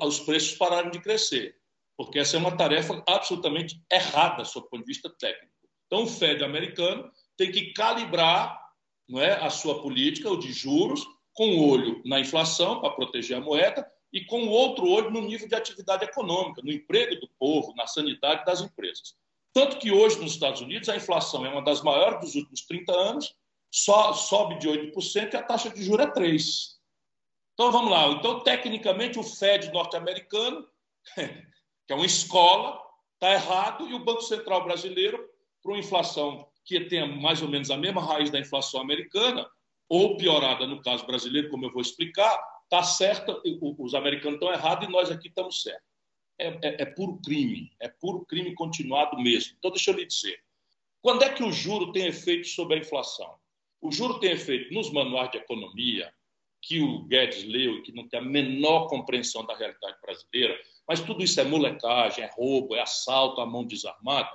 os 0.03 0.19
preços 0.19 0.57
pararem 0.57 0.91
de 0.91 0.99
crescer. 0.99 1.60
Porque 2.05 2.19
essa 2.19 2.35
é 2.35 2.39
uma 2.39 2.55
tarefa 2.55 3.03
absolutamente 3.07 3.81
errada, 3.91 4.43
sob 4.45 4.67
o 4.67 4.69
ponto 4.69 4.81
de 4.81 4.93
vista 4.93 5.09
técnico. 5.09 5.51
Então, 5.85 6.03
o 6.03 6.07
Fed 6.07 6.43
americano 6.43 7.11
tem 7.37 7.51
que 7.51 7.73
calibrar 7.73 8.59
não 9.07 9.19
é, 9.19 9.33
a 9.33 9.49
sua 9.49 9.81
política, 9.81 10.29
o 10.29 10.37
de 10.37 10.53
juros, 10.53 11.05
com 11.33 11.49
o 11.49 11.69
olho 11.69 12.01
na 12.05 12.19
inflação, 12.19 12.79
para 12.79 12.91
proteger 12.91 13.37
a 13.37 13.41
moeda, 13.41 13.85
e 14.13 14.23
com 14.25 14.43
o 14.43 14.49
outro 14.49 14.87
olho 14.87 15.09
no 15.09 15.21
nível 15.21 15.47
de 15.47 15.55
atividade 15.55 16.03
econômica, 16.03 16.61
no 16.61 16.71
emprego 16.71 17.19
do 17.19 17.29
povo, 17.39 17.73
na 17.75 17.87
sanidade 17.87 18.45
das 18.45 18.61
empresas. 18.61 19.15
Tanto 19.53 19.79
que 19.79 19.91
hoje, 19.91 20.19
nos 20.19 20.33
Estados 20.33 20.61
Unidos, 20.61 20.87
a 20.89 20.95
inflação 20.95 21.45
é 21.45 21.49
uma 21.49 21.61
das 21.61 21.81
maiores 21.81 22.21
dos 22.21 22.35
últimos 22.35 22.61
30 22.61 22.91
anos, 22.93 23.35
só 23.69 24.13
sobe 24.13 24.59
de 24.59 24.67
8% 24.67 25.33
e 25.33 25.37
a 25.37 25.43
taxa 25.43 25.69
de 25.69 25.83
juros 25.83 26.05
é 26.05 26.11
3%. 26.11 26.81
Então, 27.53 27.71
vamos 27.71 27.91
lá. 27.91 28.07
Então, 28.07 28.39
tecnicamente, 28.41 29.19
o 29.19 29.23
Fed 29.23 29.71
norte-americano, 29.71 30.67
que 31.91 31.93
é 31.93 31.97
uma 31.97 32.05
escola, 32.05 32.81
está 33.15 33.33
errado, 33.33 33.85
e 33.89 33.93
o 33.93 33.99
Banco 33.99 34.21
Central 34.21 34.63
brasileiro, 34.63 35.29
para 35.61 35.73
uma 35.73 35.79
inflação 35.79 36.47
que 36.63 36.79
tenha 36.85 37.05
mais 37.05 37.41
ou 37.41 37.49
menos 37.49 37.69
a 37.69 37.75
mesma 37.75 38.01
raiz 38.01 38.29
da 38.29 38.39
inflação 38.39 38.79
americana, 38.79 39.45
ou 39.89 40.15
piorada 40.15 40.65
no 40.65 40.81
caso 40.81 41.05
brasileiro, 41.05 41.49
como 41.49 41.65
eu 41.65 41.71
vou 41.73 41.81
explicar, 41.81 42.41
está 42.63 42.81
certa, 42.81 43.37
os 43.77 43.93
americanos 43.93 44.35
estão 44.35 44.53
errados 44.53 44.87
e 44.87 44.91
nós 44.91 45.11
aqui 45.11 45.27
estamos 45.27 45.61
certos. 45.63 45.83
É, 46.39 46.47
é, 46.47 46.81
é, 46.83 46.85
puro 46.85 47.19
crime, 47.21 47.69
é 47.81 47.89
puro 47.89 48.25
crime 48.25 48.55
continuado 48.55 49.21
mesmo. 49.21 49.53
Então, 49.59 49.69
deixa 49.69 49.91
eu 49.91 49.97
lhe 49.97 50.05
dizer. 50.05 50.41
Quando 51.01 51.23
é 51.23 51.33
que 51.33 51.43
o 51.43 51.51
juro 51.51 51.91
tem 51.91 52.05
efeito 52.05 52.47
sobre 52.47 52.77
a 52.77 52.79
inflação? 52.79 53.35
O 53.81 53.91
juro 53.91 54.17
tem 54.17 54.31
efeito 54.31 54.73
nos 54.73 54.89
manuais 54.93 55.29
de 55.29 55.39
economia, 55.39 56.09
que 56.61 56.79
o 56.79 57.03
Guedes 57.03 57.43
leu 57.43 57.79
e 57.79 57.81
que 57.81 57.91
não 57.91 58.07
tem 58.07 58.19
a 58.19 58.23
menor 58.23 58.87
compreensão 58.87 59.45
da 59.45 59.57
realidade 59.57 59.97
brasileira, 60.01 60.57
mas 60.91 60.99
tudo 60.99 61.23
isso 61.23 61.39
é 61.39 61.45
molecagem, 61.45 62.23
é 62.23 62.29
roubo, 62.33 62.75
é 62.75 62.81
assalto 62.81 63.39
à 63.39 63.45
mão 63.45 63.65
desarmada. 63.65 64.29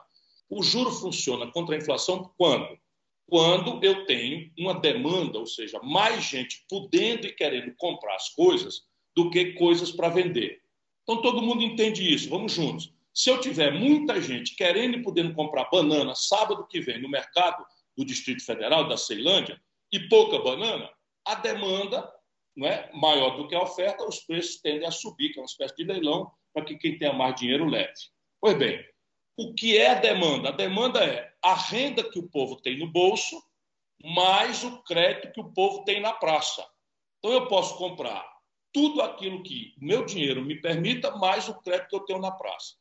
O 0.48 0.62
juro 0.62 0.90
funciona 0.90 1.46
contra 1.52 1.74
a 1.74 1.78
inflação 1.78 2.32
quando? 2.38 2.78
quando 3.26 3.84
eu 3.84 4.06
tenho 4.06 4.50
uma 4.56 4.74
demanda, 4.74 5.38
ou 5.38 5.46
seja, 5.46 5.80
mais 5.82 6.24
gente 6.24 6.64
podendo 6.68 7.26
e 7.26 7.32
querendo 7.32 7.74
comprar 7.76 8.14
as 8.14 8.28
coisas 8.28 8.82
do 9.14 9.30
que 9.30 9.54
coisas 9.54 9.90
para 9.90 10.08
vender. 10.08 10.62
Então 11.02 11.20
todo 11.20 11.42
mundo 11.42 11.62
entende 11.62 12.08
isso, 12.08 12.28
vamos 12.28 12.52
juntos. 12.52 12.92
Se 13.12 13.30
eu 13.30 13.40
tiver 13.40 13.72
muita 13.72 14.20
gente 14.20 14.54
querendo 14.54 14.98
e 14.98 15.02
podendo 15.02 15.34
comprar 15.34 15.68
banana 15.70 16.14
sábado 16.14 16.66
que 16.68 16.80
vem 16.80 17.00
no 17.00 17.08
mercado 17.08 17.64
do 17.96 18.04
Distrito 18.04 18.44
Federal, 18.44 18.88
da 18.88 18.96
Ceilândia, 18.96 19.60
e 19.92 20.00
pouca 20.08 20.38
banana, 20.38 20.88
a 21.24 21.34
demanda 21.34 22.08
não 22.56 22.66
é 22.66 22.90
maior 22.94 23.36
do 23.36 23.48
que 23.48 23.54
a 23.54 23.62
oferta, 23.62 24.06
os 24.06 24.20
preços 24.20 24.60
tendem 24.60 24.86
a 24.86 24.90
subir, 24.90 25.32
que 25.32 25.38
é 25.38 25.42
uma 25.42 25.46
espécie 25.46 25.76
de 25.76 25.84
leilão, 25.84 26.30
para 26.56 26.64
que 26.64 26.78
quem 26.78 26.96
tenha 26.96 27.12
mais 27.12 27.36
dinheiro 27.36 27.66
leve. 27.66 27.92
Pois 28.40 28.56
bem, 28.56 28.82
o 29.36 29.52
que 29.52 29.76
é 29.76 29.90
a 29.90 30.00
demanda? 30.00 30.48
A 30.48 30.52
demanda 30.52 31.04
é 31.04 31.30
a 31.42 31.52
renda 31.52 32.02
que 32.02 32.18
o 32.18 32.26
povo 32.30 32.56
tem 32.56 32.78
no 32.78 32.90
bolso 32.90 33.36
mais 34.02 34.64
o 34.64 34.82
crédito 34.82 35.32
que 35.34 35.40
o 35.40 35.52
povo 35.52 35.84
tem 35.84 36.00
na 36.00 36.14
praça. 36.14 36.66
Então 37.18 37.30
eu 37.30 37.46
posso 37.46 37.76
comprar 37.76 38.26
tudo 38.72 39.02
aquilo 39.02 39.42
que 39.42 39.74
meu 39.78 40.06
dinheiro 40.06 40.42
me 40.42 40.58
permita 40.58 41.10
mais 41.16 41.46
o 41.46 41.60
crédito 41.60 41.88
que 41.90 41.96
eu 41.96 42.04
tenho 42.06 42.20
na 42.20 42.30
praça. 42.30 42.74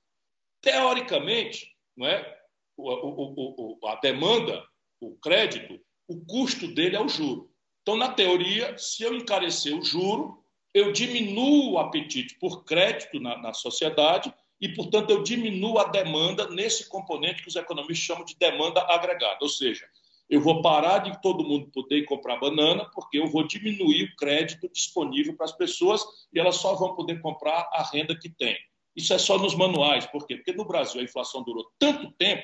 Teoricamente, 0.62 1.70
não 1.98 2.08
é? 2.08 2.40
o, 2.78 2.90
o, 2.92 3.78
o, 3.82 3.88
a 3.88 3.96
demanda, 3.96 4.66
o 5.02 5.18
crédito, 5.18 5.82
o 6.08 6.26
custo 6.26 6.74
dele 6.74 6.96
é 6.96 7.02
o 7.02 7.10
juro. 7.10 7.52
Então, 7.82 7.98
na 7.98 8.14
teoria, 8.14 8.78
se 8.78 9.04
eu 9.04 9.14
encarecer 9.14 9.78
o 9.78 9.84
juro, 9.84 10.45
eu 10.76 10.92
diminuo 10.92 11.72
o 11.72 11.80
apetite 11.80 12.36
por 12.38 12.66
crédito 12.66 13.18
na, 13.18 13.38
na 13.38 13.54
sociedade 13.54 14.32
e, 14.60 14.68
portanto, 14.68 15.10
eu 15.10 15.24
diminuo 15.24 15.80
a 15.80 15.86
demanda 15.86 16.50
nesse 16.50 16.90
componente 16.90 17.42
que 17.42 17.48
os 17.48 17.56
economistas 17.56 18.06
chamam 18.06 18.26
de 18.26 18.36
demanda 18.36 18.82
agregada, 18.82 19.38
ou 19.42 19.48
seja, 19.48 19.88
eu 20.30 20.42
vou 20.42 20.62
parar 20.62 21.00
de 21.00 21.22
todo 21.22 21.48
mundo 21.48 21.72
poder 21.72 22.04
comprar 22.04 22.42
banana, 22.42 22.90
porque 22.94 23.18
eu 23.18 23.28
vou 23.28 23.48
diminuir 23.48 24.04
o 24.04 24.16
crédito 24.18 24.70
disponível 24.70 25.34
para 25.38 25.46
as 25.46 25.56
pessoas 25.56 26.04
e 26.34 26.40
elas 26.40 26.58
só 26.58 26.76
vão 26.76 26.94
poder 26.94 27.22
comprar 27.22 27.70
a 27.72 27.90
renda 27.94 28.18
que 28.18 28.30
tem. 28.30 28.58
Isso 28.94 29.14
é 29.14 29.18
só 29.18 29.38
nos 29.38 29.56
manuais. 29.56 30.06
Por 30.08 30.28
quê? 30.28 30.36
Porque 30.36 30.52
no 30.52 30.66
Brasil 30.66 31.00
a 31.00 31.04
inflação 31.04 31.42
durou 31.44 31.72
tanto 31.80 32.12
tempo 32.18 32.44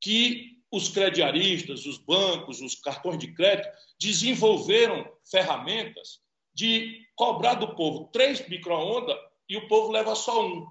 que 0.00 0.58
os 0.70 0.88
crediaristas, 0.88 1.84
os 1.84 1.98
bancos, 1.98 2.62
os 2.62 2.76
cartões 2.76 3.18
de 3.18 3.34
crédito 3.34 3.68
desenvolveram 4.00 5.04
ferramentas 5.28 6.22
de 6.54 7.06
cobrar 7.16 7.54
do 7.54 7.74
povo 7.74 8.08
três 8.12 8.46
micro-ondas 8.48 9.16
e 9.48 9.56
o 9.56 9.68
povo 9.68 9.90
leva 9.90 10.14
só 10.14 10.46
um 10.46 10.66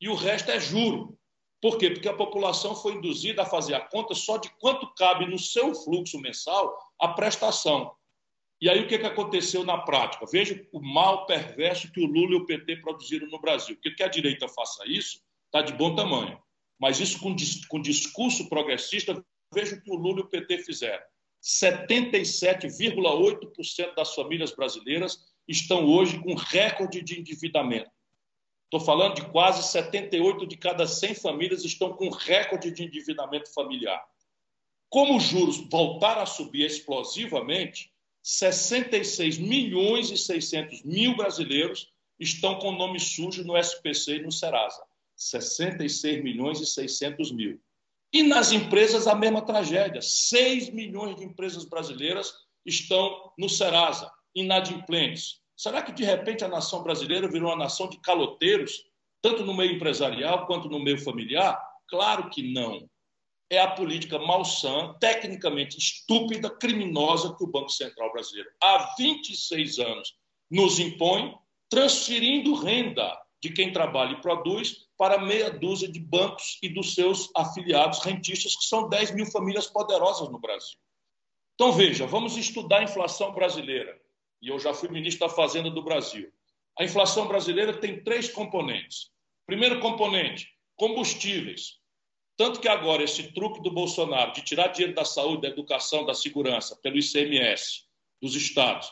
e 0.00 0.08
o 0.08 0.14
resto 0.14 0.50
é 0.50 0.58
juro. 0.58 1.16
Por 1.60 1.78
quê? 1.78 1.90
Porque 1.90 2.08
a 2.08 2.16
população 2.16 2.74
foi 2.74 2.94
induzida 2.94 3.42
a 3.42 3.46
fazer 3.46 3.74
a 3.74 3.80
conta 3.80 4.14
só 4.14 4.36
de 4.36 4.50
quanto 4.58 4.92
cabe 4.94 5.26
no 5.26 5.38
seu 5.38 5.72
fluxo 5.74 6.18
mensal 6.18 6.76
a 6.98 7.08
prestação. 7.08 7.94
E 8.60 8.68
aí 8.68 8.80
o 8.80 8.88
que, 8.88 8.98
que 8.98 9.06
aconteceu 9.06 9.64
na 9.64 9.78
prática? 9.78 10.26
Veja 10.26 10.60
o 10.72 10.80
mal 10.80 11.24
perverso 11.24 11.90
que 11.92 12.00
o 12.00 12.06
Lula 12.06 12.32
e 12.32 12.36
o 12.36 12.46
PT 12.46 12.76
produziram 12.76 13.28
no 13.28 13.40
Brasil. 13.40 13.76
Porque 13.76 13.92
que 13.92 14.02
a 14.02 14.08
direita 14.08 14.48
faça 14.48 14.84
isso 14.86 15.20
está 15.46 15.62
de 15.62 15.72
bom 15.72 15.94
tamanho. 15.94 16.36
Mas 16.80 16.98
isso 16.98 17.20
com, 17.20 17.34
com 17.68 17.80
discurso 17.80 18.48
progressista, 18.48 19.24
veja 19.54 19.76
o 19.76 19.82
que 19.82 19.90
o 19.90 19.96
Lula 19.96 20.20
e 20.20 20.22
o 20.22 20.28
PT 20.28 20.58
fizeram. 20.58 21.04
77,8% 21.42 23.94
das 23.96 24.14
famílias 24.14 24.52
brasileiras 24.52 25.18
estão 25.48 25.84
hoje 25.84 26.22
com 26.22 26.34
recorde 26.34 27.02
de 27.02 27.18
endividamento. 27.18 27.90
Estou 28.64 28.80
falando 28.80 29.16
de 29.16 29.28
quase 29.30 29.70
78 29.70 30.46
de 30.46 30.56
cada 30.56 30.86
100 30.86 31.16
famílias 31.16 31.64
estão 31.64 31.92
com 31.92 32.08
recorde 32.08 32.70
de 32.70 32.84
endividamento 32.84 33.52
familiar. 33.52 34.02
Como 34.88 35.16
os 35.16 35.24
juros 35.24 35.58
voltaram 35.70 36.22
a 36.22 36.26
subir 36.26 36.64
explosivamente, 36.64 37.92
66 38.22 39.38
milhões 39.38 40.10
e 40.10 40.16
600 40.16 40.84
mil 40.84 41.16
brasileiros 41.16 41.92
estão 42.20 42.58
com 42.58 42.72
nome 42.72 43.00
sujo 43.00 43.44
no 43.44 43.56
SPC 43.56 44.16
e 44.16 44.22
no 44.22 44.30
Serasa. 44.30 44.82
66 45.16 46.22
milhões 46.22 46.60
e 46.60 46.66
600 46.66 47.32
mil. 47.32 47.60
E 48.12 48.22
nas 48.22 48.52
empresas 48.52 49.06
a 49.06 49.14
mesma 49.14 49.40
tragédia. 49.40 50.02
6 50.02 50.70
milhões 50.70 51.16
de 51.16 51.24
empresas 51.24 51.64
brasileiras 51.64 52.34
estão 52.66 53.32
no 53.38 53.48
Serasa, 53.48 54.10
inadimplentes. 54.34 55.40
Será 55.56 55.82
que, 55.82 55.92
de 55.92 56.04
repente, 56.04 56.44
a 56.44 56.48
nação 56.48 56.82
brasileira 56.82 57.28
virou 57.28 57.48
uma 57.48 57.56
nação 57.56 57.88
de 57.88 58.00
caloteiros, 58.00 58.84
tanto 59.22 59.44
no 59.44 59.54
meio 59.54 59.76
empresarial 59.76 60.46
quanto 60.46 60.68
no 60.68 60.78
meio 60.78 60.98
familiar? 60.98 61.58
Claro 61.88 62.28
que 62.28 62.52
não. 62.52 62.88
É 63.50 63.60
a 63.60 63.70
política 63.70 64.18
malsã, 64.18 64.94
tecnicamente 64.98 65.78
estúpida, 65.78 66.50
criminosa 66.50 67.34
que 67.36 67.44
o 67.44 67.46
Banco 67.46 67.70
Central 67.70 68.12
brasileiro, 68.12 68.50
há 68.62 68.94
26 68.98 69.78
anos, 69.78 70.14
nos 70.50 70.78
impõe, 70.78 71.34
transferindo 71.70 72.54
renda 72.54 73.16
de 73.42 73.50
quem 73.50 73.72
trabalha 73.72 74.12
e 74.12 74.20
produz 74.20 74.86
para 75.02 75.18
meia 75.18 75.50
dúzia 75.50 75.88
de 75.88 75.98
bancos 75.98 76.60
e 76.62 76.68
dos 76.68 76.94
seus 76.94 77.28
afiliados 77.36 78.04
rentistas, 78.04 78.54
que 78.54 78.64
são 78.64 78.88
10 78.88 79.10
mil 79.10 79.26
famílias 79.26 79.66
poderosas 79.66 80.28
no 80.28 80.38
Brasil. 80.38 80.78
Então, 81.56 81.72
veja, 81.72 82.06
vamos 82.06 82.36
estudar 82.36 82.78
a 82.78 82.82
inflação 82.84 83.32
brasileira 83.32 84.00
e 84.40 84.46
eu 84.46 84.60
já 84.60 84.72
fui 84.72 84.88
ministro 84.88 85.26
da 85.26 85.34
Fazenda 85.34 85.68
do 85.72 85.82
Brasil. 85.82 86.32
A 86.78 86.84
inflação 86.84 87.26
brasileira 87.26 87.80
tem 87.80 88.00
três 88.04 88.28
componentes. 88.28 89.10
Primeiro 89.44 89.80
componente, 89.80 90.46
combustíveis. 90.76 91.80
Tanto 92.36 92.60
que 92.60 92.68
agora 92.68 93.02
esse 93.02 93.32
truque 93.32 93.60
do 93.60 93.72
Bolsonaro 93.72 94.32
de 94.32 94.44
tirar 94.44 94.68
dinheiro 94.68 94.94
da 94.94 95.04
saúde, 95.04 95.42
da 95.42 95.48
educação, 95.48 96.06
da 96.06 96.14
segurança, 96.14 96.78
pelo 96.80 96.96
ICMS 96.96 97.86
dos 98.22 98.36
estados, 98.36 98.88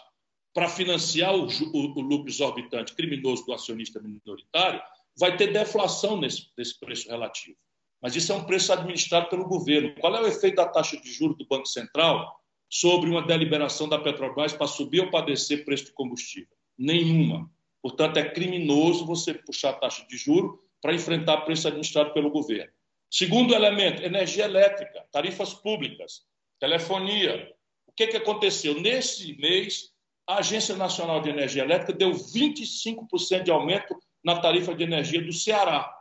para 0.52 0.68
financiar 0.68 1.36
o, 1.36 1.46
o, 1.46 1.98
o, 1.98 2.00
lucro 2.00 2.28
exorbitante 2.28 2.96
criminoso 2.96 3.46
do 3.46 3.52
acionista 3.52 4.00
minoritário, 4.00 4.82
vai 5.18 5.36
ter 5.36 5.52
deflação 5.52 6.18
nesse, 6.18 6.50
nesse 6.56 6.78
preço 6.78 7.08
relativo. 7.08 7.56
Mas 8.02 8.16
isso 8.16 8.32
é 8.32 8.34
um 8.34 8.44
preço 8.44 8.72
administrado 8.72 9.28
pelo 9.28 9.46
governo. 9.46 9.94
Qual 10.00 10.14
é 10.16 10.20
o 10.22 10.26
efeito 10.26 10.56
da 10.56 10.66
taxa 10.66 10.96
de 10.98 11.12
juros 11.12 11.36
do 11.36 11.46
Banco 11.46 11.66
Central? 11.66 12.40
sobre 12.70 13.10
uma 13.10 13.26
deliberação 13.26 13.88
da 13.88 13.98
Petrobras 13.98 14.52
para 14.52 14.68
subir 14.68 15.00
ou 15.00 15.10
para 15.10 15.26
descer 15.26 15.64
preço 15.64 15.86
de 15.86 15.92
combustível? 15.92 16.56
Nenhuma. 16.78 17.50
Portanto, 17.82 18.18
é 18.18 18.30
criminoso 18.30 19.04
você 19.04 19.34
puxar 19.34 19.70
a 19.70 19.74
taxa 19.74 20.06
de 20.08 20.16
juro 20.16 20.62
para 20.80 20.94
enfrentar 20.94 21.38
preço 21.38 21.66
administrado 21.66 22.12
pelo 22.14 22.30
governo. 22.30 22.72
Segundo 23.10 23.54
elemento, 23.54 24.02
energia 24.02 24.44
elétrica, 24.44 25.04
tarifas 25.10 25.52
públicas, 25.52 26.22
telefonia. 26.60 27.52
O 27.86 27.92
que, 27.92 28.06
que 28.06 28.16
aconteceu? 28.16 28.80
Nesse 28.80 29.36
mês, 29.38 29.90
a 30.26 30.36
Agência 30.36 30.76
Nacional 30.76 31.20
de 31.20 31.28
Energia 31.28 31.64
Elétrica 31.64 31.92
deu 31.92 32.12
25% 32.12 33.42
de 33.42 33.50
aumento 33.50 33.98
na 34.24 34.40
tarifa 34.40 34.74
de 34.74 34.84
energia 34.84 35.22
do 35.22 35.32
Ceará. 35.32 35.92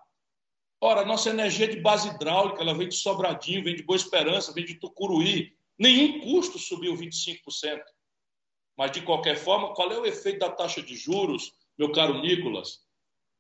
Ora, 0.82 1.06
nossa 1.06 1.30
energia 1.30 1.66
é 1.66 1.70
de 1.70 1.80
base 1.80 2.10
hidráulica, 2.10 2.62
ela 2.62 2.74
vem 2.74 2.88
de 2.88 2.96
Sobradinho, 2.96 3.64
vem 3.64 3.76
de 3.76 3.84
Boa 3.84 3.98
Esperança, 3.98 4.54
vem 4.54 4.66
de 4.66 4.76
Tucuruí, 4.76 5.54
Nenhum 5.80 6.20
custo 6.20 6.60
subiu 6.60 6.94
25%. 6.94 7.82
Mas, 8.78 8.92
de 8.92 9.02
qualquer 9.02 9.38
forma, 9.38 9.74
qual 9.74 9.90
é 9.92 9.98
o 9.98 10.06
efeito 10.06 10.40
da 10.40 10.50
taxa 10.50 10.82
de 10.82 10.94
juros, 10.96 11.54
meu 11.78 11.92
caro 11.94 12.22
Nicolas? 12.22 12.82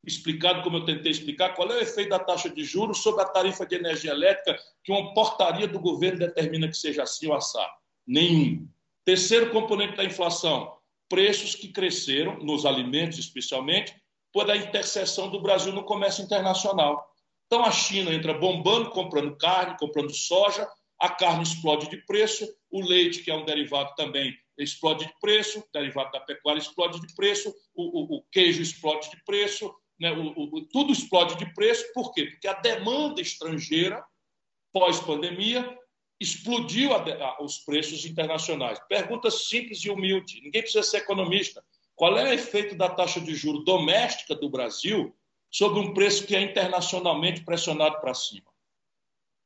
explicado, 0.08 0.64
como 0.64 0.78
eu 0.78 0.86
tentei 0.86 1.12
explicar, 1.12 1.54
qual 1.54 1.70
é 1.70 1.76
o 1.76 1.82
efeito 1.82 2.12
da 2.12 2.20
taxa 2.20 2.50
de 2.50 2.64
juros 2.64 3.00
sobre 3.00 3.22
a 3.22 3.26
tarifa 3.26 3.66
de 3.66 3.76
energia 3.76 4.12
elétrica 4.12 4.58
que 4.82 4.94
uma 4.94 5.14
portaria 5.14 5.68
do 5.68 5.78
governo 5.78 6.20
determina 6.20 6.70
que 6.70 6.78
seja 6.78 7.04
assim 7.04 7.28
ou 7.28 7.34
assado? 7.34 7.74
Nenhum. 8.08 8.66
Terceiro 9.04 9.52
componente 9.52 9.98
da 9.98 10.06
inflação, 10.06 10.74
preços 11.10 11.54
que 11.54 11.68
cresceram, 11.68 12.40
nos 12.40 12.66
alimentos 12.66 13.20
especialmente, 13.20 13.94
por 14.34 14.50
a 14.50 14.58
interseção 14.58 15.30
do 15.30 15.42
Brasil 15.42 15.74
no 15.74 15.84
comércio 15.84 16.24
internacional. 16.24 17.08
Então 17.48 17.66
a 17.66 17.72
China 17.72 18.14
entra 18.14 18.34
bombando, 18.34 18.92
comprando 18.92 19.36
carne, 19.38 19.78
comprando 19.80 20.14
soja, 20.14 20.68
a 21.00 21.10
carne 21.10 21.44
explode 21.44 21.90
de 21.90 21.98
preço, 22.06 22.48
o 22.70 22.82
leite, 22.82 23.24
que 23.24 23.32
é 23.32 23.36
um 23.36 23.46
derivado 23.46 23.94
também, 23.96 24.36
explode 24.58 25.06
de 25.06 25.14
preço, 25.20 25.64
derivado 25.74 26.12
da 26.12 26.20
pecuária 26.20 26.60
explode 26.60 27.00
de 27.00 27.16
preço, 27.16 27.54
o, 27.74 28.16
o, 28.16 28.18
o 28.18 28.24
queijo 28.32 28.62
explode 28.62 29.10
de 29.10 29.24
preço, 29.24 29.74
né? 30.00 30.12
o, 30.12 30.62
tudo 30.72 30.92
explode 30.92 31.36
de 31.38 31.54
preço, 31.54 31.86
por 31.94 32.14
quê? 32.14 32.26
Porque 32.26 32.48
a 32.48 32.54
demanda 32.54 33.22
estrangeira, 33.22 34.04
pós-pandemia, 34.74 35.78
explodiu 36.20 36.94
a, 36.94 36.98
a, 36.98 37.44
os 37.44 37.60
preços 37.60 38.06
internacionais. 38.06 38.80
Pergunta 38.88 39.32
simples 39.32 39.84
e 39.84 39.90
humilde, 39.90 40.42
ninguém 40.42 40.62
precisa 40.62 40.84
ser 40.84 40.98
economista. 40.98 41.64
Qual 42.00 42.18
é 42.18 42.24
o 42.24 42.34
efeito 42.34 42.76
da 42.76 42.88
taxa 42.88 43.20
de 43.20 43.36
juro 43.36 43.60
doméstica 43.60 44.34
do 44.34 44.50
Brasil 44.50 45.14
sobre 45.52 45.82
um 45.82 45.93
preço 45.93 46.26
que 46.26 46.34
é 46.34 46.39
internacionalmente 46.39 47.43
pressionado 47.43 48.00
para 48.00 48.14
cima? 48.14 48.50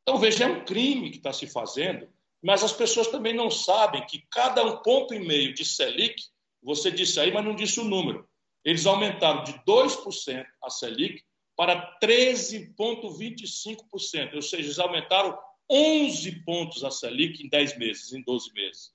Então, 0.03 0.19
veja, 0.19 0.43
é 0.43 0.47
um 0.47 0.63
crime 0.63 1.09
que 1.09 1.17
está 1.17 1.33
se 1.33 1.47
fazendo, 1.47 2.07
mas 2.43 2.63
as 2.63 2.71
pessoas 2.71 3.07
também 3.07 3.33
não 3.33 3.49
sabem 3.49 4.05
que 4.05 4.23
cada 4.29 4.63
um 4.63 4.77
ponto 4.83 5.15
e 5.15 5.19
meio 5.19 5.51
de 5.51 5.65
Selic, 5.65 6.21
você 6.61 6.91
disse 6.91 7.19
aí, 7.19 7.31
mas 7.31 7.43
não 7.43 7.55
disse 7.55 7.79
o 7.79 7.85
número, 7.85 8.29
eles 8.63 8.85
aumentaram 8.85 9.43
de 9.43 9.53
2% 9.65 10.45
a 10.61 10.69
Selic 10.69 11.23
para 11.57 11.97
13,25%, 12.03 14.35
ou 14.35 14.43
seja, 14.43 14.63
eles 14.63 14.77
aumentaram 14.77 15.35
11 15.67 16.43
pontos 16.43 16.83
a 16.83 16.91
Selic 16.91 17.43
em 17.43 17.49
10 17.49 17.79
meses, 17.79 18.13
em 18.13 18.21
12 18.21 18.53
meses. 18.53 18.92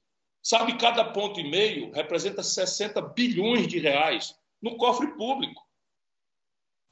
Sabe, 0.48 0.78
cada 0.78 1.04
ponto 1.04 1.38
e 1.38 1.44
meio 1.44 1.92
representa 1.92 2.42
60 2.42 3.02
bilhões 3.02 3.68
de 3.68 3.78
reais 3.78 4.34
no 4.62 4.78
cofre 4.78 5.08
público. 5.08 5.62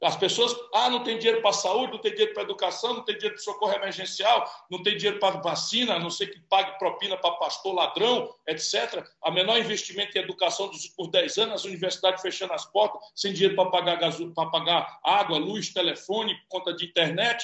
As 0.03 0.15
pessoas, 0.15 0.55
ah, 0.75 0.91
não 0.91 1.03
tem 1.03 1.17
dinheiro 1.17 1.41
para 1.41 1.51
saúde, 1.53 1.93
não 1.93 1.99
tem 1.99 2.11
dinheiro 2.11 2.35
para 2.35 2.43
a 2.43 2.45
educação, 2.45 2.93
não 2.93 3.03
tem 3.03 3.15
dinheiro 3.15 3.33
para 3.33 3.43
socorro 3.43 3.73
emergencial, 3.73 4.47
não 4.69 4.83
tem 4.83 4.95
dinheiro 4.95 5.19
para 5.19 5.41
vacina, 5.41 5.95
a 5.95 5.99
não 5.99 6.11
ser 6.11 6.27
que 6.27 6.39
pague 6.41 6.77
propina 6.77 7.17
para 7.17 7.31
pastor 7.31 7.73
ladrão, 7.73 8.31
etc. 8.47 9.03
A 9.23 9.31
menor 9.31 9.57
investimento 9.57 10.15
em 10.15 10.21
educação 10.21 10.69
dos, 10.69 10.87
por 10.89 11.09
10 11.09 11.39
anos, 11.39 11.55
as 11.55 11.65
universidades 11.65 12.21
fechando 12.21 12.53
as 12.53 12.63
portas, 12.71 13.01
sem 13.15 13.33
dinheiro 13.33 13.55
para 13.55 13.71
pagar, 13.71 13.97
para 13.97 14.51
pagar 14.51 14.99
água, 15.03 15.39
luz, 15.39 15.73
telefone, 15.73 16.37
conta 16.47 16.75
de 16.75 16.85
internet. 16.85 17.43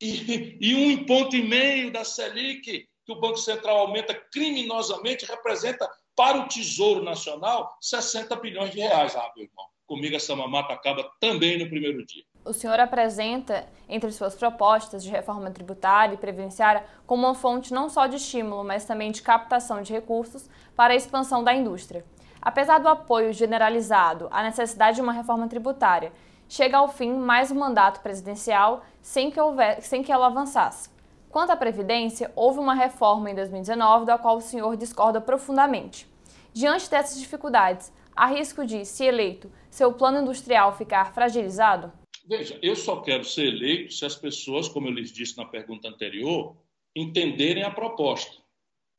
E, 0.00 0.58
e 0.60 0.74
um 0.76 1.04
ponto 1.04 1.34
e 1.34 1.42
meio 1.42 1.90
da 1.90 2.04
Selic, 2.04 2.88
que 3.04 3.12
o 3.12 3.20
Banco 3.20 3.38
Central 3.38 3.78
aumenta 3.78 4.14
criminosamente, 4.14 5.26
representa 5.26 5.88
para 6.16 6.38
o 6.38 6.48
Tesouro 6.48 7.02
Nacional 7.02 7.76
60 7.80 8.36
bilhões 8.36 8.70
de 8.70 8.80
reais, 8.80 9.14
ah, 9.16 9.30
meu 9.36 9.44
irmão 9.44 9.74
comigo 9.86 10.16
essa 10.16 10.34
mamata 10.34 10.72
acaba 10.72 11.10
também 11.20 11.58
no 11.58 11.68
primeiro 11.68 12.04
dia. 12.04 12.24
O 12.44 12.52
senhor 12.52 12.78
apresenta, 12.78 13.66
entre 13.88 14.10
suas 14.12 14.34
propostas 14.34 15.02
de 15.02 15.10
reforma 15.10 15.50
tributária 15.50 16.14
e 16.14 16.18
previdenciária, 16.18 16.84
como 17.06 17.26
uma 17.26 17.34
fonte 17.34 17.72
não 17.72 17.88
só 17.88 18.06
de 18.06 18.16
estímulo, 18.16 18.64
mas 18.64 18.84
também 18.84 19.10
de 19.10 19.22
captação 19.22 19.82
de 19.82 19.92
recursos 19.92 20.48
para 20.76 20.92
a 20.92 20.96
expansão 20.96 21.42
da 21.42 21.54
indústria. 21.54 22.04
Apesar 22.40 22.78
do 22.78 22.88
apoio 22.88 23.32
generalizado 23.32 24.28
à 24.30 24.42
necessidade 24.42 24.96
de 24.96 25.02
uma 25.02 25.12
reforma 25.12 25.48
tributária, 25.48 26.12
chega 26.46 26.76
ao 26.76 26.88
fim 26.88 27.14
mais 27.14 27.50
um 27.50 27.54
mandato 27.54 28.00
presidencial 28.00 28.84
sem 29.00 29.30
que, 29.30 29.40
houver, 29.40 29.80
sem 29.80 30.02
que 30.02 30.12
ela 30.12 30.26
avançasse. 30.26 30.90
Quanto 31.34 31.50
à 31.50 31.56
Previdência, 31.56 32.30
houve 32.36 32.60
uma 32.60 32.76
reforma 32.76 33.28
em 33.28 33.34
2019 33.34 34.06
da 34.06 34.16
qual 34.16 34.36
o 34.36 34.40
senhor 34.40 34.76
discorda 34.76 35.20
profundamente. 35.20 36.06
Diante 36.52 36.88
dessas 36.88 37.18
dificuldades, 37.18 37.92
há 38.14 38.26
risco 38.26 38.64
de, 38.64 38.84
se 38.84 39.04
eleito, 39.04 39.50
seu 39.68 39.92
plano 39.92 40.20
industrial 40.20 40.76
ficar 40.76 41.12
fragilizado? 41.12 41.92
Veja, 42.24 42.56
eu 42.62 42.76
só 42.76 43.00
quero 43.00 43.24
ser 43.24 43.48
eleito 43.48 43.92
se 43.92 44.06
as 44.06 44.14
pessoas, 44.14 44.68
como 44.68 44.86
eu 44.86 44.92
lhes 44.92 45.10
disse 45.10 45.36
na 45.36 45.44
pergunta 45.44 45.88
anterior, 45.88 46.54
entenderem 46.94 47.64
a 47.64 47.70
proposta. 47.72 48.36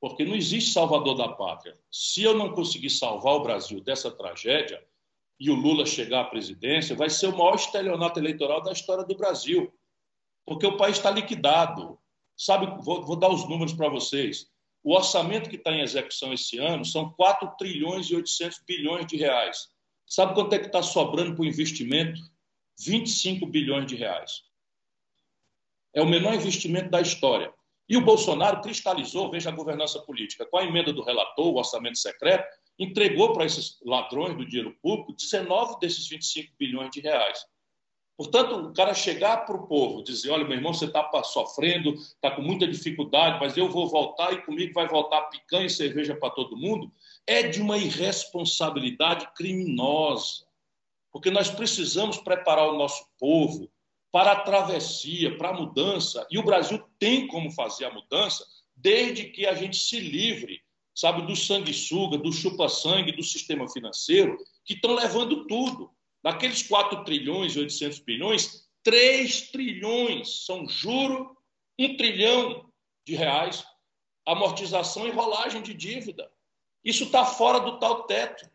Porque 0.02 0.26
não 0.26 0.36
existe 0.36 0.74
salvador 0.74 1.16
da 1.16 1.30
pátria. 1.30 1.80
Se 1.90 2.22
eu 2.22 2.38
não 2.38 2.52
conseguir 2.52 2.90
salvar 2.90 3.36
o 3.36 3.44
Brasil 3.44 3.80
dessa 3.80 4.12
tragédia 4.12 4.84
e 5.40 5.50
o 5.50 5.56
Lula 5.56 5.86
chegar 5.86 6.20
à 6.20 6.26
presidência, 6.26 6.98
vai 6.98 7.10
ser 7.10 7.28
o 7.28 7.38
maior 7.38 7.56
estelionato 7.56 8.20
eleitoral 8.20 8.62
da 8.62 8.74
história 8.74 9.06
do 9.06 9.16
Brasil. 9.16 9.74
Porque 10.46 10.68
o 10.68 10.76
país 10.76 10.98
está 10.98 11.10
liquidado. 11.10 11.98
Sabe, 12.38 12.84
vou, 12.84 13.06
vou 13.06 13.16
dar 13.16 13.30
os 13.30 13.48
números 13.48 13.74
para 13.74 13.90
vocês. 13.90 14.48
O 14.84 14.94
orçamento 14.94 15.50
que 15.50 15.56
está 15.56 15.72
em 15.72 15.82
execução 15.82 16.34
esse 16.34 16.60
ano 16.60 16.86
são 16.86 17.12
4 17.14 17.56
trilhões 17.58 18.08
e 18.08 18.16
800 18.16 18.60
bilhões 18.68 19.08
de 19.08 19.18
reais. 19.18 19.70
Sabe 20.06 20.36
quanto 20.36 20.54
é 20.54 20.60
que 20.60 20.68
está 20.68 20.84
sobrando 20.84 21.34
para 21.34 21.42
o 21.42 21.48
investimento? 21.48 22.22
25 22.80 23.46
bilhões 23.48 23.88
de 23.88 23.96
reais. 23.96 24.44
É 25.94 26.02
o 26.02 26.06
menor 26.06 26.36
investimento 26.36 26.90
da 26.90 27.02
história. 27.02 27.52
E 27.88 27.96
o 27.98 28.02
Bolsonaro 28.02 28.62
cristalizou, 28.62 29.32
veja 29.32 29.50
a 29.50 29.56
governança 29.56 30.00
política, 30.02 30.46
com 30.46 30.58
a 30.58 30.64
emenda 30.64 30.92
do 30.92 31.04
relator, 31.04 31.48
o 31.48 31.58
orçamento 31.58 31.98
secreto, 31.98 32.46
entregou 32.78 33.32
para 33.32 33.46
esses 33.46 33.80
ladrões 33.84 34.36
do 34.36 34.46
dinheiro 34.46 34.76
público 34.82 35.14
19 35.14 35.80
desses 35.80 36.08
25 36.08 36.54
bilhões 36.60 36.90
de 36.92 37.00
reais. 37.00 37.40
Portanto, 38.18 38.56
o 38.56 38.74
cara 38.74 38.94
chegar 38.94 39.46
para 39.46 39.56
o 39.56 39.68
povo, 39.68 40.02
dizer: 40.02 40.30
olha, 40.30 40.46
meu 40.46 40.56
irmão, 40.56 40.74
você 40.74 40.86
está 40.86 41.24
sofrendo, 41.24 41.94
está 41.94 42.32
com 42.32 42.42
muita 42.42 42.66
dificuldade, 42.66 43.40
mas 43.40 43.58
eu 43.58 43.70
vou 43.70 43.90
voltar 43.90 44.32
e 44.34 44.42
comigo 44.44 44.74
vai 44.74 44.88
voltar 44.88 45.24
picanha 45.24 45.66
e 45.66 45.70
cerveja 45.70 46.16
para 46.16 46.30
todo 46.30 46.56
mundo, 46.56 46.92
é 47.28 47.44
de 47.44 47.62
uma 47.62 47.78
irresponsabilidade 47.78 49.28
criminosa. 49.36 50.46
Porque 51.12 51.30
nós 51.30 51.50
precisamos 51.50 52.18
preparar 52.18 52.70
o 52.70 52.78
nosso 52.78 53.06
povo 53.20 53.70
para 54.12 54.32
a 54.32 54.40
travessia, 54.42 55.38
para 55.38 55.50
a 55.50 55.54
mudança, 55.54 56.26
e 56.32 56.38
o 56.38 56.44
Brasil 56.44 56.82
tem 56.98 57.28
como 57.28 57.52
fazer 57.52 57.84
a 57.84 57.94
mudança 57.94 58.46
desde 58.74 59.26
que 59.26 59.46
a 59.46 59.54
gente 59.54 59.78
se 59.78 60.00
livre, 60.00 60.62
sabe, 60.94 61.24
do 61.24 61.36
sanguessuga, 61.36 62.18
do 62.18 62.32
chupa-sangue, 62.32 63.12
do 63.12 63.24
sistema 63.24 63.68
financeiro, 63.70 64.38
que 64.64 64.74
estão 64.74 64.94
levando 64.94 65.46
tudo. 65.48 65.92
Daqueles 66.26 66.64
4 66.64 67.04
trilhões 67.04 67.56
e 67.56 67.60
800 67.60 68.00
bilhões, 68.00 68.68
3 68.82 69.52
trilhões 69.52 70.44
são 70.44 70.68
juro, 70.68 71.38
1 71.80 71.98
trilhão 71.98 72.68
de 73.06 73.14
reais, 73.14 73.64
amortização 74.26 75.08
e 75.08 75.12
rolagem 75.12 75.62
de 75.62 75.76
dívida. 75.76 76.28
Isso 76.84 77.04
está 77.04 77.24
fora 77.24 77.60
do 77.60 77.78
tal 77.78 78.08
teto. 78.08 78.50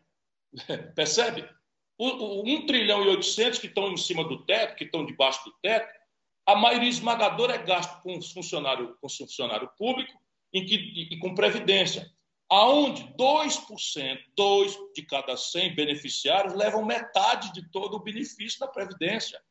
Percebe? 0.95 1.49
O, 1.97 2.41
o 2.41 2.43
1 2.45 2.65
trilhão 2.65 3.05
e 3.05 3.07
800 3.07 3.59
que 3.59 3.67
estão 3.67 3.89
em 3.89 3.95
cima 3.95 4.25
do 4.25 4.43
teto, 4.43 4.75
que 4.75 4.83
estão 4.83 5.05
debaixo 5.05 5.41
do 5.45 5.53
teto, 5.61 5.97
a 6.45 6.57
maioria 6.57 6.89
esmagadora 6.89 7.55
é 7.55 7.63
gasto 7.63 8.01
com 8.01 8.21
funcionário, 8.21 8.97
com 8.99 9.07
funcionário 9.07 9.71
público 9.77 10.11
que, 10.51 11.07
e 11.09 11.17
com 11.19 11.33
previdência 11.33 12.11
aonde 12.51 13.03
2%, 13.17 14.19
2 14.35 14.77
de 14.93 15.01
cada 15.03 15.37
100 15.37 15.73
beneficiários 15.73 16.53
levam 16.53 16.85
metade 16.85 17.53
de 17.53 17.71
todo 17.71 17.95
o 17.95 18.03
benefício 18.03 18.59
da 18.59 18.67
Previdência, 18.67 19.41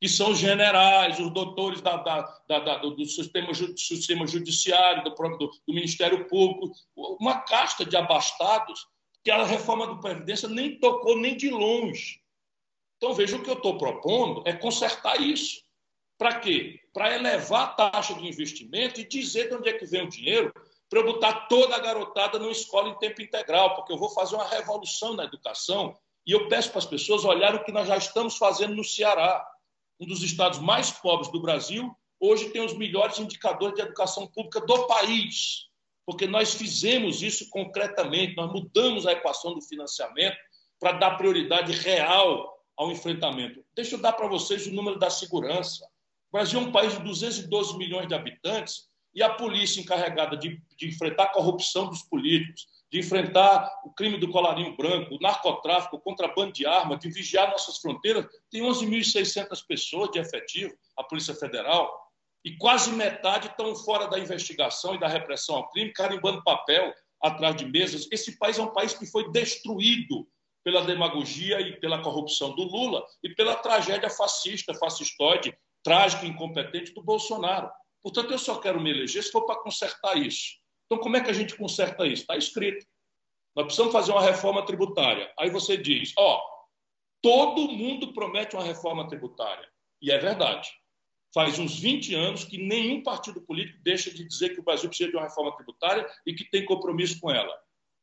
que 0.00 0.08
são 0.08 0.30
os 0.30 0.38
generais, 0.38 1.18
os 1.18 1.32
doutores 1.32 1.80
da, 1.80 1.96
da, 1.96 2.22
da, 2.46 2.76
do, 2.78 3.04
sistema, 3.04 3.48
do 3.48 3.76
sistema 3.76 4.26
judiciário, 4.28 5.02
do, 5.02 5.10
do, 5.10 5.50
do 5.66 5.74
Ministério 5.74 6.28
Público, 6.28 6.70
uma 7.18 7.40
casta 7.40 7.84
de 7.84 7.96
abastados 7.96 8.86
que 9.24 9.30
a 9.30 9.42
reforma 9.42 9.88
da 9.88 9.96
Previdência 9.96 10.48
nem 10.48 10.78
tocou 10.78 11.18
nem 11.18 11.36
de 11.36 11.50
longe. 11.50 12.20
Então, 12.96 13.12
veja, 13.12 13.36
o 13.36 13.42
que 13.42 13.50
eu 13.50 13.54
estou 13.54 13.76
propondo 13.76 14.44
é 14.46 14.52
consertar 14.52 15.20
isso. 15.20 15.64
Para 16.16 16.38
quê? 16.38 16.78
Para 16.92 17.16
elevar 17.16 17.64
a 17.64 17.90
taxa 17.90 18.14
de 18.14 18.24
investimento 18.24 19.00
e 19.00 19.08
dizer 19.08 19.48
de 19.48 19.56
onde 19.56 19.68
é 19.68 19.72
que 19.72 19.84
vem 19.84 20.04
o 20.04 20.08
dinheiro 20.08 20.52
para 20.88 21.00
eu 21.00 21.06
botar 21.06 21.46
toda 21.48 21.74
a 21.74 21.80
garotada 21.80 22.38
numa 22.38 22.52
escola 22.52 22.88
em 22.88 22.98
tempo 22.98 23.20
integral, 23.20 23.74
porque 23.74 23.92
eu 23.92 23.98
vou 23.98 24.10
fazer 24.10 24.36
uma 24.36 24.48
revolução 24.48 25.14
na 25.14 25.24
educação 25.24 25.96
e 26.26 26.32
eu 26.32 26.48
peço 26.48 26.70
para 26.70 26.78
as 26.78 26.86
pessoas 26.86 27.24
olharem 27.24 27.60
o 27.60 27.64
que 27.64 27.72
nós 27.72 27.86
já 27.86 27.96
estamos 27.96 28.36
fazendo 28.36 28.74
no 28.74 28.84
Ceará, 28.84 29.46
um 30.00 30.06
dos 30.06 30.22
estados 30.22 30.58
mais 30.58 30.90
pobres 30.90 31.30
do 31.30 31.40
Brasil, 31.40 31.90
hoje 32.20 32.50
tem 32.50 32.62
os 32.62 32.76
melhores 32.76 33.18
indicadores 33.18 33.74
de 33.74 33.82
educação 33.82 34.26
pública 34.26 34.60
do 34.60 34.86
país, 34.86 35.66
porque 36.04 36.26
nós 36.26 36.54
fizemos 36.54 37.22
isso 37.22 37.48
concretamente, 37.50 38.36
nós 38.36 38.50
mudamos 38.52 39.06
a 39.06 39.12
equação 39.12 39.54
do 39.54 39.62
financiamento 39.62 40.36
para 40.78 40.92
dar 40.92 41.16
prioridade 41.16 41.72
real 41.72 42.54
ao 42.76 42.90
enfrentamento. 42.90 43.64
Deixa 43.74 43.94
eu 43.94 44.00
dar 44.00 44.12
para 44.12 44.28
vocês 44.28 44.66
o 44.66 44.72
número 44.72 44.98
da 44.98 45.08
segurança. 45.08 45.84
O 46.30 46.36
Brasil 46.36 46.60
é 46.60 46.62
um 46.62 46.72
país 46.72 46.92
de 46.92 47.02
212 47.02 47.76
milhões 47.78 48.06
de 48.06 48.14
habitantes 48.14 48.85
e 49.16 49.22
a 49.22 49.30
polícia 49.30 49.80
encarregada 49.80 50.36
de, 50.36 50.62
de 50.76 50.88
enfrentar 50.88 51.24
a 51.24 51.32
corrupção 51.32 51.88
dos 51.88 52.02
políticos, 52.02 52.66
de 52.92 52.98
enfrentar 52.98 53.66
o 53.82 53.90
crime 53.90 54.18
do 54.18 54.30
colarinho 54.30 54.76
branco, 54.76 55.14
o 55.14 55.18
narcotráfico, 55.18 55.96
o 55.96 56.00
contrabando 56.00 56.52
de 56.52 56.66
armas, 56.66 57.00
de 57.00 57.08
vigiar 57.10 57.50
nossas 57.50 57.78
fronteiras. 57.78 58.26
Tem 58.50 58.62
11.600 58.62 59.58
pessoas 59.66 60.10
de 60.10 60.18
efetivo, 60.18 60.76
a 60.98 61.02
Polícia 61.02 61.34
Federal, 61.34 61.90
e 62.44 62.58
quase 62.58 62.92
metade 62.92 63.48
estão 63.48 63.74
fora 63.74 64.06
da 64.06 64.18
investigação 64.18 64.94
e 64.94 65.00
da 65.00 65.08
repressão 65.08 65.56
ao 65.56 65.70
crime, 65.70 65.94
carimbando 65.94 66.44
papel 66.44 66.92
atrás 67.22 67.56
de 67.56 67.64
mesas. 67.64 68.06
Esse 68.12 68.38
país 68.38 68.58
é 68.58 68.62
um 68.62 68.72
país 68.72 68.92
que 68.92 69.06
foi 69.06 69.32
destruído 69.32 70.28
pela 70.62 70.84
demagogia 70.84 71.58
e 71.60 71.80
pela 71.80 72.02
corrupção 72.02 72.54
do 72.54 72.64
Lula 72.64 73.02
e 73.24 73.30
pela 73.30 73.56
tragédia 73.56 74.10
fascista, 74.10 74.74
fascistoide, 74.74 75.56
trágica 75.82 76.26
e 76.26 76.28
incompetente 76.28 76.92
do 76.92 77.02
Bolsonaro. 77.02 77.70
Portanto, 78.06 78.30
eu 78.30 78.38
só 78.38 78.60
quero 78.60 78.80
me 78.80 78.88
eleger 78.88 79.20
se 79.20 79.32
for 79.32 79.44
para 79.44 79.60
consertar 79.60 80.16
isso. 80.16 80.60
Então, 80.84 81.02
como 81.02 81.16
é 81.16 81.20
que 81.20 81.28
a 81.28 81.32
gente 81.32 81.56
conserta 81.56 82.06
isso? 82.06 82.22
Está 82.22 82.36
escrito. 82.36 82.86
Nós 83.52 83.64
precisamos 83.64 83.92
fazer 83.92 84.12
uma 84.12 84.22
reforma 84.22 84.64
tributária. 84.64 85.28
Aí 85.36 85.50
você 85.50 85.76
diz: 85.76 86.12
ó, 86.16 86.40
todo 87.20 87.66
mundo 87.66 88.12
promete 88.12 88.54
uma 88.54 88.62
reforma 88.62 89.08
tributária. 89.08 89.68
E 90.00 90.12
é 90.12 90.18
verdade. 90.18 90.70
Faz 91.34 91.58
uns 91.58 91.80
20 91.80 92.14
anos 92.14 92.44
que 92.44 92.58
nenhum 92.58 93.02
partido 93.02 93.40
político 93.40 93.80
deixa 93.82 94.08
de 94.08 94.24
dizer 94.24 94.50
que 94.50 94.60
o 94.60 94.62
Brasil 94.62 94.88
precisa 94.88 95.10
de 95.10 95.16
uma 95.16 95.24
reforma 95.24 95.56
tributária 95.56 96.08
e 96.24 96.32
que 96.32 96.48
tem 96.48 96.64
compromisso 96.64 97.18
com 97.18 97.28
ela 97.32 97.52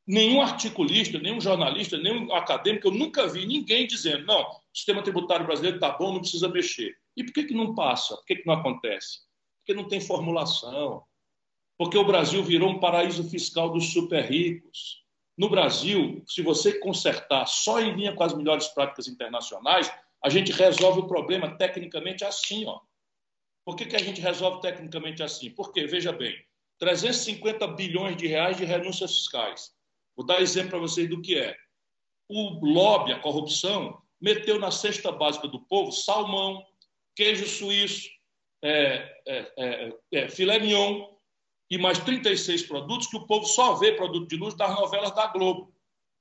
nenhum 0.05 0.41
articulista, 0.41 1.17
nenhum 1.17 1.39
jornalista, 1.39 1.97
nenhum 1.97 2.33
acadêmico, 2.33 2.89
eu 2.89 2.91
nunca 2.91 3.25
vi 3.25 3.45
ninguém 3.45 3.87
dizendo, 3.87 4.25
não, 4.25 4.41
o 4.41 4.59
sistema 4.73 5.01
tributário 5.01 5.45
brasileiro 5.45 5.77
está 5.77 5.91
bom, 5.91 6.11
não 6.11 6.19
precisa 6.19 6.49
mexer. 6.49 6.93
E 7.15 7.23
por 7.23 7.31
que, 7.31 7.45
que 7.45 7.53
não 7.53 7.73
passa? 7.73 8.17
Por 8.17 8.25
que, 8.25 8.35
que 8.35 8.45
não 8.45 8.55
acontece? 8.55 9.21
Porque 9.64 9.74
não 9.74 9.88
tem 9.88 10.01
formulação. 10.01 11.03
Porque 11.78 11.97
o 11.97 12.05
Brasil 12.05 12.43
virou 12.43 12.70
um 12.70 12.80
paraíso 12.80 13.24
fiscal 13.30 13.72
dos 13.72 13.93
super 13.93 14.24
ricos. 14.24 15.03
No 15.38 15.49
Brasil, 15.49 16.22
se 16.28 16.41
você 16.41 16.80
consertar 16.80 17.47
só 17.47 17.80
em 17.80 17.95
linha 17.95 18.14
com 18.14 18.24
as 18.24 18.36
melhores 18.36 18.68
práticas 18.68 19.07
internacionais, 19.07 19.91
a 20.24 20.30
gente 20.30 20.51
resolve 20.51 20.99
o 20.99 21.07
problema 21.07 21.57
tecnicamente 21.57 22.24
assim. 22.24 22.66
Ó. 22.66 22.80
Por 23.66 23.76
que, 23.76 23.86
que 23.86 23.95
a 23.95 23.99
gente 23.99 24.22
resolve 24.22 24.61
tecnicamente 24.61 25.24
assim? 25.24 25.49
Porque, 25.49 25.88
veja 25.88 26.11
bem, 26.11 26.36
350 26.80 27.66
bilhões 27.68 28.18
de 28.18 28.28
reais 28.28 28.57
de 28.57 28.66
renúncias 28.66 29.14
fiscais. 29.14 29.72
Vou 30.16 30.26
dar 30.26 30.41
exemplo 30.41 30.72
para 30.72 30.80
vocês 30.80 31.09
do 31.09 31.22
que 31.22 31.39
é. 31.39 31.55
O 32.30 32.66
lobby, 32.66 33.11
a 33.11 33.20
corrupção, 33.20 34.01
meteu 34.22 34.59
na 34.59 34.72
cesta 34.72 35.11
básica 35.11 35.47
do 35.47 35.59
povo 35.59 35.91
salmão, 35.91 36.64
queijo 37.16 37.47
suíço, 37.47 38.09
é, 38.64 39.22
é, 39.28 39.53
é, 39.57 39.93
é 40.14 40.30
filé 40.30 40.57
mignon 40.59 41.09
e 41.70 41.78
mais 41.78 41.99
36 41.99 42.64
produtos 42.64 43.07
que 43.07 43.18
o 43.18 43.28
povo 43.28 43.45
só 43.45 43.76
vê 43.76 43.91
produto 43.91 44.28
de 44.28 44.38
luz 44.38 44.55
das 44.55 44.74
novelas 44.74 45.14
da 45.14 45.28
Globo. 45.28 45.74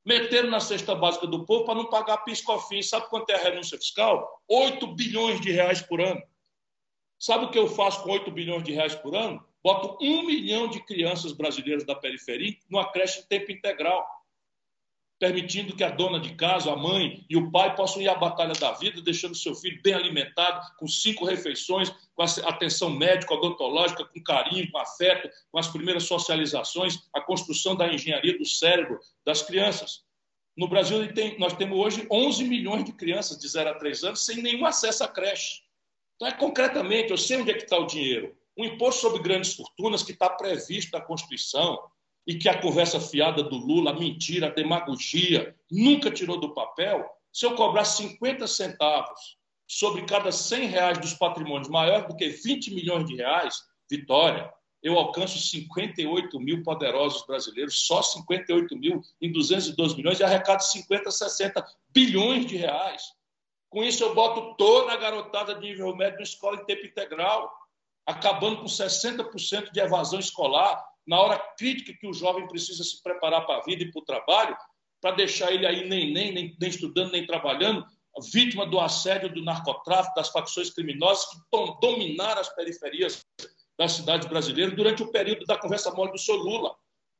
Meteram 0.04 0.50
na 0.50 0.58
cesta 0.58 0.94
básica 0.94 1.26
do 1.26 1.46
povo 1.46 1.64
para 1.64 1.76
não 1.76 1.88
pagar 1.88 2.18
piscofim. 2.18 2.82
Sabe 2.82 3.08
quanto 3.08 3.30
é 3.30 3.36
a 3.36 3.42
renúncia 3.42 3.78
fiscal? 3.78 4.42
8 4.48 4.86
bilhões 4.88 5.40
de 5.40 5.52
reais 5.52 5.80
por 5.80 6.00
ano. 6.00 6.20
Sabe 7.18 7.44
o 7.44 7.50
que 7.50 7.58
eu 7.58 7.68
faço 7.68 8.02
com 8.02 8.10
8 8.10 8.30
bilhões 8.32 8.64
de 8.64 8.72
reais 8.72 8.96
por 8.96 9.14
ano? 9.14 9.42
boto 9.62 9.96
um 10.04 10.26
milhão 10.26 10.68
de 10.68 10.84
crianças 10.84 11.32
brasileiras 11.32 11.84
da 11.84 11.94
periferia 11.94 12.56
numa 12.68 12.90
creche 12.90 13.20
em 13.20 13.26
tempo 13.26 13.52
integral, 13.52 14.04
permitindo 15.22 15.76
que 15.76 15.84
a 15.84 15.88
dona 15.88 16.18
de 16.18 16.34
casa, 16.34 16.72
a 16.72 16.74
mãe 16.74 17.24
e 17.30 17.36
o 17.36 17.48
pai 17.48 17.76
possam 17.76 18.02
ir 18.02 18.08
à 18.08 18.14
batalha 18.16 18.54
da 18.54 18.72
vida, 18.72 19.00
deixando 19.00 19.36
seu 19.36 19.54
filho 19.54 19.80
bem 19.80 19.94
alimentado, 19.94 20.60
com 20.76 20.88
cinco 20.88 21.24
refeições, 21.24 21.90
com 22.12 22.24
atenção 22.24 22.90
médica, 22.90 23.32
odontológica, 23.32 24.04
com 24.04 24.20
carinho, 24.20 24.68
com 24.72 24.78
afeto, 24.78 25.30
com 25.52 25.60
as 25.60 25.68
primeiras 25.68 26.02
socializações, 26.02 26.98
a 27.14 27.20
construção 27.20 27.76
da 27.76 27.86
engenharia 27.86 28.36
do 28.36 28.44
cérebro 28.44 28.98
das 29.24 29.42
crianças. 29.42 30.02
No 30.56 30.66
Brasil, 30.66 30.98
nós 31.38 31.52
temos 31.52 31.78
hoje 31.78 32.04
11 32.10 32.42
milhões 32.42 32.84
de 32.84 32.92
crianças 32.92 33.38
de 33.38 33.46
0 33.46 33.70
a 33.70 33.74
3 33.74 34.02
anos 34.02 34.26
sem 34.26 34.42
nenhum 34.42 34.66
acesso 34.66 35.04
à 35.04 35.08
creche. 35.08 35.60
Então, 36.16 36.26
é 36.26 36.32
concretamente, 36.32 37.12
eu 37.12 37.16
sei 37.16 37.36
onde 37.36 37.52
é 37.52 37.54
que 37.54 37.62
está 37.62 37.78
o 37.78 37.86
dinheiro 37.86 38.36
o 38.56 38.64
imposto 38.64 39.00
sobre 39.00 39.22
grandes 39.22 39.54
fortunas 39.54 40.02
que 40.02 40.12
está 40.12 40.28
previsto 40.28 40.92
na 40.92 41.00
Constituição 41.00 41.78
e 42.26 42.36
que 42.36 42.48
a 42.48 42.60
conversa 42.60 43.00
fiada 43.00 43.42
do 43.42 43.56
Lula, 43.56 43.90
a 43.90 43.98
mentira, 43.98 44.46
a 44.46 44.50
demagogia, 44.50 45.54
nunca 45.70 46.10
tirou 46.10 46.38
do 46.38 46.54
papel, 46.54 47.04
se 47.32 47.46
eu 47.46 47.54
cobrar 47.54 47.84
50 47.84 48.46
centavos 48.46 49.36
sobre 49.66 50.04
cada 50.04 50.30
100 50.30 50.66
reais 50.66 50.98
dos 50.98 51.14
patrimônios 51.14 51.68
maior 51.68 52.06
do 52.06 52.14
que 52.14 52.28
20 52.28 52.74
milhões 52.74 53.06
de 53.06 53.16
reais, 53.16 53.62
vitória, 53.90 54.52
eu 54.82 54.98
alcanço 54.98 55.38
58 55.38 56.38
mil 56.40 56.62
poderosos 56.62 57.24
brasileiros, 57.26 57.86
só 57.86 58.02
58 58.02 58.76
mil 58.76 59.00
em 59.20 59.30
212 59.32 59.96
milhões 59.96 60.20
e 60.20 60.24
arrecado 60.24 60.62
50, 60.62 61.10
60 61.10 61.64
bilhões 61.90 62.46
de 62.46 62.56
reais. 62.56 63.02
Com 63.70 63.82
isso, 63.82 64.02
eu 64.02 64.14
boto 64.14 64.54
toda 64.56 64.92
a 64.92 64.96
garotada 64.96 65.54
de 65.54 65.60
nível 65.60 65.96
médio 65.96 66.18
na 66.18 66.24
escola 66.24 66.60
em 66.60 66.64
tempo 66.66 66.84
integral 66.84 67.50
acabando 68.06 68.58
com 68.58 68.66
60% 68.66 69.72
de 69.72 69.80
evasão 69.80 70.18
escolar, 70.18 70.84
na 71.06 71.20
hora 71.20 71.38
crítica 71.58 71.92
que 71.98 72.06
o 72.06 72.12
jovem 72.12 72.46
precisa 72.46 72.82
se 72.82 73.02
preparar 73.02 73.46
para 73.46 73.58
a 73.58 73.62
vida 73.62 73.82
e 73.82 73.90
para 73.90 74.00
o 74.00 74.04
trabalho, 74.04 74.56
para 75.00 75.16
deixar 75.16 75.52
ele 75.52 75.66
aí 75.66 75.88
nem, 75.88 76.12
nem, 76.12 76.32
nem, 76.32 76.56
nem 76.58 76.70
estudando, 76.70 77.12
nem 77.12 77.26
trabalhando, 77.26 77.84
vítima 78.32 78.66
do 78.66 78.78
assédio 78.78 79.32
do 79.32 79.42
narcotráfico, 79.42 80.14
das 80.14 80.28
facções 80.28 80.70
criminosas 80.70 81.24
que 81.26 81.38
dominaram 81.80 82.40
as 82.40 82.54
periferias 82.54 83.24
das 83.78 83.92
cidades 83.92 84.28
brasileiras 84.28 84.76
durante 84.76 85.02
o 85.02 85.10
período 85.10 85.44
da 85.46 85.58
conversa 85.58 85.90
mole 85.92 86.12
do 86.12 86.18
senhor 86.18 86.38
Lula, 86.38 86.74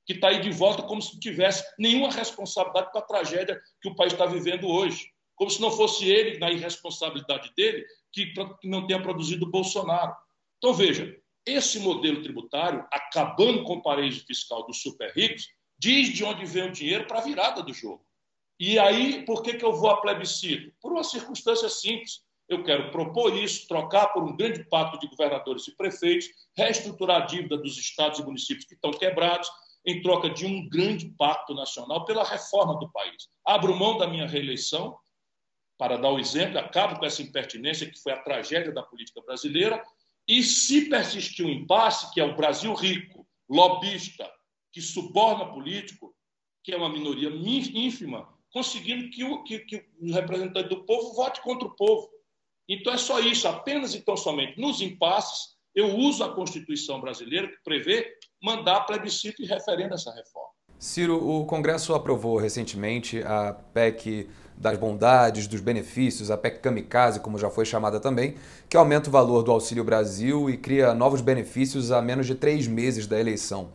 que 0.07 0.13
está 0.13 0.29
aí 0.29 0.41
de 0.41 0.51
volta 0.51 0.83
como 0.83 1.01
se 1.01 1.15
não 1.15 1.21
tivesse 1.21 1.65
nenhuma 1.79 2.11
responsabilidade 2.11 2.93
com 2.93 2.99
a 2.99 3.03
tragédia 3.03 3.61
que 3.81 3.89
o 3.89 3.97
país 3.97 4.13
está 4.13 4.27
vivendo 4.27 4.69
hoje. 4.69 5.11
Como 5.35 5.51
se 5.51 5.61
não 5.61 5.71
fosse 5.71 6.09
ele, 6.09 6.39
na 6.39 6.51
irresponsabilidade 6.51 7.51
dele, 7.57 7.85
que 8.13 8.33
não 8.65 8.87
tenha 8.87 9.01
produzido 9.01 9.47
o 9.47 9.51
Bolsonaro. 9.51 10.15
Então, 10.59 10.75
veja, 10.75 11.17
esse 11.47 11.81
modelo 11.81 12.23
tributário, 12.23 12.87
acabando 12.93 13.65
com 13.65 13.75
o 13.75 13.83
paraíso 13.83 14.25
fiscal 14.27 14.67
dos 14.67 14.81
super 14.81 15.13
ricos, 15.15 15.49
diz 15.79 16.11
de 16.11 16.25
onde 16.25 16.45
vem 16.47 16.69
o 16.69 16.73
dinheiro 16.73 17.07
para 17.07 17.19
a 17.19 17.23
virada 17.23 17.63
do 17.63 17.73
jogo. 17.73 18.05
E 18.59 18.79
aí, 18.79 19.25
por 19.25 19.43
que, 19.43 19.55
que 19.55 19.65
eu 19.65 19.73
vou 19.73 19.91
a 19.91 20.01
plebiscito? 20.01 20.73
Por 20.81 20.93
uma 20.93 21.03
circunstância 21.03 21.69
simples. 21.69 22.23
Eu 22.49 22.63
quero 22.63 22.91
propor 22.91 23.37
isso, 23.37 23.67
trocar 23.67 24.09
por 24.09 24.23
um 24.23 24.37
grande 24.37 24.63
pacto 24.69 24.99
de 24.99 25.07
governadores 25.09 25.67
e 25.69 25.77
prefeitos, 25.77 26.29
reestruturar 26.57 27.23
a 27.23 27.27
dívida 27.27 27.57
dos 27.57 27.79
estados 27.79 28.19
e 28.19 28.25
municípios 28.25 28.67
que 28.67 28.75
estão 28.75 28.91
quebrados, 28.91 29.49
em 29.85 30.01
troca 30.01 30.31
de 30.31 30.47
um 30.47 30.69
grande 30.69 31.09
pacto 31.19 31.55
nacional 31.55 32.05
pela 32.05 32.25
reforma 32.25 32.79
do 32.79 32.91
país. 32.93 33.29
Abro 33.45 33.75
mão 33.75 33.97
da 33.97 34.07
minha 34.07 34.27
reeleição, 34.27 34.97
para 35.79 35.97
dar 35.97 36.11
o 36.11 36.19
exemplo, 36.19 36.59
acabo 36.59 36.99
com 36.99 37.05
essa 37.05 37.23
impertinência 37.23 37.91
que 37.91 38.01
foi 38.01 38.13
a 38.13 38.23
tragédia 38.23 38.73
da 38.73 38.83
política 38.83 39.21
brasileira, 39.23 39.83
e 40.27 40.43
se 40.43 40.89
persistir 40.89 41.45
um 41.45 41.51
impasse, 41.51 42.13
que 42.13 42.21
é 42.21 42.25
o 42.25 42.37
Brasil 42.37 42.73
rico, 42.75 43.27
lobista, 43.49 44.31
que 44.73 44.81
suborna 44.81 45.53
político, 45.53 46.15
que 46.65 46.73
é 46.73 46.77
uma 46.77 46.89
minoria 46.89 47.29
ínfima, 47.29 48.29
conseguindo 48.51 49.11
que 49.11 49.25
o, 49.25 49.43
que, 49.43 49.59
que 49.61 49.85
o 50.01 50.13
representante 50.13 50.69
do 50.69 50.85
povo 50.85 51.15
vote 51.15 51.41
contra 51.43 51.67
o 51.67 51.75
povo. 51.75 52.09
Então 52.69 52.93
é 52.93 52.99
só 52.99 53.19
isso, 53.19 53.49
apenas 53.49 53.95
e 53.95 54.01
tão 54.01 54.17
somente 54.17 54.61
nos 54.61 54.81
impasses, 54.81 55.57
eu 55.75 55.97
uso 55.97 56.23
a 56.23 56.35
Constituição 56.35 57.01
brasileira, 57.01 57.49
que 57.49 57.57
prevê 57.65 58.15
mandar 58.43 58.83
plebiscito 58.83 59.43
e 59.43 59.47
referendo 59.47 59.95
essa 59.95 60.13
reforma. 60.15 60.51
Ciro, 60.79 61.17
o 61.17 61.47
Congresso 61.47 61.95
aprovou 61.95 62.37
recentemente 62.37 63.23
a 63.23 63.55
PEC 63.55 64.29
das 64.63 64.79
bondades, 64.79 65.49
dos 65.49 65.61
benefícios, 65.61 66.31
a 66.31 66.39
PEC 66.39 66.61
Kamikaze, 66.61 67.21
como 67.21 67.37
já 67.37 67.51
foi 67.51 67.67
chamada 67.67 67.99
também, 67.99 68.37
que 68.69 68.77
aumenta 68.77 69.09
o 69.09 69.13
valor 69.13 69.43
do 69.43 69.51
Auxílio 69.51 69.83
Brasil 69.83 70.49
e 70.49 70.57
cria 70.57 70.95
novos 70.95 71.21
benefícios 71.21 71.91
a 71.91 72.01
menos 72.01 72.27
de 72.27 72.37
três 72.37 72.69
meses 72.69 73.07
da 73.07 73.19
eleição. 73.19 73.71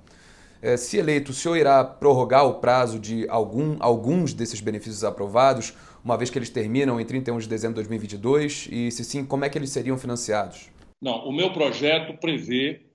É, 0.62 0.76
se 0.76 0.98
eleito, 0.98 1.32
o 1.32 1.34
senhor 1.36 1.58
irá 1.58 1.84
prorrogar 1.84 2.48
o 2.48 2.56
prazo 2.56 2.98
de 2.98 3.28
algum, 3.30 3.76
alguns 3.80 4.34
desses 4.34 4.60
benefícios 4.62 5.04
aprovados, 5.04 5.74
uma 6.04 6.18
vez 6.18 6.30
que 6.30 6.40
eles 6.40 6.50
terminam 6.50 7.00
em 7.00 7.06
31 7.06 7.38
de 7.38 7.50
dezembro 7.50 7.76
de 7.76 7.88
2022? 7.88 8.70
E, 8.72 8.90
se 8.90 9.04
sim, 9.04 9.26
como 9.26 9.46
é 9.46 9.50
que 9.50 9.58
eles 9.58 9.70
seriam 9.70 9.98
financiados? 9.98 10.70
Não, 11.02 11.28
o 11.28 11.34
meu 11.34 11.52
projeto 11.54 12.18
prevê, 12.18 12.88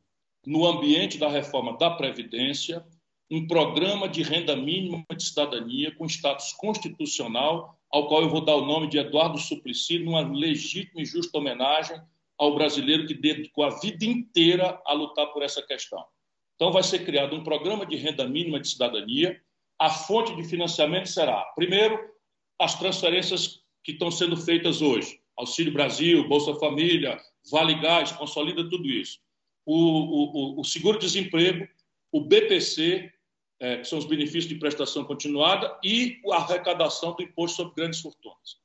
no 0.44 0.66
ambiente 0.66 1.18
da 1.18 1.28
reforma 1.28 1.76
da 1.78 1.90
Previdência, 1.90 2.84
um 3.30 3.46
programa 3.46 4.08
de 4.08 4.22
renda 4.22 4.56
mínima 4.56 5.04
de 5.16 5.24
cidadania 5.24 5.94
com 5.96 6.04
status 6.06 6.52
constitucional 6.52 7.78
ao 7.92 8.08
qual 8.08 8.22
eu 8.22 8.30
vou 8.30 8.40
dar 8.40 8.56
o 8.56 8.64
nome 8.64 8.88
de 8.88 8.98
Eduardo 8.98 9.38
Suplicy, 9.38 9.98
numa 9.98 10.20
legítima 10.20 11.02
e 11.02 11.04
justa 11.04 11.36
homenagem 11.36 12.00
ao 12.38 12.54
brasileiro 12.54 13.06
que 13.06 13.12
dedicou 13.12 13.64
a 13.64 13.78
vida 13.78 14.04
inteira 14.04 14.80
a 14.86 14.94
lutar 14.94 15.26
por 15.26 15.42
essa 15.42 15.60
questão. 15.62 16.02
Então, 16.56 16.72
vai 16.72 16.82
ser 16.82 17.04
criado 17.04 17.36
um 17.36 17.44
programa 17.44 17.84
de 17.84 17.96
renda 17.96 18.26
mínima 18.26 18.58
de 18.58 18.68
cidadania. 18.68 19.38
A 19.78 19.90
fonte 19.90 20.34
de 20.34 20.42
financiamento 20.44 21.06
será, 21.06 21.42
primeiro, 21.54 21.98
as 22.58 22.78
transferências 22.78 23.60
que 23.84 23.92
estão 23.92 24.10
sendo 24.10 24.36
feitas 24.36 24.80
hoje: 24.80 25.20
Auxílio 25.36 25.72
Brasil, 25.72 26.26
Bolsa 26.28 26.54
Família, 26.54 27.20
Vale 27.50 27.74
Gás, 27.74 28.12
consolida 28.12 28.68
tudo 28.68 28.88
isso. 28.88 29.18
O, 29.66 30.56
o, 30.56 30.60
o 30.60 30.64
seguro-desemprego, 30.64 31.68
o 32.10 32.20
BPC, 32.22 33.11
é, 33.62 33.76
que 33.76 33.84
são 33.84 33.96
os 33.96 34.04
benefícios 34.04 34.48
de 34.48 34.56
prestação 34.56 35.04
continuada, 35.04 35.78
e 35.84 36.20
a 36.32 36.36
arrecadação 36.38 37.14
do 37.14 37.22
imposto 37.22 37.58
sobre 37.58 37.74
grandes 37.76 38.00
fortunas. 38.00 38.58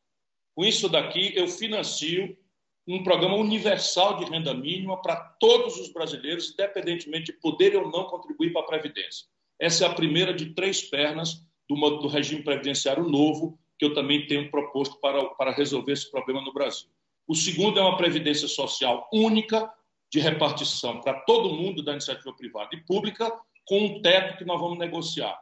Com 0.56 0.66
isso 0.66 0.90
daqui, 0.90 1.34
eu 1.36 1.48
financio 1.48 2.36
um 2.88 3.04
programa 3.04 3.36
universal 3.36 4.18
de 4.18 4.26
renda 4.26 4.56
mínima 4.56 5.00
para 5.00 5.16
todos 5.40 5.78
os 5.78 5.94
brasileiros, 5.94 6.52
independentemente 6.52 7.26
de 7.28 7.34
poderem 7.34 7.78
ou 7.78 7.92
não 7.92 8.06
contribuir 8.06 8.52
para 8.52 8.64
a 8.64 8.66
Previdência. 8.66 9.28
Essa 9.60 9.86
é 9.86 9.88
a 9.88 9.94
primeira 9.94 10.34
de 10.34 10.56
três 10.56 10.82
pernas 10.82 11.46
do, 11.70 11.76
do 11.76 12.08
regime 12.08 12.44
previdenciário 12.44 13.04
novo, 13.08 13.60
que 13.78 13.86
eu 13.86 13.94
também 13.94 14.26
tenho 14.26 14.50
proposto 14.50 15.00
para, 15.00 15.24
para 15.36 15.52
resolver 15.52 15.92
esse 15.92 16.10
problema 16.10 16.42
no 16.42 16.52
Brasil. 16.52 16.90
O 17.28 17.36
segundo 17.36 17.80
é 17.80 17.84
uma 17.84 17.98
previdência 17.98 18.48
social 18.48 19.08
única, 19.14 19.72
de 20.12 20.20
repartição 20.20 21.02
para 21.02 21.20
todo 21.22 21.54
mundo 21.54 21.84
da 21.84 21.92
iniciativa 21.92 22.34
privada 22.34 22.70
e 22.74 22.78
pública, 22.78 23.32
com 23.68 23.80
um 23.80 24.02
teto 24.02 24.38
que 24.38 24.46
nós 24.46 24.60
vamos 24.60 24.78
negociar. 24.78 25.40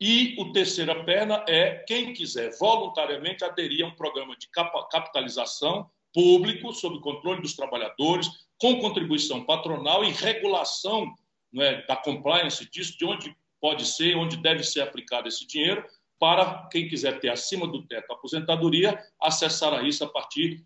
E 0.00 0.34
o 0.38 0.52
terceira 0.52 1.04
perna 1.04 1.44
é 1.48 1.84
quem 1.86 2.12
quiser 2.12 2.50
voluntariamente 2.58 3.44
aderir 3.44 3.84
a 3.84 3.88
um 3.88 3.94
programa 3.94 4.36
de 4.36 4.48
capitalização 4.90 5.88
público, 6.12 6.72
sob 6.72 7.00
controle 7.00 7.40
dos 7.40 7.54
trabalhadores, 7.54 8.28
com 8.58 8.80
contribuição 8.80 9.44
patronal 9.44 10.04
e 10.04 10.10
regulação 10.10 11.14
é, 11.56 11.86
da 11.86 11.96
compliance 11.96 12.68
disso, 12.70 12.98
de 12.98 13.04
onde 13.04 13.36
pode 13.60 13.86
ser, 13.86 14.16
onde 14.16 14.36
deve 14.36 14.64
ser 14.64 14.80
aplicado 14.80 15.28
esse 15.28 15.46
dinheiro, 15.46 15.84
para 16.18 16.68
quem 16.70 16.88
quiser 16.88 17.18
ter 17.20 17.30
acima 17.30 17.66
do 17.66 17.86
teto 17.86 18.12
aposentadoria, 18.12 19.00
acessar 19.20 19.72
a 19.72 19.82
isso 19.82 20.04
a 20.04 20.08
partir 20.08 20.64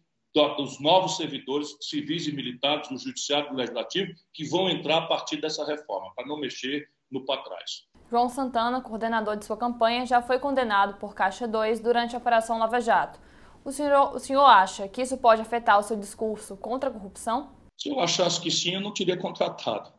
dos 0.56 0.78
novos 0.80 1.16
servidores 1.16 1.76
civis 1.80 2.26
e 2.26 2.32
militares 2.32 2.88
do 2.88 2.98
Judiciário 2.98 3.46
e 3.46 3.50
do 3.50 3.56
Legislativo 3.56 4.12
que 4.34 4.44
vão 4.44 4.68
entrar 4.68 4.98
a 4.98 5.06
partir 5.06 5.38
dessa 5.38 5.64
reforma, 5.64 6.12
para 6.14 6.26
não 6.26 6.38
mexer 6.38 6.86
no 7.18 7.24
para 7.24 7.42
trás. 7.42 7.84
João 8.10 8.28
Santana, 8.28 8.80
coordenador 8.80 9.36
de 9.36 9.44
sua 9.44 9.56
campanha, 9.56 10.06
já 10.06 10.22
foi 10.22 10.38
condenado 10.38 10.98
por 10.98 11.14
Caixa 11.14 11.48
2 11.48 11.80
durante 11.80 12.14
a 12.14 12.18
Operação 12.18 12.58
Lava 12.58 12.80
Jato. 12.80 13.18
O 13.64 13.72
senhor, 13.72 14.14
o 14.14 14.18
senhor 14.18 14.44
acha 14.44 14.86
que 14.88 15.02
isso 15.02 15.18
pode 15.18 15.42
afetar 15.42 15.78
o 15.78 15.82
seu 15.82 15.96
discurso 15.96 16.56
contra 16.56 16.88
a 16.88 16.92
corrupção? 16.92 17.50
Se 17.76 17.88
eu 17.88 17.98
achasse 17.98 18.40
que 18.40 18.50
sim, 18.50 18.74
eu 18.74 18.80
não 18.80 18.94
teria 18.94 19.16
contratado. 19.16 19.92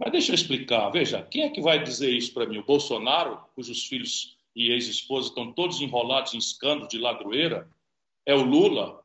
Mas 0.00 0.10
deixa 0.10 0.32
eu 0.32 0.34
explicar. 0.34 0.88
Veja, 0.90 1.22
quem 1.30 1.42
é 1.42 1.50
que 1.50 1.60
vai 1.60 1.82
dizer 1.82 2.10
isso 2.10 2.32
para 2.32 2.46
mim? 2.46 2.58
O 2.58 2.64
Bolsonaro, 2.64 3.38
cujos 3.54 3.86
filhos 3.86 4.38
e 4.56 4.70
ex-esposa 4.72 5.28
estão 5.28 5.52
todos 5.52 5.80
enrolados 5.80 6.32
em 6.32 6.38
escândalos 6.38 6.88
de 6.88 6.98
ladroeira? 6.98 7.70
É 8.26 8.34
o 8.34 8.42
Lula, 8.42 9.02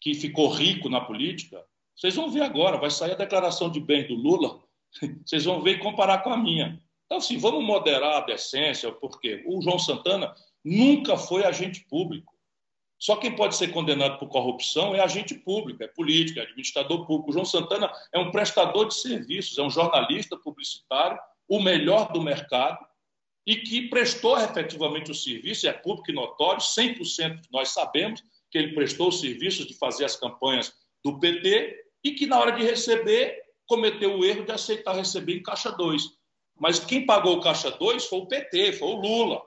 que 0.00 0.14
ficou 0.14 0.48
rico 0.48 0.88
na 0.88 1.00
política? 1.00 1.64
Vocês 1.96 2.14
vão 2.14 2.30
ver 2.30 2.42
agora, 2.42 2.78
vai 2.78 2.90
sair 2.90 3.12
a 3.12 3.16
declaração 3.16 3.68
de 3.68 3.80
bem 3.80 4.06
do 4.06 4.14
Lula, 4.14 4.62
vocês 5.26 5.44
vão 5.44 5.60
ver 5.60 5.72
e 5.72 5.80
comparar 5.80 6.22
com 6.22 6.30
a 6.30 6.36
minha. 6.36 6.80
Então, 7.08 7.18
assim, 7.18 7.38
vamos 7.38 7.64
moderar 7.64 8.18
a 8.18 8.26
decência, 8.26 8.92
porque 8.92 9.42
o 9.46 9.62
João 9.62 9.78
Santana 9.78 10.34
nunca 10.62 11.16
foi 11.16 11.42
agente 11.42 11.86
público. 11.88 12.36
Só 12.98 13.16
quem 13.16 13.34
pode 13.34 13.56
ser 13.56 13.68
condenado 13.68 14.18
por 14.18 14.28
corrupção 14.28 14.94
é 14.94 15.00
agente 15.00 15.34
público, 15.34 15.82
é 15.82 15.88
político, 15.88 16.38
é 16.38 16.42
administrador 16.42 17.06
público. 17.06 17.30
O 17.30 17.32
João 17.32 17.46
Santana 17.46 17.90
é 18.12 18.18
um 18.18 18.30
prestador 18.30 18.88
de 18.88 18.94
serviços, 18.94 19.56
é 19.56 19.62
um 19.62 19.70
jornalista 19.70 20.36
publicitário, 20.36 21.18
o 21.48 21.62
melhor 21.62 22.12
do 22.12 22.20
mercado, 22.20 22.84
e 23.46 23.56
que 23.56 23.88
prestou 23.88 24.36
efetivamente 24.38 25.10
o 25.10 25.14
serviço, 25.14 25.66
é 25.66 25.72
público 25.72 26.10
e 26.10 26.14
notório, 26.14 26.60
100% 26.60 27.44
nós 27.50 27.70
sabemos 27.70 28.22
que 28.50 28.58
ele 28.58 28.74
prestou 28.74 29.08
os 29.08 29.20
serviços 29.20 29.66
de 29.66 29.72
fazer 29.72 30.04
as 30.04 30.16
campanhas 30.16 30.74
do 31.02 31.18
PT 31.18 31.74
e 32.04 32.12
que, 32.12 32.26
na 32.26 32.38
hora 32.38 32.52
de 32.52 32.62
receber, 32.62 33.42
cometeu 33.66 34.18
o 34.18 34.24
erro 34.24 34.44
de 34.44 34.52
aceitar 34.52 34.94
receber 34.94 35.36
em 35.36 35.42
Caixa 35.42 35.70
2. 35.70 36.17
Mas 36.58 36.78
quem 36.78 37.06
pagou 37.06 37.36
o 37.36 37.40
Caixa 37.40 37.70
2 37.70 38.06
foi 38.06 38.18
o 38.18 38.26
PT, 38.26 38.72
foi 38.74 38.88
o 38.88 38.96
Lula. 38.96 39.42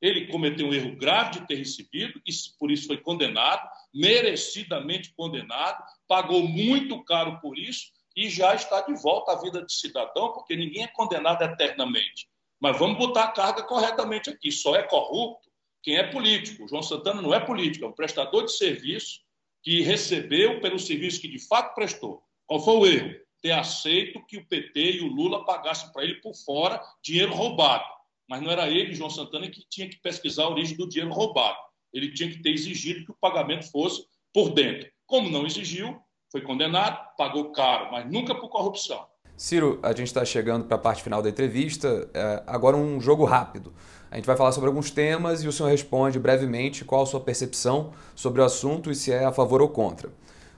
Ele 0.00 0.26
cometeu 0.26 0.66
um 0.66 0.74
erro 0.74 0.96
grave 0.96 1.40
de 1.40 1.46
ter 1.46 1.56
recebido 1.56 2.20
e 2.26 2.32
por 2.58 2.70
isso 2.70 2.86
foi 2.86 2.98
condenado, 2.98 3.66
merecidamente 3.94 5.14
condenado, 5.14 5.82
pagou 6.06 6.46
muito 6.46 7.02
caro 7.04 7.40
por 7.40 7.58
isso 7.58 7.92
e 8.14 8.28
já 8.28 8.54
está 8.54 8.80
de 8.82 8.94
volta 8.94 9.32
à 9.32 9.40
vida 9.40 9.64
de 9.64 9.72
cidadão, 9.72 10.32
porque 10.32 10.56
ninguém 10.56 10.84
é 10.84 10.88
condenado 10.88 11.42
eternamente. 11.42 12.28
Mas 12.60 12.78
vamos 12.78 12.98
botar 12.98 13.24
a 13.24 13.32
carga 13.32 13.62
corretamente 13.62 14.30
aqui. 14.30 14.50
Só 14.50 14.74
é 14.74 14.82
corrupto 14.82 15.50
quem 15.82 15.96
é 15.96 16.02
político. 16.02 16.64
O 16.64 16.68
João 16.68 16.82
Santana 16.82 17.22
não 17.22 17.34
é 17.34 17.40
político, 17.40 17.84
é 17.84 17.88
um 17.88 17.92
prestador 17.92 18.44
de 18.44 18.52
serviço 18.52 19.20
que 19.62 19.82
recebeu 19.82 20.60
pelo 20.60 20.78
serviço 20.78 21.20
que 21.20 21.28
de 21.28 21.38
fato 21.38 21.74
prestou. 21.74 22.22
Qual 22.46 22.60
foi 22.60 22.74
o 22.74 22.86
erro? 22.86 23.25
Ter 23.42 23.52
aceito 23.52 24.24
que 24.26 24.36
o 24.36 24.46
PT 24.46 24.92
e 24.92 25.00
o 25.00 25.08
Lula 25.08 25.44
pagassem 25.44 25.92
para 25.92 26.04
ele 26.04 26.20
por 26.20 26.34
fora 26.34 26.82
dinheiro 27.02 27.34
roubado. 27.34 27.84
Mas 28.28 28.42
não 28.42 28.50
era 28.50 28.68
ele, 28.68 28.94
João 28.94 29.10
Santana, 29.10 29.48
que 29.48 29.64
tinha 29.68 29.88
que 29.88 30.00
pesquisar 30.00 30.44
a 30.44 30.50
origem 30.50 30.76
do 30.76 30.88
dinheiro 30.88 31.12
roubado. 31.12 31.56
Ele 31.92 32.12
tinha 32.12 32.30
que 32.30 32.42
ter 32.42 32.50
exigido 32.50 33.04
que 33.04 33.12
o 33.12 33.16
pagamento 33.20 33.70
fosse 33.70 34.04
por 34.32 34.50
dentro. 34.50 34.90
Como 35.06 35.30
não 35.30 35.46
exigiu, 35.46 35.96
foi 36.30 36.40
condenado, 36.40 36.98
pagou 37.16 37.52
caro, 37.52 37.90
mas 37.92 38.10
nunca 38.10 38.34
por 38.34 38.48
corrupção. 38.48 39.06
Ciro, 39.36 39.78
a 39.82 39.90
gente 39.90 40.06
está 40.06 40.24
chegando 40.24 40.64
para 40.64 40.76
a 40.76 40.80
parte 40.80 41.02
final 41.02 41.22
da 41.22 41.28
entrevista. 41.28 42.10
É, 42.14 42.42
agora 42.46 42.76
um 42.76 43.00
jogo 43.00 43.24
rápido. 43.24 43.72
A 44.10 44.16
gente 44.16 44.24
vai 44.24 44.36
falar 44.36 44.52
sobre 44.52 44.68
alguns 44.68 44.90
temas 44.90 45.44
e 45.44 45.48
o 45.48 45.52
senhor 45.52 45.68
responde 45.68 46.18
brevemente 46.18 46.84
qual 46.84 47.02
a 47.02 47.06
sua 47.06 47.20
percepção 47.20 47.92
sobre 48.14 48.40
o 48.40 48.44
assunto 48.44 48.90
e 48.90 48.94
se 48.94 49.12
é 49.12 49.24
a 49.24 49.32
favor 49.32 49.60
ou 49.60 49.68
contra. 49.68 50.10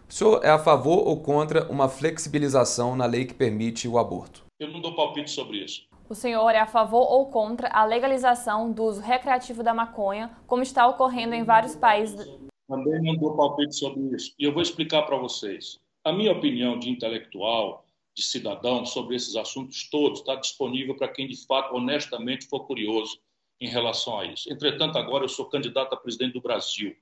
O 0.08 0.12
senhor 0.12 0.42
é 0.42 0.48
a 0.48 0.58
favor 0.58 1.06
ou 1.06 1.20
contra 1.20 1.70
uma 1.70 1.86
flexibilização 1.86 2.96
na 2.96 3.04
lei 3.04 3.26
que 3.26 3.34
permite 3.34 3.86
o 3.86 3.98
aborto? 3.98 4.46
Eu 4.58 4.72
não 4.72 4.80
dou 4.80 4.94
palpite 4.94 5.30
sobre 5.30 5.58
isso. 5.58 5.86
O 6.08 6.14
senhor 6.14 6.48
é 6.48 6.58
a 6.58 6.66
favor 6.66 7.06
ou 7.12 7.26
contra 7.26 7.68
a 7.68 7.84
legalização 7.84 8.72
do 8.72 8.84
uso 8.84 9.02
recreativo 9.02 9.62
da 9.62 9.74
maconha, 9.74 10.34
como 10.46 10.62
está 10.62 10.86
ocorrendo 10.86 11.34
em 11.34 11.44
vários 11.44 11.76
países? 11.76 12.26
Também 12.66 13.02
não 13.02 13.16
dou 13.16 13.36
palpite 13.36 13.76
sobre 13.76 14.00
isso. 14.16 14.32
E 14.38 14.44
eu 14.44 14.52
vou 14.52 14.62
explicar 14.62 15.02
para 15.02 15.18
vocês. 15.18 15.78
A 16.02 16.10
minha 16.10 16.32
opinião 16.32 16.78
de 16.78 16.88
intelectual, 16.88 17.84
de 18.16 18.22
cidadão, 18.22 18.86
sobre 18.86 19.14
esses 19.14 19.36
assuntos 19.36 19.90
todos 19.90 20.20
está 20.20 20.36
disponível 20.36 20.96
para 20.96 21.08
quem, 21.08 21.28
de 21.28 21.46
fato, 21.46 21.74
honestamente 21.74 22.48
for 22.48 22.66
curioso 22.66 23.18
em 23.60 23.68
relação 23.68 24.18
a 24.18 24.24
isso. 24.24 24.50
Entretanto, 24.50 24.96
agora 24.96 25.24
eu 25.24 25.28
sou 25.28 25.44
candidato 25.44 25.92
a 25.92 25.98
presidente 25.98 26.32
do 26.32 26.40
Brasil. 26.40 26.96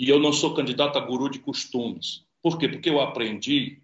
E 0.00 0.08
eu 0.08 0.18
não 0.18 0.32
sou 0.32 0.54
candidato 0.54 0.96
a 0.96 1.02
guru 1.02 1.28
de 1.28 1.38
costumes. 1.40 2.24
Por 2.42 2.56
quê? 2.56 2.66
Porque 2.66 2.88
eu 2.88 3.02
aprendi 3.02 3.82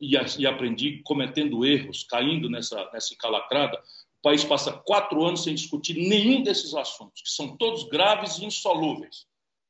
e, 0.00 0.16
e 0.38 0.46
aprendi 0.46 1.02
cometendo 1.04 1.62
erros, 1.62 2.04
caindo 2.04 2.48
nessa, 2.48 2.90
nessa 2.90 3.14
calacrada. 3.18 3.76
O 3.76 4.22
país 4.22 4.42
passa 4.42 4.72
quatro 4.72 5.22
anos 5.22 5.44
sem 5.44 5.54
discutir 5.54 5.92
nenhum 5.92 6.42
desses 6.42 6.74
assuntos, 6.74 7.20
que 7.20 7.28
são 7.28 7.54
todos 7.54 7.84
graves 7.84 8.38
e 8.38 8.46
insolúveis, 8.46 9.26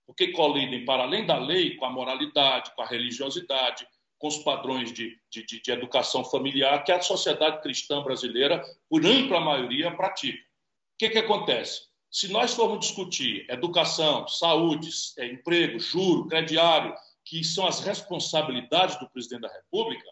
porque 0.06 0.28
colidem 0.28 0.84
para 0.84 1.02
além 1.02 1.26
da 1.26 1.36
lei 1.36 1.74
com 1.74 1.84
a 1.84 1.90
moralidade, 1.90 2.72
com 2.76 2.82
a 2.82 2.86
religiosidade, 2.86 3.84
com 4.20 4.28
os 4.28 4.38
padrões 4.38 4.92
de, 4.92 5.18
de, 5.28 5.44
de 5.44 5.70
educação 5.72 6.24
familiar 6.24 6.84
que 6.84 6.92
a 6.92 7.02
sociedade 7.02 7.60
cristã 7.60 8.04
brasileira, 8.04 8.64
por 8.88 9.04
ampla 9.04 9.40
maioria, 9.40 9.90
pratica. 9.90 10.38
O 10.38 10.96
que, 10.96 11.10
que 11.10 11.18
acontece? 11.18 11.87
Se 12.10 12.28
nós 12.28 12.54
formos 12.54 12.80
discutir 12.80 13.44
educação, 13.50 14.26
saúde, 14.26 14.88
é, 15.18 15.26
emprego, 15.26 15.78
juro, 15.78 16.26
crediário, 16.26 16.94
que 17.24 17.44
são 17.44 17.66
as 17.66 17.80
responsabilidades 17.80 18.98
do 18.98 19.08
presidente 19.10 19.42
da 19.42 19.52
República, 19.52 20.08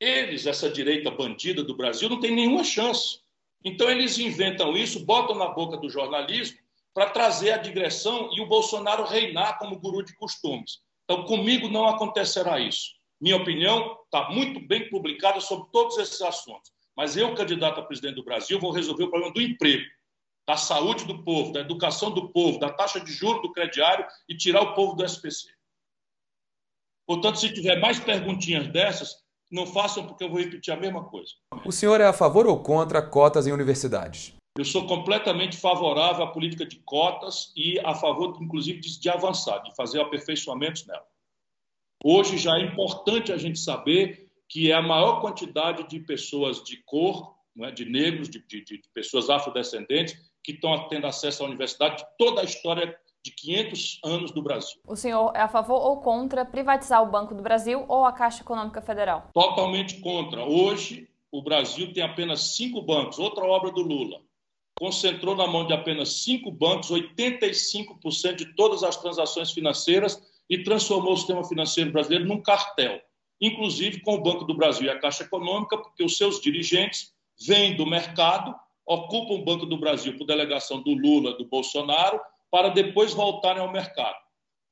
eles, 0.00 0.46
essa 0.46 0.70
direita 0.70 1.10
bandida 1.10 1.62
do 1.62 1.76
Brasil, 1.76 2.08
não 2.08 2.20
tem 2.20 2.34
nenhuma 2.34 2.64
chance. 2.64 3.20
Então, 3.64 3.90
eles 3.90 4.18
inventam 4.18 4.76
isso, 4.76 5.04
botam 5.04 5.36
na 5.36 5.48
boca 5.48 5.76
do 5.76 5.90
jornalismo 5.90 6.58
para 6.94 7.10
trazer 7.10 7.52
a 7.52 7.58
digressão 7.58 8.30
e 8.32 8.40
o 8.40 8.46
Bolsonaro 8.46 9.04
reinar 9.04 9.58
como 9.58 9.78
guru 9.78 10.02
de 10.02 10.14
costumes. 10.16 10.80
Então, 11.04 11.24
comigo 11.24 11.68
não 11.68 11.86
acontecerá 11.86 12.58
isso. 12.58 12.92
Minha 13.20 13.36
opinião 13.36 13.98
está 14.04 14.30
muito 14.30 14.60
bem 14.60 14.88
publicada 14.88 15.40
sobre 15.40 15.68
todos 15.70 15.98
esses 15.98 16.20
assuntos. 16.22 16.72
Mas 16.96 17.16
eu, 17.16 17.34
candidato 17.34 17.80
a 17.80 17.84
presidente 17.84 18.14
do 18.14 18.24
Brasil, 18.24 18.58
vou 18.58 18.70
resolver 18.70 19.04
o 19.04 19.10
problema 19.10 19.34
do 19.34 19.42
emprego, 19.42 19.84
da 20.46 20.56
saúde 20.56 21.04
do 21.04 21.24
povo, 21.24 21.52
da 21.52 21.60
educação 21.60 22.12
do 22.12 22.30
povo, 22.30 22.58
da 22.58 22.70
taxa 22.70 23.00
de 23.00 23.12
juros 23.12 23.42
do 23.42 23.52
crediário 23.52 24.06
e 24.28 24.36
tirar 24.36 24.62
o 24.62 24.74
povo 24.74 24.94
do 24.94 25.04
SPC. 25.04 25.48
Portanto, 27.06 27.38
se 27.38 27.52
tiver 27.52 27.80
mais 27.80 27.98
perguntinhas 27.98 28.68
dessas, 28.68 29.24
não 29.50 29.66
façam 29.66 30.06
porque 30.06 30.24
eu 30.24 30.28
vou 30.28 30.38
repetir 30.38 30.72
a 30.72 30.76
mesma 30.76 31.04
coisa. 31.04 31.32
O 31.64 31.72
senhor 31.72 32.00
é 32.00 32.06
a 32.06 32.12
favor 32.12 32.46
ou 32.46 32.62
contra 32.62 33.02
cotas 33.02 33.46
em 33.46 33.52
universidades? 33.52 34.34
Eu 34.58 34.64
sou 34.64 34.86
completamente 34.86 35.56
favorável 35.56 36.24
à 36.24 36.32
política 36.32 36.64
de 36.64 36.76
cotas 36.76 37.52
e 37.54 37.78
a 37.80 37.94
favor, 37.94 38.38
inclusive, 38.40 38.80
de, 38.80 39.08
avançar, 39.08 39.58
de 39.58 39.74
fazer 39.74 40.00
aperfeiçoamentos 40.00 40.86
nela. 40.86 41.04
Hoje 42.02 42.38
já 42.38 42.56
é 42.56 42.62
importante 42.62 43.32
a 43.32 43.36
gente 43.36 43.58
saber 43.58 44.30
que 44.48 44.70
é 44.70 44.74
a 44.74 44.82
maior 44.82 45.20
quantidade 45.20 45.86
de 45.88 46.00
pessoas 46.00 46.62
de 46.62 46.78
cor, 46.84 47.36
é, 47.58 47.70
de 47.70 47.84
negros, 47.84 48.28
de, 48.28 48.40
de, 48.46 48.62
de 48.62 48.82
pessoas 48.94 49.28
afrodescendentes, 49.28 50.25
que 50.46 50.52
estão 50.52 50.88
tendo 50.88 51.08
acesso 51.08 51.42
à 51.42 51.46
universidade 51.46 51.96
de 51.96 52.04
toda 52.16 52.40
a 52.40 52.44
história 52.44 52.96
de 53.20 53.32
500 53.32 54.00
anos 54.04 54.30
do 54.30 54.40
Brasil. 54.40 54.78
O 54.86 54.94
senhor 54.94 55.32
é 55.34 55.40
a 55.40 55.48
favor 55.48 55.80
ou 55.80 56.00
contra 56.00 56.44
privatizar 56.44 57.02
o 57.02 57.10
Banco 57.10 57.34
do 57.34 57.42
Brasil 57.42 57.84
ou 57.88 58.04
a 58.04 58.12
Caixa 58.12 58.42
Econômica 58.42 58.80
Federal? 58.80 59.28
Totalmente 59.34 59.98
contra. 59.98 60.44
Hoje, 60.44 61.08
o 61.32 61.42
Brasil 61.42 61.92
tem 61.92 62.04
apenas 62.04 62.54
cinco 62.56 62.80
bancos, 62.80 63.18
outra 63.18 63.44
obra 63.44 63.72
do 63.72 63.82
Lula. 63.82 64.20
concentrou 64.78 65.34
na 65.34 65.48
mão 65.48 65.66
de 65.66 65.72
apenas 65.72 66.22
cinco 66.22 66.52
bancos 66.52 66.92
85% 66.92 68.36
de 68.36 68.54
todas 68.54 68.84
as 68.84 68.96
transações 68.96 69.50
financeiras 69.50 70.22
e 70.48 70.62
transformou 70.62 71.14
o 71.14 71.16
sistema 71.16 71.42
financeiro 71.42 71.90
brasileiro 71.90 72.26
num 72.26 72.40
cartel, 72.40 73.00
inclusive 73.40 74.00
com 74.00 74.14
o 74.14 74.22
Banco 74.22 74.44
do 74.44 74.54
Brasil 74.54 74.86
e 74.86 74.90
a 74.90 75.00
Caixa 75.00 75.24
Econômica, 75.24 75.76
porque 75.76 76.04
os 76.04 76.16
seus 76.16 76.40
dirigentes 76.40 77.12
vêm 77.44 77.74
do 77.74 77.84
mercado, 77.84 78.54
ocupam 78.86 79.34
o 79.34 79.44
Banco 79.44 79.66
do 79.66 79.78
Brasil 79.78 80.16
por 80.16 80.26
delegação 80.26 80.82
do 80.82 80.92
Lula, 80.92 81.36
do 81.36 81.44
Bolsonaro, 81.44 82.20
para 82.50 82.68
depois 82.68 83.12
voltarem 83.12 83.60
ao 83.60 83.72
mercado, 83.72 84.16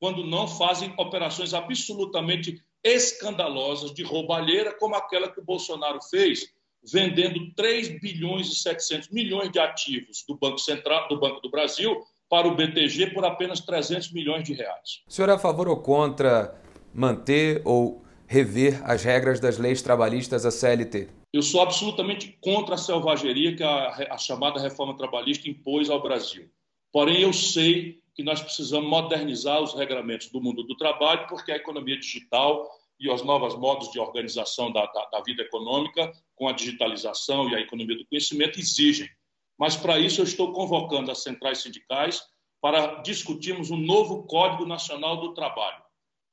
quando 0.00 0.24
não 0.24 0.46
fazem 0.46 0.94
operações 0.96 1.52
absolutamente 1.52 2.62
escandalosas 2.82 3.92
de 3.92 4.02
roubalheira, 4.02 4.72
como 4.78 4.94
aquela 4.94 5.28
que 5.28 5.40
o 5.40 5.44
Bolsonaro 5.44 6.00
fez 6.02 6.52
vendendo 6.92 7.52
3 7.56 8.00
bilhões 8.00 8.48
e 8.48 8.56
700 8.56 9.08
milhões 9.08 9.50
de 9.50 9.58
ativos 9.58 10.22
do 10.28 10.36
Banco 10.36 10.58
Central, 10.58 11.08
do 11.08 11.18
Banco 11.18 11.40
do 11.40 11.50
Brasil, 11.50 12.04
para 12.28 12.46
o 12.46 12.54
BTG 12.54 13.08
por 13.08 13.24
apenas 13.24 13.60
300 13.60 14.12
milhões 14.12 14.44
de 14.44 14.52
reais. 14.52 15.02
O 15.06 15.12
senhor 15.12 15.30
é 15.30 15.32
a 15.32 15.38
favor 15.38 15.68
ou 15.68 15.78
contra 15.78 16.60
manter 16.92 17.62
ou 17.64 18.04
rever 18.26 18.80
as 18.84 19.02
regras 19.02 19.40
das 19.40 19.58
leis 19.58 19.82
trabalhistas 19.82 20.42
da 20.42 20.50
CLT? 20.50 21.08
Eu 21.34 21.42
sou 21.42 21.62
absolutamente 21.62 22.38
contra 22.40 22.76
a 22.76 22.78
selvageria 22.78 23.56
que 23.56 23.62
a, 23.64 23.88
a 24.12 24.16
chamada 24.16 24.60
reforma 24.60 24.96
trabalhista 24.96 25.50
impôs 25.50 25.90
ao 25.90 26.00
Brasil. 26.00 26.48
Porém, 26.92 27.22
eu 27.22 27.32
sei 27.32 28.00
que 28.14 28.22
nós 28.22 28.40
precisamos 28.40 28.88
modernizar 28.88 29.60
os 29.60 29.74
regramentos 29.74 30.28
do 30.30 30.40
mundo 30.40 30.62
do 30.62 30.76
trabalho, 30.76 31.26
porque 31.26 31.50
a 31.50 31.56
economia 31.56 31.98
digital 31.98 32.70
e 33.00 33.10
os 33.10 33.24
novos 33.24 33.56
modos 33.56 33.90
de 33.90 33.98
organização 33.98 34.70
da, 34.70 34.86
da, 34.86 35.06
da 35.06 35.20
vida 35.22 35.42
econômica, 35.42 36.12
com 36.36 36.46
a 36.46 36.52
digitalização 36.52 37.50
e 37.50 37.56
a 37.56 37.60
economia 37.60 37.98
do 37.98 38.06
conhecimento, 38.06 38.60
exigem. 38.60 39.10
Mas, 39.58 39.74
para 39.74 39.98
isso, 39.98 40.20
eu 40.20 40.24
estou 40.24 40.52
convocando 40.52 41.10
as 41.10 41.24
centrais 41.24 41.58
sindicais 41.58 42.22
para 42.60 43.02
discutirmos 43.02 43.72
um 43.72 43.76
novo 43.76 44.22
Código 44.22 44.64
Nacional 44.64 45.16
do 45.16 45.34
Trabalho. 45.34 45.82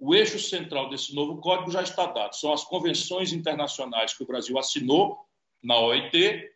O 0.02 0.16
eixo 0.16 0.40
central 0.40 0.90
desse 0.90 1.14
novo 1.14 1.38
código 1.38 1.70
já 1.70 1.84
está 1.84 2.08
dado. 2.08 2.36
São 2.36 2.52
as 2.52 2.64
convenções 2.64 3.32
internacionais 3.32 4.16
que 4.16 4.24
o 4.24 4.26
Brasil 4.26 4.58
assinou 4.58 5.20
na 5.64 5.80
OIT, 5.80 6.50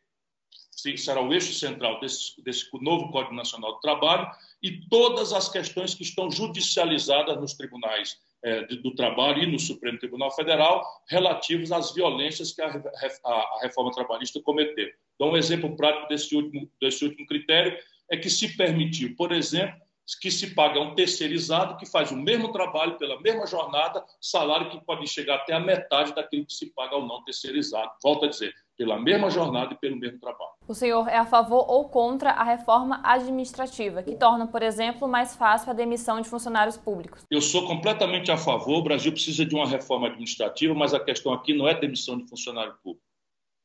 será 0.97 1.21
o 1.21 1.31
eixo 1.31 1.53
central 1.53 1.99
desse, 1.99 2.41
desse 2.43 2.67
novo 2.81 3.11
Código 3.11 3.35
Nacional 3.35 3.73
do 3.73 3.79
Trabalho, 3.81 4.27
e 4.63 4.87
todas 4.89 5.31
as 5.31 5.47
questões 5.47 5.93
que 5.93 6.01
estão 6.01 6.31
judicializadas 6.31 7.39
nos 7.39 7.53
tribunais 7.53 8.17
é, 8.43 8.63
do 8.63 8.95
Trabalho 8.95 9.43
e 9.43 9.51
no 9.51 9.59
Supremo 9.59 9.99
Tribunal 9.99 10.31
Federal 10.31 10.83
relativos 11.07 11.71
às 11.71 11.93
violências 11.93 12.51
que 12.51 12.63
a, 12.63 12.67
a, 12.67 13.29
a 13.29 13.59
reforma 13.61 13.91
trabalhista 13.91 14.41
cometeu. 14.41 14.89
Então, 15.13 15.29
um 15.29 15.37
exemplo 15.37 15.75
prático 15.77 16.07
desse 16.07 16.35
último, 16.35 16.67
desse 16.81 17.05
último 17.05 17.27
critério 17.27 17.77
é 18.09 18.17
que 18.17 18.29
se 18.29 18.57
permitiu, 18.57 19.15
por 19.15 19.31
exemplo, 19.31 19.84
que 20.13 20.29
se 20.29 20.53
paga 20.53 20.79
um 20.79 20.93
terceirizado 20.93 21.77
que 21.77 21.85
faz 21.85 22.11
o 22.11 22.15
mesmo 22.15 22.51
trabalho 22.51 22.97
pela 22.97 23.19
mesma 23.21 23.47
jornada, 23.47 24.05
salário 24.21 24.69
que 24.69 24.79
pode 24.85 25.07
chegar 25.07 25.35
até 25.35 25.53
a 25.53 25.59
metade 25.59 26.13
daquilo 26.13 26.45
que 26.45 26.53
se 26.53 26.67
paga 26.73 26.95
ao 26.95 27.07
não 27.07 27.23
terceirizado. 27.23 27.91
Volto 28.03 28.25
a 28.25 28.27
dizer, 28.27 28.53
pela 28.77 28.99
mesma 28.99 29.29
jornada 29.29 29.73
e 29.73 29.77
pelo 29.77 29.95
mesmo 29.95 30.19
trabalho. 30.19 30.51
O 30.67 30.73
senhor 30.73 31.07
é 31.07 31.17
a 31.17 31.25
favor 31.25 31.65
ou 31.67 31.89
contra 31.89 32.31
a 32.31 32.43
reforma 32.43 32.99
administrativa, 33.03 34.03
que 34.03 34.15
torna, 34.15 34.47
por 34.47 34.61
exemplo, 34.61 35.07
mais 35.07 35.35
fácil 35.35 35.71
a 35.71 35.73
demissão 35.73 36.21
de 36.21 36.27
funcionários 36.27 36.77
públicos? 36.77 37.23
Eu 37.31 37.41
sou 37.41 37.65
completamente 37.65 38.31
a 38.31 38.37
favor. 38.37 38.79
O 38.79 38.83
Brasil 38.83 39.11
precisa 39.11 39.45
de 39.45 39.55
uma 39.55 39.67
reforma 39.67 40.07
administrativa, 40.07 40.73
mas 40.73 40.93
a 40.93 40.99
questão 40.99 41.33
aqui 41.33 41.53
não 41.53 41.67
é 41.67 41.73
demissão 41.73 42.17
de 42.17 42.27
funcionário 42.27 42.75
público. 42.83 43.03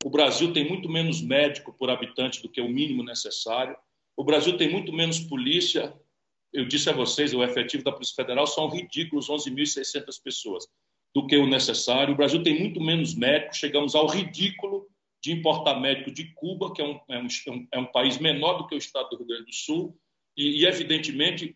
O 0.03 0.09
Brasil 0.09 0.51
tem 0.51 0.67
muito 0.67 0.89
menos 0.89 1.21
médico 1.21 1.73
por 1.73 1.89
habitante 1.89 2.41
do 2.41 2.49
que 2.49 2.61
o 2.61 2.67
mínimo 2.67 3.03
necessário. 3.03 3.75
O 4.17 4.23
Brasil 4.23 4.57
tem 4.57 4.71
muito 4.71 4.91
menos 4.91 5.19
polícia. 5.19 5.93
Eu 6.53 6.65
disse 6.65 6.89
a 6.89 6.93
vocês, 6.93 7.33
o 7.33 7.43
efetivo 7.43 7.83
da 7.83 7.91
Polícia 7.91 8.15
Federal 8.15 8.45
são 8.45 8.69
ridículos 8.69 9.29
11.600 9.29 10.21
pessoas 10.21 10.67
do 11.13 11.25
que 11.25 11.37
o 11.37 11.47
necessário. 11.47 12.13
O 12.13 12.17
Brasil 12.17 12.43
tem 12.43 12.59
muito 12.59 12.81
menos 12.81 13.15
médicos, 13.15 13.57
chegamos 13.57 13.95
ao 13.95 14.07
ridículo 14.07 14.87
de 15.21 15.31
importar 15.31 15.79
médico 15.79 16.11
de 16.11 16.33
Cuba, 16.33 16.73
que 16.73 16.81
é 16.81 16.85
um, 16.85 16.99
é 17.07 17.19
um, 17.19 17.67
é 17.71 17.79
um 17.79 17.85
país 17.85 18.17
menor 18.17 18.57
do 18.57 18.67
que 18.67 18.75
o 18.75 18.77
estado 18.77 19.09
do 19.09 19.17
Rio 19.17 19.27
Grande 19.27 19.45
do 19.45 19.53
Sul, 19.53 19.95
e, 20.35 20.61
e, 20.61 20.65
evidentemente, 20.65 21.55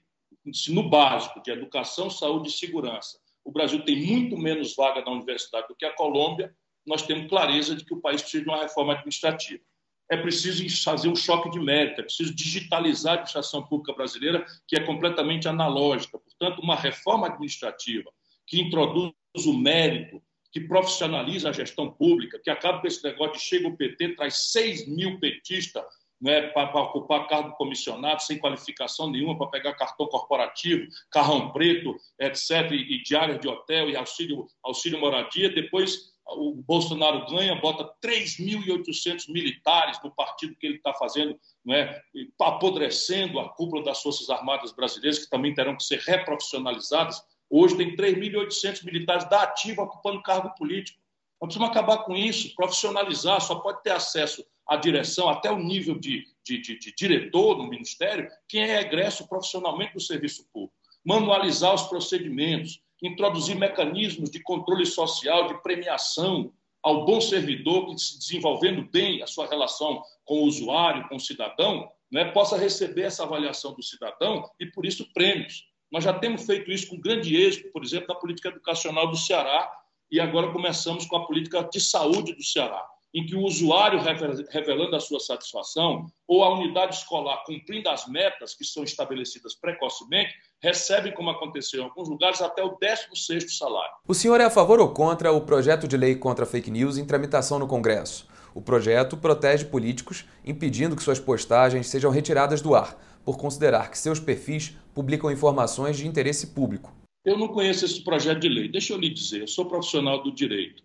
no 0.70 0.88
básico, 0.90 1.42
de 1.42 1.52
educação, 1.52 2.10
saúde 2.10 2.50
e 2.50 2.52
segurança. 2.52 3.20
O 3.44 3.52
Brasil 3.52 3.84
tem 3.84 3.96
muito 3.96 4.38
menos 4.38 4.76
vaga 4.76 5.02
na 5.02 5.12
universidade 5.12 5.68
do 5.68 5.76
que 5.76 5.86
a 5.86 5.96
Colômbia, 5.96 6.56
nós 6.86 7.02
temos 7.02 7.28
clareza 7.28 7.76
de 7.76 7.84
que 7.84 7.94
o 7.94 8.02
país 8.02 8.22
precisa 8.22 8.44
de 8.44 8.50
uma 8.50 8.62
reforma 8.62 8.94
administrativa. 8.94 9.64
É 10.10 10.18
preciso 10.18 10.64
fazer 10.84 11.10
um 11.10 11.16
choque 11.16 11.50
de 11.50 11.60
mérito, 11.60 12.02
é 12.02 12.04
preciso 12.04 12.34
digitalizar 12.34 13.12
a 13.12 13.16
administração 13.16 13.64
pública 13.64 13.94
brasileira, 13.94 14.46
que 14.68 14.76
é 14.76 14.80
completamente 14.80 15.48
analógica. 15.48 16.20
Portanto, 16.20 16.62
uma 16.62 16.76
reforma 16.76 17.28
administrativa 17.28 18.12
que 18.46 18.62
introduz 18.62 19.14
o 19.46 19.54
mérito, 19.54 20.22
que 20.52 20.62
profissionaliza 20.62 21.50
a 21.50 21.54
gestão 21.54 21.92
pública, 21.92 22.40
que 22.42 22.50
acaba 22.50 22.80
com 22.80 22.88
esse 22.88 23.04
negócio 23.04 23.34
de 23.34 23.42
chega 23.42 23.68
o 23.68 23.76
PT, 23.76 24.16
traz 24.16 24.52
6 24.52 24.88
mil 24.88 25.20
petistas 25.20 25.84
né, 26.22 26.44
para 26.50 26.82
ocupar 26.82 27.28
cargo 27.28 27.56
comissionado, 27.56 28.22
sem 28.22 28.40
qualificação 28.40 29.10
nenhuma, 29.10 29.38
para 29.38 29.48
pegar 29.48 29.74
cartão 29.74 30.08
corporativo, 30.08 30.88
carrão 31.12 31.52
preto, 31.52 31.96
etc., 32.20 32.72
e, 32.72 32.96
e 32.96 33.04
de 33.04 33.48
hotel 33.48 33.90
e 33.90 33.96
auxílio, 33.96 34.48
auxílio 34.64 35.00
moradia. 35.00 35.50
Depois 35.50 36.15
o 36.28 36.56
Bolsonaro 36.56 37.26
ganha, 37.28 37.56
bota 37.56 37.90
3.800 38.04 39.32
militares 39.32 40.00
no 40.04 40.12
partido 40.12 40.56
que 40.56 40.66
ele 40.66 40.78
está 40.78 40.94
fazendo, 40.94 41.40
né, 41.64 42.02
apodrecendo 42.42 43.40
a 43.40 43.50
cúpula 43.50 43.84
das 43.84 44.02
Forças 44.02 44.30
Armadas 44.30 44.72
Brasileiras, 44.72 45.20
que 45.20 45.30
também 45.30 45.54
terão 45.54 45.78
que 45.78 45.84
ser 45.84 46.00
reprofissionalizadas 46.00 47.22
Hoje 47.50 47.78
tem 47.78 47.96
3.800 47.96 48.84
militares 48.84 49.30
da 49.30 49.44
ativa 49.44 49.84
ocupando 49.84 50.22
cargo 50.22 50.54
político. 50.56 51.00
Nós 51.42 51.50
precisamos 51.50 51.70
acabar 51.70 52.04
com 52.04 52.16
isso, 52.16 52.56
profissionalizar, 52.56 53.40
só 53.42 53.56
pode 53.56 53.84
ter 53.84 53.92
acesso 53.92 54.44
à 54.68 54.76
direção, 54.76 55.30
até 55.30 55.52
o 55.52 55.60
nível 55.60 56.00
de, 56.00 56.26
de, 56.44 56.58
de, 56.58 56.80
de 56.80 56.94
diretor 56.96 57.56
do 57.56 57.68
Ministério, 57.68 58.30
quem 58.48 58.64
é 58.64 58.82
egresso 58.82 59.28
profissionalmente 59.28 59.94
do 59.94 60.00
serviço 60.00 60.46
público. 60.52 60.74
Manualizar 61.06 61.74
os 61.74 61.84
procedimentos, 61.84 62.82
introduzir 63.06 63.56
mecanismos 63.56 64.30
de 64.30 64.42
controle 64.42 64.86
social, 64.86 65.48
de 65.48 65.62
premiação 65.62 66.52
ao 66.84 67.06
bom 67.06 67.20
servidor 67.20 67.88
que, 67.88 68.00
se 68.00 68.20
desenvolvendo 68.20 68.84
bem 68.92 69.22
a 69.24 69.28
sua 69.28 69.48
relação 69.48 70.04
com 70.24 70.42
o 70.42 70.46
usuário, 70.46 71.08
com 71.10 71.16
o 71.16 71.20
cidadão, 71.20 71.90
né, 72.12 72.26
possa 72.26 72.58
receber 72.58 73.04
essa 73.04 73.24
avaliação 73.24 73.74
do 73.74 73.82
cidadão 73.82 74.50
e, 74.60 74.68
por 74.68 74.86
isso, 74.86 75.12
prêmios. 75.12 75.64
Nós 75.92 76.04
já 76.04 76.14
temos 76.14 76.46
feito 76.46 76.72
isso 76.72 76.88
com 76.88 77.00
grande 77.00 77.36
êxito, 77.36 77.72
por 77.72 77.84
exemplo, 77.84 78.08
na 78.10 78.16
política 78.16 78.50
educacional 78.50 79.08
do 79.08 79.18
Ceará, 79.18 79.72
e 80.12 80.20
agora 80.20 80.52
começamos 80.52 81.06
com 81.06 81.16
a 81.16 81.26
política 81.26 81.68
de 81.72 81.80
saúde 81.80 82.34
do 82.34 82.44
Ceará, 82.44 82.86
em 83.16 83.26
que 83.26 83.34
o 83.34 83.44
usuário, 83.44 84.02
revelando 84.50 84.94
a 84.94 85.00
sua 85.00 85.22
satisfação, 85.22 86.06
ou 86.28 86.44
a 86.44 86.54
unidade 86.54 86.96
escolar 86.96 87.46
cumprindo 87.46 87.88
as 87.88 88.06
metas 88.10 88.54
que 88.54 88.66
são 88.66 88.84
estabelecidas 88.84 89.56
precocemente, 89.56 90.34
recebe, 90.62 91.14
como 91.14 91.30
aconteceu 91.30 91.80
em 91.80 91.84
alguns 91.86 92.10
lugares, 92.10 92.42
até 92.42 92.62
o 92.62 92.78
16º 92.78 93.48
salário. 93.48 93.96
O 94.06 94.14
senhor 94.14 94.42
é 94.42 94.44
a 94.44 94.50
favor 94.50 94.82
ou 94.82 94.90
contra 94.90 95.32
o 95.32 95.40
projeto 95.40 95.88
de 95.88 95.96
lei 95.96 96.16
contra 96.16 96.46
fake 96.46 96.70
news 96.70 96.98
em 96.98 97.06
tramitação 97.06 97.58
no 97.58 97.68
Congresso? 97.68 98.28
O 98.54 98.62
projeto 98.62 99.16
protege 99.16 99.64
políticos, 99.64 100.26
impedindo 100.44 100.94
que 100.94 101.04
suas 101.04 101.20
postagens 101.20 101.88
sejam 101.88 102.12
retiradas 102.12 102.62
do 102.62 102.76
ar, 102.76 103.02
por 103.24 103.38
considerar 103.38 103.90
que 103.90 103.98
seus 103.98 104.20
perfis 104.20 104.76
publicam 104.94 105.32
informações 105.32 105.96
de 105.96 106.06
interesse 106.06 106.48
público. 106.48 106.94
Eu 107.24 107.38
não 107.38 107.48
conheço 107.48 107.86
esse 107.86 108.04
projeto 108.04 108.42
de 108.42 108.50
lei. 108.50 108.68
Deixa 108.68 108.92
eu 108.92 108.98
lhe 108.98 109.10
dizer, 109.10 109.42
eu 109.42 109.48
sou 109.48 109.66
profissional 109.66 110.22
do 110.22 110.34
direito. 110.34 110.84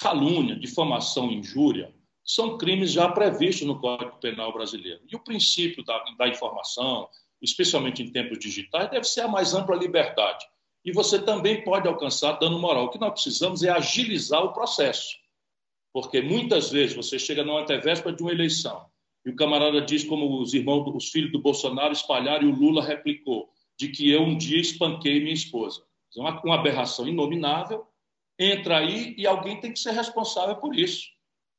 Calúnia, 0.00 0.56
difamação, 0.56 1.30
injúria 1.30 1.94
são 2.24 2.56
crimes 2.56 2.92
já 2.92 3.08
previstos 3.08 3.66
no 3.66 3.78
Código 3.78 4.18
Penal 4.20 4.52
brasileiro. 4.52 5.00
E 5.10 5.16
o 5.16 5.20
princípio 5.20 5.84
da, 5.84 5.98
da 6.16 6.28
informação, 6.28 7.08
especialmente 7.42 8.02
em 8.02 8.12
tempos 8.12 8.38
digitais, 8.38 8.90
deve 8.90 9.04
ser 9.04 9.22
a 9.22 9.28
mais 9.28 9.52
ampla 9.52 9.76
liberdade. 9.76 10.46
E 10.84 10.92
você 10.92 11.20
também 11.20 11.62
pode 11.64 11.88
alcançar 11.88 12.38
dano 12.38 12.58
moral. 12.58 12.84
O 12.84 12.90
que 12.90 13.00
nós 13.00 13.12
precisamos 13.12 13.62
é 13.62 13.70
agilizar 13.70 14.42
o 14.44 14.52
processo. 14.52 15.16
Porque 15.92 16.22
muitas 16.22 16.70
vezes 16.70 16.94
você 16.94 17.18
chega 17.18 17.44
numa 17.44 17.60
antevéspera 17.60 18.14
de 18.14 18.22
uma 18.22 18.32
eleição 18.32 18.86
e 19.24 19.30
o 19.30 19.36
camarada 19.36 19.82
diz 19.82 20.04
como 20.04 20.40
os 20.40 20.54
irmãos, 20.54 20.86
os 20.94 21.10
filhos 21.10 21.32
do 21.32 21.40
Bolsonaro 21.40 21.92
espalharam 21.92 22.48
e 22.48 22.52
o 22.52 22.54
Lula 22.54 22.82
replicou, 22.82 23.50
de 23.78 23.88
que 23.88 24.10
eu 24.10 24.22
um 24.22 24.36
dia 24.36 24.60
espanquei 24.60 25.20
minha 25.20 25.34
esposa. 25.34 25.82
É 26.16 26.20
uma, 26.20 26.40
uma 26.42 26.54
aberração 26.54 27.06
inominável. 27.06 27.86
Entra 28.40 28.78
aí 28.78 29.14
e 29.18 29.26
alguém 29.26 29.60
tem 29.60 29.72
que 29.72 29.78
ser 29.78 29.92
responsável 29.92 30.56
por 30.56 30.74
isso. 30.74 31.06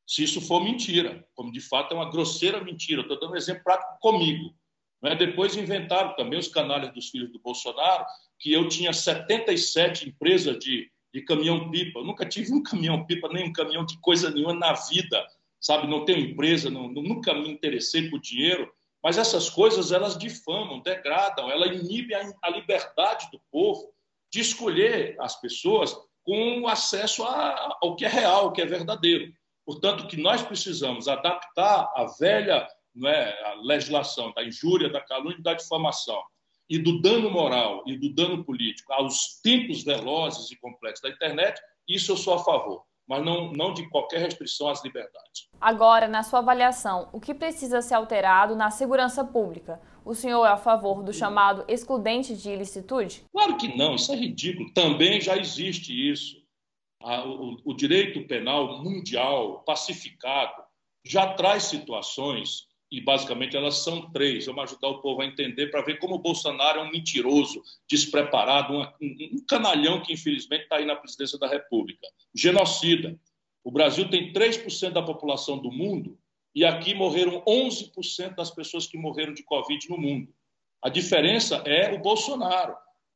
Se 0.07 0.23
isso 0.23 0.41
for 0.41 0.63
mentira, 0.63 1.23
como 1.35 1.51
de 1.51 1.61
fato 1.61 1.93
é 1.93 1.95
uma 1.95 2.09
grosseira 2.09 2.61
mentira. 2.63 3.01
Estou 3.01 3.19
dando 3.19 3.33
um 3.33 3.37
exemplo 3.37 3.63
prático 3.63 3.99
comigo. 3.99 4.53
Né? 5.01 5.15
Depois 5.15 5.55
inventaram 5.55 6.15
também 6.15 6.39
os 6.39 6.47
canalhas 6.47 6.93
dos 6.93 7.09
filhos 7.09 7.31
do 7.31 7.39
Bolsonaro 7.39 8.05
que 8.39 8.51
eu 8.51 8.67
tinha 8.67 8.91
77 8.91 10.09
empresas 10.09 10.57
de, 10.57 10.91
de 11.13 11.21
caminhão-pipa. 11.21 12.01
nunca 12.01 12.25
tive 12.25 12.51
um 12.51 12.63
caminhão-pipa, 12.63 13.29
nem 13.29 13.47
um 13.47 13.53
caminhão 13.53 13.85
de 13.85 13.99
coisa 13.99 14.31
nenhuma 14.31 14.55
na 14.55 14.73
vida 14.73 15.23
sabe? 15.61 15.87
Não 15.87 16.03
tenho 16.03 16.19
empresa, 16.19 16.69
não, 16.69 16.87
nunca 16.89 17.33
me 17.33 17.47
interessei 17.47 18.09
por 18.09 18.19
dinheiro. 18.19 18.73
Mas 19.03 19.17
essas 19.17 19.49
coisas, 19.49 19.91
elas 19.91 20.17
difamam, 20.17 20.81
degradam, 20.81 21.49
ela 21.49 21.67
inibe 21.67 22.13
a, 22.15 22.33
a 22.41 22.49
liberdade 22.49 23.29
do 23.31 23.39
povo 23.51 23.93
de 24.31 24.41
escolher 24.41 25.15
as 25.19 25.39
pessoas 25.39 25.95
com 26.23 26.67
acesso 26.67 27.23
a, 27.23 27.77
ao 27.81 27.95
que 27.95 28.05
é 28.05 28.09
real, 28.09 28.45
ao 28.45 28.53
que 28.53 28.61
é 28.61 28.65
verdadeiro. 28.65 29.31
Portanto, 29.65 30.07
que 30.07 30.17
nós 30.17 30.41
precisamos 30.41 31.07
adaptar 31.07 31.91
a 31.95 32.05
velha 32.19 32.67
é, 33.05 33.45
a 33.45 33.53
legislação 33.61 34.33
da 34.33 34.43
injúria, 34.43 34.89
da 34.89 34.99
calúnia 34.99 35.37
e 35.39 35.43
da 35.43 35.53
difamação 35.53 36.21
e 36.69 36.77
do 36.77 37.01
dano 37.01 37.29
moral 37.29 37.83
e 37.85 37.97
do 37.97 38.13
dano 38.13 38.43
político 38.43 38.91
aos 38.93 39.39
tempos 39.41 39.83
velozes 39.83 40.51
e 40.51 40.59
complexos 40.59 41.01
da 41.01 41.09
internet, 41.09 41.59
isso 41.87 42.11
eu 42.11 42.17
sou 42.17 42.33
a 42.33 42.43
favor 42.43 42.83
mas 43.11 43.25
não, 43.25 43.51
não 43.51 43.73
de 43.73 43.89
qualquer 43.89 44.19
restrição 44.19 44.69
às 44.69 44.81
liberdades. 44.85 45.49
Agora, 45.59 46.07
na 46.07 46.23
sua 46.23 46.39
avaliação, 46.39 47.09
o 47.11 47.19
que 47.19 47.33
precisa 47.33 47.81
ser 47.81 47.95
alterado 47.95 48.55
na 48.55 48.71
segurança 48.71 49.21
pública? 49.21 49.81
O 50.03 50.15
senhor 50.15 50.45
é 50.45 50.49
a 50.49 50.57
favor 50.57 51.03
do 51.03 51.13
chamado 51.13 51.63
excludente 51.67 52.35
de 52.35 52.49
ilicitude? 52.49 53.23
Claro 53.31 53.57
que 53.57 53.75
não, 53.77 53.95
isso 53.95 54.11
é 54.11 54.15
ridículo. 54.15 54.73
Também 54.73 55.21
já 55.21 55.37
existe 55.37 55.93
isso. 55.93 56.41
O, 57.65 57.73
direito 57.73 58.27
penal 58.27 58.83
mundial, 58.83 59.63
pacificado, 59.63 60.63
já 61.03 61.33
traz 61.33 61.63
situações 61.63 62.67
e 62.91 63.01
basicamente 63.01 63.55
elas 63.55 63.77
são 63.83 64.11
três. 64.11 64.45
Vamos 64.45 64.63
ajudar 64.65 64.89
o 64.89 65.01
povo 65.01 65.21
a 65.21 65.25
entender 65.25 65.67
para 65.67 65.81
ver 65.81 65.97
como 65.97 66.15
o 66.15 66.19
Bolsonaro 66.19 66.79
é 66.79 66.83
um 66.83 66.91
mentiroso, 66.91 67.61
despreparado, 67.89 68.73
um 69.01 69.45
canalhão 69.47 70.01
que 70.01 70.13
infelizmente 70.13 70.63
está 70.63 70.77
aí 70.77 70.85
na 70.85 70.95
presidência 70.95 71.39
da 71.39 71.47
República. 71.47 72.07
Genocida. 72.35 73.19
O 73.63 73.71
Brasil 73.71 74.09
tem 74.09 74.33
3% 74.33 74.91
da 74.91 75.03
população 75.03 75.57
do 75.57 75.71
mundo 75.71 76.17
e 76.53 76.65
aqui 76.65 76.93
morreram 76.93 77.43
11% 77.45 78.35
das 78.35 78.51
pessoas 78.51 78.87
que 78.87 78.97
morreram 78.97 79.33
de 79.33 79.43
Covid 79.43 79.89
no 79.89 79.97
mundo. 79.97 80.33
A 80.81 80.89
diferença 80.89 81.57
é 81.65 81.93
o 81.93 81.99
Bolsonaro, 81.99 82.75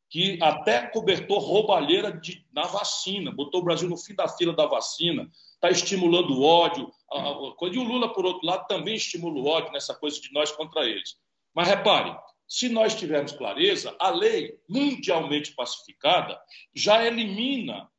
que 0.09 0.37
até 0.41 0.87
cobertou 0.87 1.39
roubalheira 1.39 2.11
de, 2.11 2.45
na 2.53 2.63
vacina, 2.63 3.31
botou 3.31 3.61
o 3.61 3.63
Brasil 3.63 3.89
no 3.89 3.97
fim 3.97 4.13
da 4.13 4.27
fila 4.27 4.53
da 4.53 4.65
vacina, 4.65 5.29
está 5.55 5.69
estimulando 5.69 6.31
o 6.31 6.43
ódio. 6.43 6.91
E 7.11 7.77
o 7.77 7.83
Lula, 7.83 8.13
por 8.13 8.25
outro 8.25 8.45
lado, 8.45 8.67
também 8.67 8.95
estimula 8.95 9.39
o 9.39 9.47
ódio 9.47 9.73
nessa 9.73 9.95
coisa 9.95 10.21
de 10.21 10.31
nós 10.31 10.51
contra 10.51 10.85
eles. 10.85 11.17
Mas 11.53 11.67
repare, 11.67 12.15
se 12.47 12.69
nós 12.69 12.95
tivermos 12.95 13.31
clareza, 13.31 13.95
a 13.99 14.09
lei 14.09 14.57
mundialmente 14.69 15.53
pacificada 15.55 16.39
já 16.73 17.05
elimina 17.05 17.89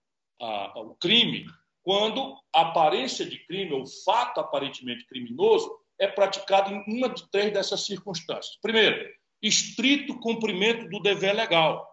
a, 0.41 0.81
o 0.81 0.95
crime 0.95 1.47
quando 1.87 2.37
a 2.53 2.63
aparência 2.63 3.25
de 3.25 3.39
crime, 3.47 3.73
ou 3.73 3.87
fato 4.05 4.41
aparentemente 4.41 5.07
criminoso, 5.07 5.73
é 6.01 6.09
praticado 6.09 6.75
em 6.75 6.83
uma 6.89 7.09
de 7.09 7.31
três 7.31 7.53
dessas 7.53 7.87
circunstâncias. 7.87 8.59
Primeiro, 8.61 9.09
estrito 9.41 10.19
cumprimento 10.19 10.89
do 10.89 10.99
dever 10.99 11.33
legal. 11.33 11.89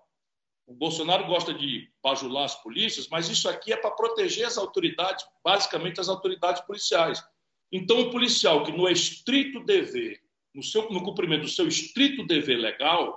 O 0.65 0.73
Bolsonaro 0.73 1.27
gosta 1.27 1.53
de 1.53 1.91
bajular 2.01 2.45
as 2.45 2.55
polícias, 2.55 3.07
mas 3.07 3.29
isso 3.29 3.47
aqui 3.47 3.71
é 3.71 3.77
para 3.77 3.91
proteger 3.91 4.47
as 4.47 4.57
autoridades, 4.57 5.23
basicamente 5.45 6.01
as 6.01 6.09
autoridades 6.09 6.63
policiais. 6.63 7.23
Então, 7.71 7.99
o 7.99 8.09
policial 8.09 8.63
que 8.63 8.71
no 8.71 8.89
estrito 8.89 9.63
dever, 9.63 10.19
no, 10.55 10.63
seu, 10.63 10.89
no 10.89 11.03
cumprimento 11.03 11.43
do 11.43 11.49
seu 11.49 11.67
estrito 11.67 12.25
dever 12.25 12.57
legal, 12.57 13.15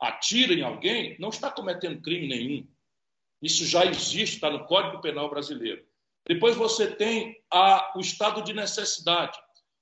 atira 0.00 0.54
em 0.54 0.62
alguém, 0.62 1.18
não 1.20 1.28
está 1.28 1.50
cometendo 1.50 2.00
crime 2.00 2.26
nenhum. 2.26 2.66
Isso 3.42 3.66
já 3.66 3.84
existe, 3.84 4.36
está 4.36 4.48
no 4.48 4.64
Código 4.64 5.02
Penal 5.02 5.28
brasileiro. 5.28 5.84
Depois 6.26 6.56
você 6.56 6.94
tem 6.94 7.36
a, 7.52 7.92
o 7.96 8.00
estado 8.00 8.42
de 8.42 8.52
necessidade. 8.52 9.38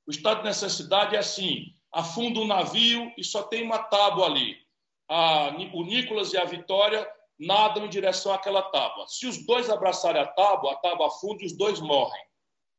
O 0.06 0.10
estado 0.10 0.38
de 0.38 0.44
necessidade 0.44 1.14
é 1.14 1.18
assim: 1.18 1.66
afunda 1.92 2.40
um 2.40 2.46
navio 2.46 3.12
e 3.16 3.22
só 3.22 3.42
tem 3.42 3.62
uma 3.62 3.78
tábua 3.78 4.26
ali 4.26 4.62
a, 5.12 5.50
o 5.74 5.84
Nicolas 5.84 6.32
e 6.32 6.38
a 6.38 6.44
Vitória 6.44 7.06
nadam 7.38 7.84
em 7.84 7.88
direção 7.88 8.32
àquela 8.32 8.62
tábua. 8.62 9.06
Se 9.08 9.26
os 9.26 9.44
dois 9.44 9.68
abraçarem 9.68 10.22
a 10.22 10.26
tábua, 10.26 10.72
a 10.72 10.76
tábua 10.76 11.08
afunda 11.08 11.42
e 11.42 11.46
os 11.46 11.56
dois 11.56 11.80
morrem. 11.80 12.22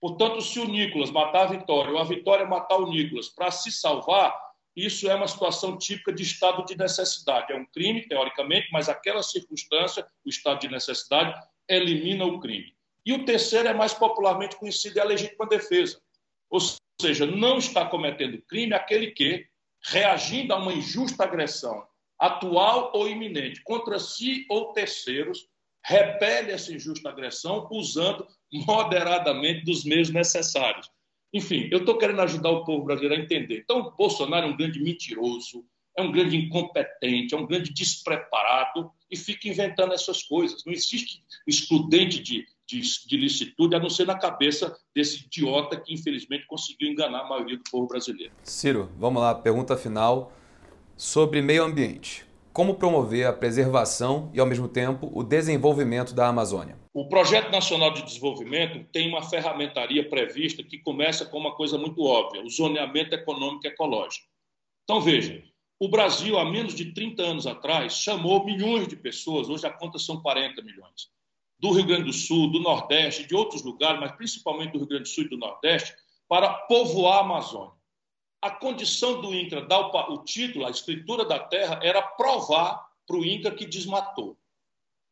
Portanto, 0.01 0.41
se 0.41 0.59
o 0.59 0.67
Nicolas 0.67 1.11
matar 1.11 1.43
a 1.43 1.51
Vitória 1.51 1.91
ou 1.91 1.99
a 1.99 2.03
Vitória 2.03 2.45
matar 2.45 2.77
o 2.77 2.89
Nicolas 2.89 3.29
para 3.29 3.51
se 3.51 3.71
salvar, 3.71 4.35
isso 4.75 5.07
é 5.07 5.13
uma 5.13 5.27
situação 5.27 5.77
típica 5.77 6.11
de 6.11 6.23
estado 6.23 6.65
de 6.65 6.75
necessidade. 6.75 7.53
É 7.53 7.55
um 7.55 7.65
crime, 7.67 8.07
teoricamente, 8.07 8.67
mas 8.71 8.89
aquela 8.89 9.21
circunstância, 9.21 10.05
o 10.25 10.29
estado 10.29 10.59
de 10.59 10.69
necessidade, 10.69 11.39
elimina 11.69 12.25
o 12.25 12.39
crime. 12.39 12.72
E 13.05 13.13
o 13.13 13.25
terceiro 13.25 13.67
é 13.67 13.73
mais 13.73 13.93
popularmente 13.93 14.55
conhecido, 14.55 14.99
é 14.99 15.01
a 15.01 15.05
legítima 15.05 15.45
defesa. 15.45 16.01
Ou 16.49 16.59
seja, 17.01 17.25
não 17.25 17.57
está 17.57 17.85
cometendo 17.85 18.41
crime 18.47 18.73
aquele 18.73 19.11
que, 19.11 19.45
reagindo 19.85 20.53
a 20.53 20.57
uma 20.57 20.73
injusta 20.73 21.23
agressão 21.23 21.85
atual 22.19 22.91
ou 22.95 23.09
iminente, 23.09 23.61
contra 23.63 23.99
si 23.99 24.45
ou 24.49 24.71
terceiros, 24.71 25.49
repele 25.83 26.51
essa 26.51 26.73
injusta 26.73 27.09
agressão 27.09 27.67
usando 27.69 28.25
moderadamente 28.51 29.65
dos 29.65 29.83
meios 29.83 30.09
necessários. 30.09 30.89
Enfim, 31.33 31.67
eu 31.71 31.79
estou 31.79 31.97
querendo 31.97 32.21
ajudar 32.21 32.51
o 32.51 32.63
povo 32.63 32.85
brasileiro 32.85 33.19
a 33.19 33.25
entender. 33.25 33.59
Então, 33.63 33.93
Bolsonaro 33.97 34.47
é 34.47 34.49
um 34.49 34.55
grande 34.55 34.79
mentiroso, 34.81 35.65
é 35.97 36.01
um 36.01 36.11
grande 36.11 36.37
incompetente, 36.37 37.33
é 37.33 37.37
um 37.37 37.45
grande 37.45 37.73
despreparado 37.73 38.91
e 39.09 39.17
fica 39.17 39.49
inventando 39.49 39.93
essas 39.93 40.23
coisas. 40.23 40.63
Não 40.65 40.71
existe 40.71 41.23
excludente 41.45 42.19
de, 42.19 42.45
de, 42.67 42.81
de 42.81 43.17
licitude 43.17 43.75
a 43.75 43.79
não 43.79 43.89
ser 43.89 44.05
na 44.05 44.17
cabeça 44.17 44.75
desse 44.95 45.25
idiota 45.25 45.79
que, 45.79 45.93
infelizmente, 45.93 46.45
conseguiu 46.47 46.89
enganar 46.89 47.21
a 47.21 47.29
maioria 47.29 47.57
do 47.57 47.63
povo 47.69 47.87
brasileiro. 47.87 48.33
Ciro, 48.43 48.89
vamos 48.97 49.21
lá, 49.21 49.35
pergunta 49.35 49.75
final 49.77 50.31
sobre 50.95 51.41
meio 51.41 51.63
ambiente. 51.63 52.25
Como 52.53 52.75
promover 52.75 53.25
a 53.25 53.33
preservação 53.33 54.29
e, 54.33 54.39
ao 54.39 54.45
mesmo 54.45 54.67
tempo, 54.67 55.09
o 55.11 55.23
desenvolvimento 55.23 56.13
da 56.13 56.27
Amazônia? 56.27 56.77
O 56.93 57.09
Projeto 57.09 57.51
Nacional 57.51 57.91
de 57.91 58.03
Desenvolvimento 58.03 58.87
tem 58.91 59.09
uma 59.09 59.23
ferramentaria 59.23 60.07
prevista 60.07 60.63
que 60.63 60.77
começa 60.77 61.25
com 61.25 61.39
uma 61.39 61.55
coisa 61.55 61.79
muito 61.79 62.03
óbvia: 62.03 62.43
o 62.43 62.49
zoneamento 62.49 63.15
econômico 63.15 63.65
ecológico. 63.65 64.27
Então, 64.83 65.01
veja, 65.01 65.43
o 65.79 65.89
Brasil, 65.89 66.37
há 66.37 66.45
menos 66.45 66.75
de 66.75 66.93
30 66.93 67.23
anos 67.23 67.47
atrás, 67.47 67.93
chamou 67.93 68.45
milhões 68.45 68.87
de 68.87 68.95
pessoas, 68.95 69.49
hoje 69.49 69.65
a 69.65 69.71
conta 69.71 69.97
são 69.97 70.21
40 70.21 70.61
milhões, 70.61 71.09
do 71.63 71.71
Rio 71.71 71.85
Grande 71.85 72.03
do 72.03 72.13
Sul, 72.13 72.51
do 72.51 72.59
Nordeste, 72.59 73.25
de 73.25 73.33
outros 73.33 73.63
lugares, 73.63 73.99
mas 73.99 74.11
principalmente 74.11 74.73
do 74.73 74.79
Rio 74.79 74.87
Grande 74.87 75.03
do 75.03 75.09
Sul 75.09 75.23
e 75.23 75.29
do 75.29 75.37
Nordeste, 75.37 75.95
para 76.27 76.53
povoar 76.53 77.19
a 77.19 77.21
Amazônia 77.21 77.83
a 78.43 78.51
condição 78.51 79.21
do 79.21 79.33
INCRA 79.33 79.65
dar 79.65 79.79
o, 79.79 80.13
o 80.15 80.23
título, 80.25 80.65
a 80.65 80.69
escritura 80.69 81.23
da 81.23 81.39
terra, 81.39 81.79
era 81.81 82.01
provar 82.01 82.85
para 83.07 83.15
o 83.15 83.23
INCRA 83.23 83.55
que 83.55 83.65
desmatou. 83.65 84.37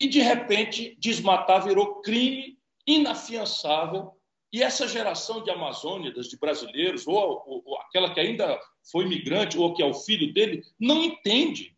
E, 0.01 0.09
de 0.09 0.19
repente, 0.19 0.97
desmatar 0.99 1.63
virou 1.63 2.01
crime 2.01 2.57
inafiançável. 2.85 4.11
E 4.51 4.61
essa 4.61 4.85
geração 4.85 5.41
de 5.41 5.49
amazônidas, 5.49 6.27
de 6.27 6.37
brasileiros, 6.37 7.07
ou, 7.07 7.15
ou, 7.15 7.61
ou 7.65 7.77
aquela 7.79 8.13
que 8.13 8.19
ainda 8.19 8.59
foi 8.91 9.05
imigrante, 9.05 9.57
ou 9.57 9.73
que 9.73 9.81
é 9.81 9.85
o 9.85 9.93
filho 9.93 10.33
dele, 10.33 10.61
não 10.77 11.01
entende. 11.01 11.73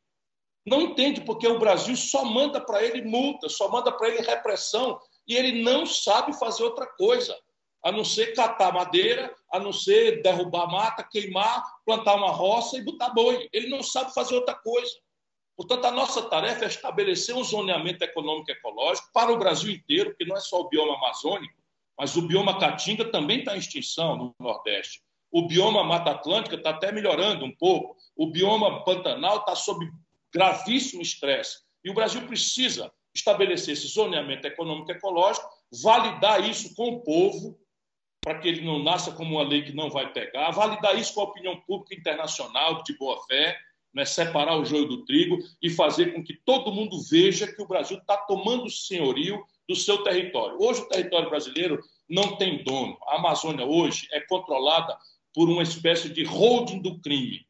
Não 0.65 0.81
entende, 0.81 1.21
porque 1.21 1.47
o 1.47 1.59
Brasil 1.59 1.95
só 1.95 2.23
manda 2.23 2.61
para 2.61 2.83
ele 2.83 3.01
multa, 3.01 3.49
só 3.49 3.69
manda 3.69 3.91
para 3.91 4.07
ele 4.09 4.21
repressão, 4.21 4.99
e 5.27 5.35
ele 5.35 5.61
não 5.61 5.85
sabe 5.85 6.37
fazer 6.37 6.63
outra 6.63 6.85
coisa 6.85 7.37
a 7.83 7.91
não 7.91 8.05
ser 8.05 8.33
catar 8.33 8.73
madeira, 8.73 9.35
a 9.51 9.59
não 9.59 9.73
ser 9.73 10.21
derrubar 10.21 10.67
mata, 10.67 11.03
queimar, 11.03 11.61
plantar 11.85 12.15
uma 12.15 12.31
roça 12.31 12.77
e 12.77 12.81
botar 12.83 13.09
boi. 13.09 13.49
Ele 13.51 13.67
não 13.67 13.83
sabe 13.83 14.13
fazer 14.13 14.35
outra 14.35 14.55
coisa. 14.55 14.93
Portanto, 15.57 15.85
a 15.85 15.91
nossa 15.91 16.21
tarefa 16.23 16.63
é 16.63 16.67
estabelecer 16.67 17.35
um 17.35 17.43
zoneamento 17.43 18.01
econômico 18.01 18.49
ecológico 18.49 19.09
para 19.13 19.33
o 19.33 19.37
Brasil 19.37 19.69
inteiro, 19.69 20.11
porque 20.11 20.25
não 20.25 20.37
é 20.37 20.39
só 20.39 20.61
o 20.61 20.69
bioma 20.69 20.95
amazônico, 20.95 21.53
mas 21.99 22.15
o 22.15 22.21
bioma 22.21 22.57
caatinga 22.57 23.11
também 23.11 23.39
está 23.39 23.53
em 23.53 23.59
extinção 23.59 24.15
no 24.15 24.35
Nordeste. 24.39 25.03
O 25.29 25.45
bioma 25.45 25.83
Mata 25.83 26.11
Atlântica 26.11 26.55
está 26.55 26.69
até 26.69 26.91
melhorando 26.91 27.43
um 27.43 27.55
pouco. 27.55 27.97
O 28.15 28.27
bioma 28.27 28.83
Pantanal 28.83 29.39
está 29.39 29.55
sob 29.55 29.85
gravíssimo 30.33 31.01
estresse. 31.01 31.59
E 31.83 31.89
o 31.89 31.93
Brasil 31.93 32.25
precisa 32.25 32.91
estabelecer 33.13 33.73
esse 33.73 33.87
zoneamento 33.87 34.47
econômico 34.47 34.91
ecológico, 34.91 35.47
validar 35.83 36.47
isso 36.49 36.73
com 36.75 36.89
o 36.89 37.01
povo, 37.01 37.59
para 38.23 38.39
que 38.39 38.47
ele 38.47 38.61
não 38.61 38.81
nasça 38.81 39.11
como 39.11 39.35
uma 39.35 39.47
lei 39.47 39.63
que 39.63 39.73
não 39.73 39.89
vai 39.89 40.11
pegar, 40.11 40.49
validar 40.51 40.97
isso 40.97 41.13
com 41.13 41.21
a 41.21 41.25
opinião 41.25 41.59
pública 41.61 41.93
internacional 41.93 42.81
de 42.83 42.97
boa 42.97 43.21
fé, 43.25 43.57
né, 43.93 44.05
separar 44.05 44.57
o 44.57 44.65
joio 44.65 44.87
do 44.87 45.05
trigo 45.05 45.37
e 45.61 45.69
fazer 45.69 46.13
com 46.13 46.23
que 46.23 46.33
todo 46.33 46.71
mundo 46.71 46.99
veja 47.09 47.45
que 47.45 47.61
o 47.61 47.67
Brasil 47.67 47.97
está 47.97 48.17
tomando 48.17 48.69
senhorio 48.69 49.43
do 49.69 49.75
seu 49.75 50.03
território. 50.03 50.57
Hoje 50.59 50.81
o 50.81 50.87
território 50.87 51.29
brasileiro 51.29 51.79
não 52.09 52.35
tem 52.37 52.63
dono. 52.63 52.97
A 53.07 53.17
Amazônia 53.17 53.65
hoje 53.65 54.07
é 54.11 54.21
controlada 54.21 54.97
por 55.33 55.49
uma 55.49 55.61
espécie 55.61 56.09
de 56.09 56.23
holding 56.23 56.81
do 56.81 56.99
crime. 57.01 57.45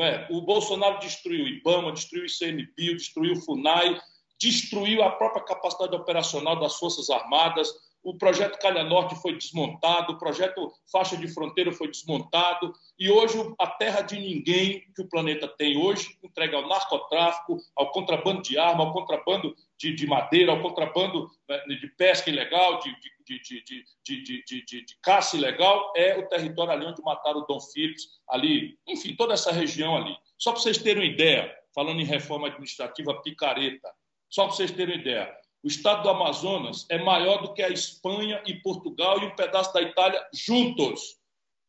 É? 0.00 0.26
O 0.30 0.40
Bolsonaro 0.40 0.98
destruiu 0.98 1.44
o 1.44 1.48
IBAMA, 1.48 1.92
destruiu 1.92 2.24
o 2.24 2.26
ICMBio, 2.26 2.96
destruiu 2.96 3.34
o 3.34 3.40
FUNAI, 3.40 4.00
destruiu 4.40 5.02
a 5.02 5.10
própria 5.10 5.44
capacidade 5.44 5.94
operacional 5.94 6.58
das 6.58 6.76
Forças 6.76 7.08
Armadas, 7.10 7.68
o 8.04 8.16
projeto 8.18 8.58
Calha 8.58 8.84
Norte 8.84 9.16
foi 9.16 9.36
desmontado, 9.36 10.12
o 10.12 10.18
projeto 10.18 10.70
Faixa 10.92 11.16
de 11.16 11.26
Fronteira 11.26 11.72
foi 11.72 11.88
desmontado, 11.88 12.72
e 12.98 13.10
hoje 13.10 13.38
a 13.58 13.66
terra 13.66 14.02
de 14.02 14.20
ninguém 14.20 14.84
que 14.94 15.02
o 15.02 15.08
planeta 15.08 15.48
tem 15.48 15.78
hoje 15.78 16.16
entrega 16.22 16.58
ao 16.58 16.68
narcotráfico, 16.68 17.56
ao 17.74 17.90
contrabando 17.90 18.42
de 18.42 18.58
arma, 18.58 18.84
ao 18.84 18.92
contrabando 18.92 19.56
de, 19.78 19.94
de 19.94 20.06
madeira, 20.06 20.52
ao 20.52 20.60
contrabando 20.60 21.30
né, 21.48 21.58
de 21.66 21.88
pesca 21.96 22.28
ilegal, 22.28 22.78
de, 22.78 22.94
de, 23.24 24.44
de, 24.44 24.84
caça 25.02 25.36
ilegal, 25.36 25.92
é 25.96 26.18
o 26.18 26.28
território 26.28 26.72
ali 26.72 26.84
onde 26.84 27.02
mataram 27.02 27.40
o 27.40 27.46
Dom 27.46 27.58
Phillips, 27.58 28.20
ali, 28.28 28.78
enfim, 28.86 29.16
toda 29.16 29.32
essa 29.32 29.50
região 29.50 29.96
ali. 29.96 30.14
Só 30.38 30.52
para 30.52 30.60
vocês 30.60 30.76
terem 30.76 31.02
uma 31.02 31.10
ideia, 31.10 31.50
falando 31.74 32.00
em 32.00 32.04
reforma 32.04 32.48
administrativa 32.48 33.20
picareta, 33.22 33.90
só 34.28 34.44
para 34.44 34.56
vocês 34.56 34.70
terem 34.70 34.96
uma 34.96 35.00
ideia, 35.00 35.34
o 35.64 35.66
estado 35.66 36.02
do 36.02 36.10
Amazonas 36.10 36.84
é 36.90 36.98
maior 36.98 37.40
do 37.40 37.54
que 37.54 37.62
a 37.62 37.70
Espanha 37.70 38.42
e 38.44 38.54
Portugal 38.54 39.18
e 39.18 39.24
um 39.24 39.34
pedaço 39.34 39.72
da 39.72 39.80
Itália 39.80 40.22
juntos. 40.32 41.16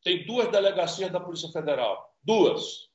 Tem 0.04 0.26
duas 0.26 0.50
delegacias 0.50 1.10
da 1.10 1.18
Polícia 1.18 1.48
Federal, 1.48 2.14
duas. 2.22 2.90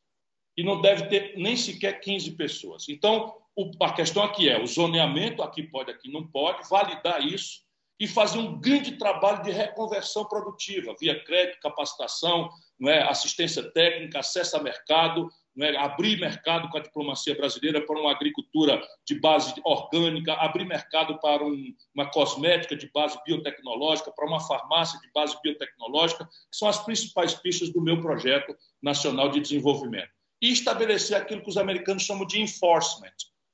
E 0.55 0.63
não 0.63 0.79
deve 0.79 1.07
ter 1.07 1.35
nem 1.37 1.57
sequer 1.57 1.99
15 1.99 2.31
pessoas. 2.33 2.87
Então, 2.87 3.35
a 3.81 3.93
questão 3.93 4.21
aqui 4.21 4.47
é 4.47 4.61
o 4.61 4.67
zoneamento, 4.67 5.41
aqui 5.41 5.63
pode, 5.63 5.89
aqui 5.89 6.11
não 6.11 6.27
pode, 6.27 6.69
validar 6.69 7.25
isso 7.25 7.61
e 7.99 8.07
fazer 8.07 8.37
um 8.37 8.59
grande 8.59 8.97
trabalho 8.97 9.41
de 9.41 9.51
reconversão 9.51 10.25
produtiva, 10.25 10.95
via 10.99 11.23
crédito, 11.23 11.61
capacitação, 11.61 12.47
é, 12.83 13.01
assistência 13.03 13.63
técnica, 13.71 14.19
acesso 14.19 14.55
a 14.55 14.61
mercado, 14.61 15.29
né, 15.55 15.75
abrir 15.77 16.19
mercado 16.19 16.69
com 16.69 16.77
a 16.77 16.81
diplomacia 16.81 17.35
brasileira 17.35 17.85
para 17.85 17.99
uma 17.99 18.11
agricultura 18.11 18.81
de 19.05 19.19
base 19.19 19.53
orgânica, 19.63 20.33
abrir 20.33 20.65
mercado 20.65 21.19
para 21.19 21.43
um, 21.43 21.75
uma 21.93 22.09
cosmética 22.09 22.75
de 22.75 22.89
base 22.91 23.19
biotecnológica, 23.25 24.11
para 24.11 24.27
uma 24.27 24.39
farmácia 24.39 24.99
de 24.99 25.11
base 25.11 25.37
biotecnológica, 25.43 26.25
que 26.25 26.57
são 26.57 26.67
as 26.67 26.83
principais 26.83 27.33
pistas 27.33 27.71
do 27.71 27.81
meu 27.81 27.99
projeto 28.01 28.55
nacional 28.81 29.29
de 29.29 29.39
desenvolvimento. 29.39 30.09
E 30.41 30.51
estabelecer 30.51 31.17
aquilo 31.17 31.41
que 31.41 31.49
os 31.49 31.57
americanos 31.57 32.03
chamam 32.03 32.25
de 32.25 32.41
enforcement, 32.41 33.11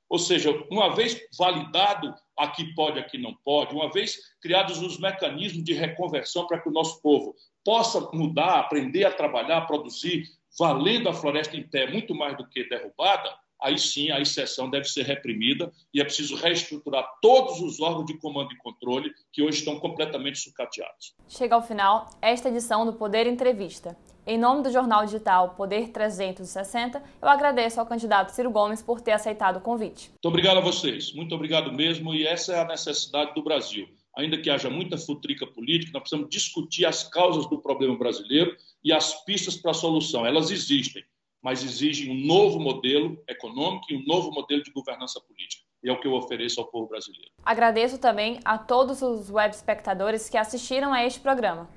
ou 0.08 0.18
seja, 0.18 0.50
uma 0.70 0.94
vez 0.94 1.20
validado 1.36 2.14
aqui 2.36 2.72
pode, 2.74 2.98
aqui 2.98 3.18
não 3.18 3.34
pode, 3.44 3.74
uma 3.74 3.92
vez 3.92 4.16
criados 4.40 4.80
os 4.80 4.98
mecanismos 4.98 5.62
de 5.62 5.74
reconversão 5.74 6.46
para 6.46 6.60
que 6.60 6.68
o 6.68 6.72
nosso 6.72 7.02
povo 7.02 7.34
possa 7.62 8.00
mudar, 8.14 8.60
aprender 8.60 9.04
a 9.04 9.12
trabalhar, 9.12 9.66
produzir, 9.66 10.24
valendo 10.58 11.08
a 11.08 11.14
floresta 11.14 11.56
em 11.56 11.62
pé 11.62 11.90
muito 11.90 12.14
mais 12.14 12.36
do 12.36 12.46
que 12.46 12.68
derrubada, 12.68 13.32
aí 13.60 13.78
sim 13.78 14.10
a 14.10 14.20
exceção 14.20 14.68
deve 14.68 14.84
ser 14.84 15.04
reprimida 15.04 15.72
e 15.92 16.00
é 16.00 16.04
preciso 16.04 16.36
reestruturar 16.36 17.06
todos 17.20 17.60
os 17.60 17.80
órgãos 17.80 18.06
de 18.06 18.18
comando 18.18 18.52
e 18.52 18.56
controle 18.56 19.12
que 19.32 19.42
hoje 19.42 19.58
estão 19.58 19.78
completamente 19.78 20.38
sucateados. 20.38 21.14
Chega 21.28 21.54
ao 21.54 21.62
final 21.62 22.10
esta 22.20 22.48
edição 22.48 22.84
do 22.84 22.92
Poder 22.92 23.26
Entrevista. 23.26 23.96
Em 24.26 24.38
nome 24.38 24.62
do 24.62 24.70
jornal 24.70 25.06
digital 25.06 25.50
Poder 25.50 25.88
360, 25.88 27.02
eu 27.22 27.28
agradeço 27.28 27.80
ao 27.80 27.86
candidato 27.86 28.30
Ciro 28.30 28.50
Gomes 28.50 28.82
por 28.82 29.00
ter 29.00 29.12
aceitado 29.12 29.56
o 29.56 29.60
convite. 29.60 30.10
Muito 30.10 30.28
obrigado 30.28 30.58
a 30.58 30.60
vocês, 30.60 31.12
muito 31.14 31.34
obrigado 31.34 31.72
mesmo, 31.72 32.14
e 32.14 32.26
essa 32.26 32.52
é 32.52 32.60
a 32.60 32.66
necessidade 32.66 33.34
do 33.34 33.42
Brasil 33.42 33.88
ainda 34.18 34.36
que 34.36 34.50
haja 34.50 34.68
muita 34.68 34.98
futrica 34.98 35.46
política, 35.46 35.92
nós 35.92 36.02
precisamos 36.02 36.28
discutir 36.28 36.84
as 36.84 37.04
causas 37.04 37.48
do 37.48 37.62
problema 37.62 37.96
brasileiro 37.96 38.56
e 38.88 38.92
as 38.92 39.22
pistas 39.22 39.54
para 39.54 39.72
a 39.72 39.74
solução. 39.74 40.24
Elas 40.24 40.50
existem, 40.50 41.04
mas 41.42 41.62
exigem 41.62 42.10
um 42.10 42.26
novo 42.26 42.58
modelo 42.58 43.22
econômico 43.28 43.84
e 43.90 43.96
um 43.96 44.02
novo 44.06 44.30
modelo 44.30 44.62
de 44.62 44.70
governança 44.70 45.20
política. 45.20 45.62
E 45.84 45.90
é 45.90 45.92
o 45.92 46.00
que 46.00 46.08
eu 46.08 46.14
ofereço 46.14 46.58
ao 46.58 46.66
povo 46.68 46.88
brasileiro. 46.88 47.30
Agradeço 47.44 47.98
também 47.98 48.40
a 48.46 48.56
todos 48.56 49.02
os 49.02 49.28
web 49.28 49.54
espectadores 49.54 50.30
que 50.30 50.38
assistiram 50.38 50.94
a 50.94 51.04
este 51.04 51.20
programa. 51.20 51.68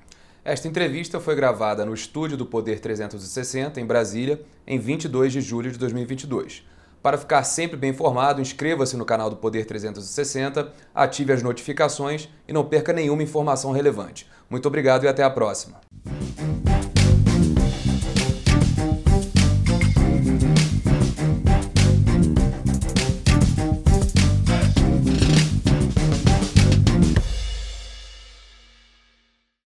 Esta 0.42 0.66
entrevista 0.66 1.20
foi 1.20 1.36
gravada 1.36 1.84
no 1.84 1.92
estúdio 1.92 2.36
do 2.36 2.46
Poder 2.46 2.80
360, 2.80 3.78
em 3.78 3.84
Brasília, 3.84 4.42
em 4.66 4.78
22 4.78 5.34
de 5.34 5.42
julho 5.42 5.70
de 5.70 5.78
2022. 5.78 6.64
Para 7.02 7.18
ficar 7.18 7.44
sempre 7.44 7.76
bem 7.76 7.90
informado, 7.90 8.40
inscreva-se 8.40 8.96
no 8.96 9.04
canal 9.04 9.28
do 9.28 9.36
Poder 9.36 9.66
360, 9.66 10.72
ative 10.94 11.32
as 11.34 11.42
notificações 11.42 12.26
e 12.48 12.54
não 12.54 12.64
perca 12.64 12.90
nenhuma 12.90 13.22
informação 13.22 13.70
relevante. 13.70 14.26
Muito 14.48 14.66
obrigado 14.66 15.04
e 15.04 15.08
até 15.08 15.22
a 15.22 15.30
próxima. 15.30 15.78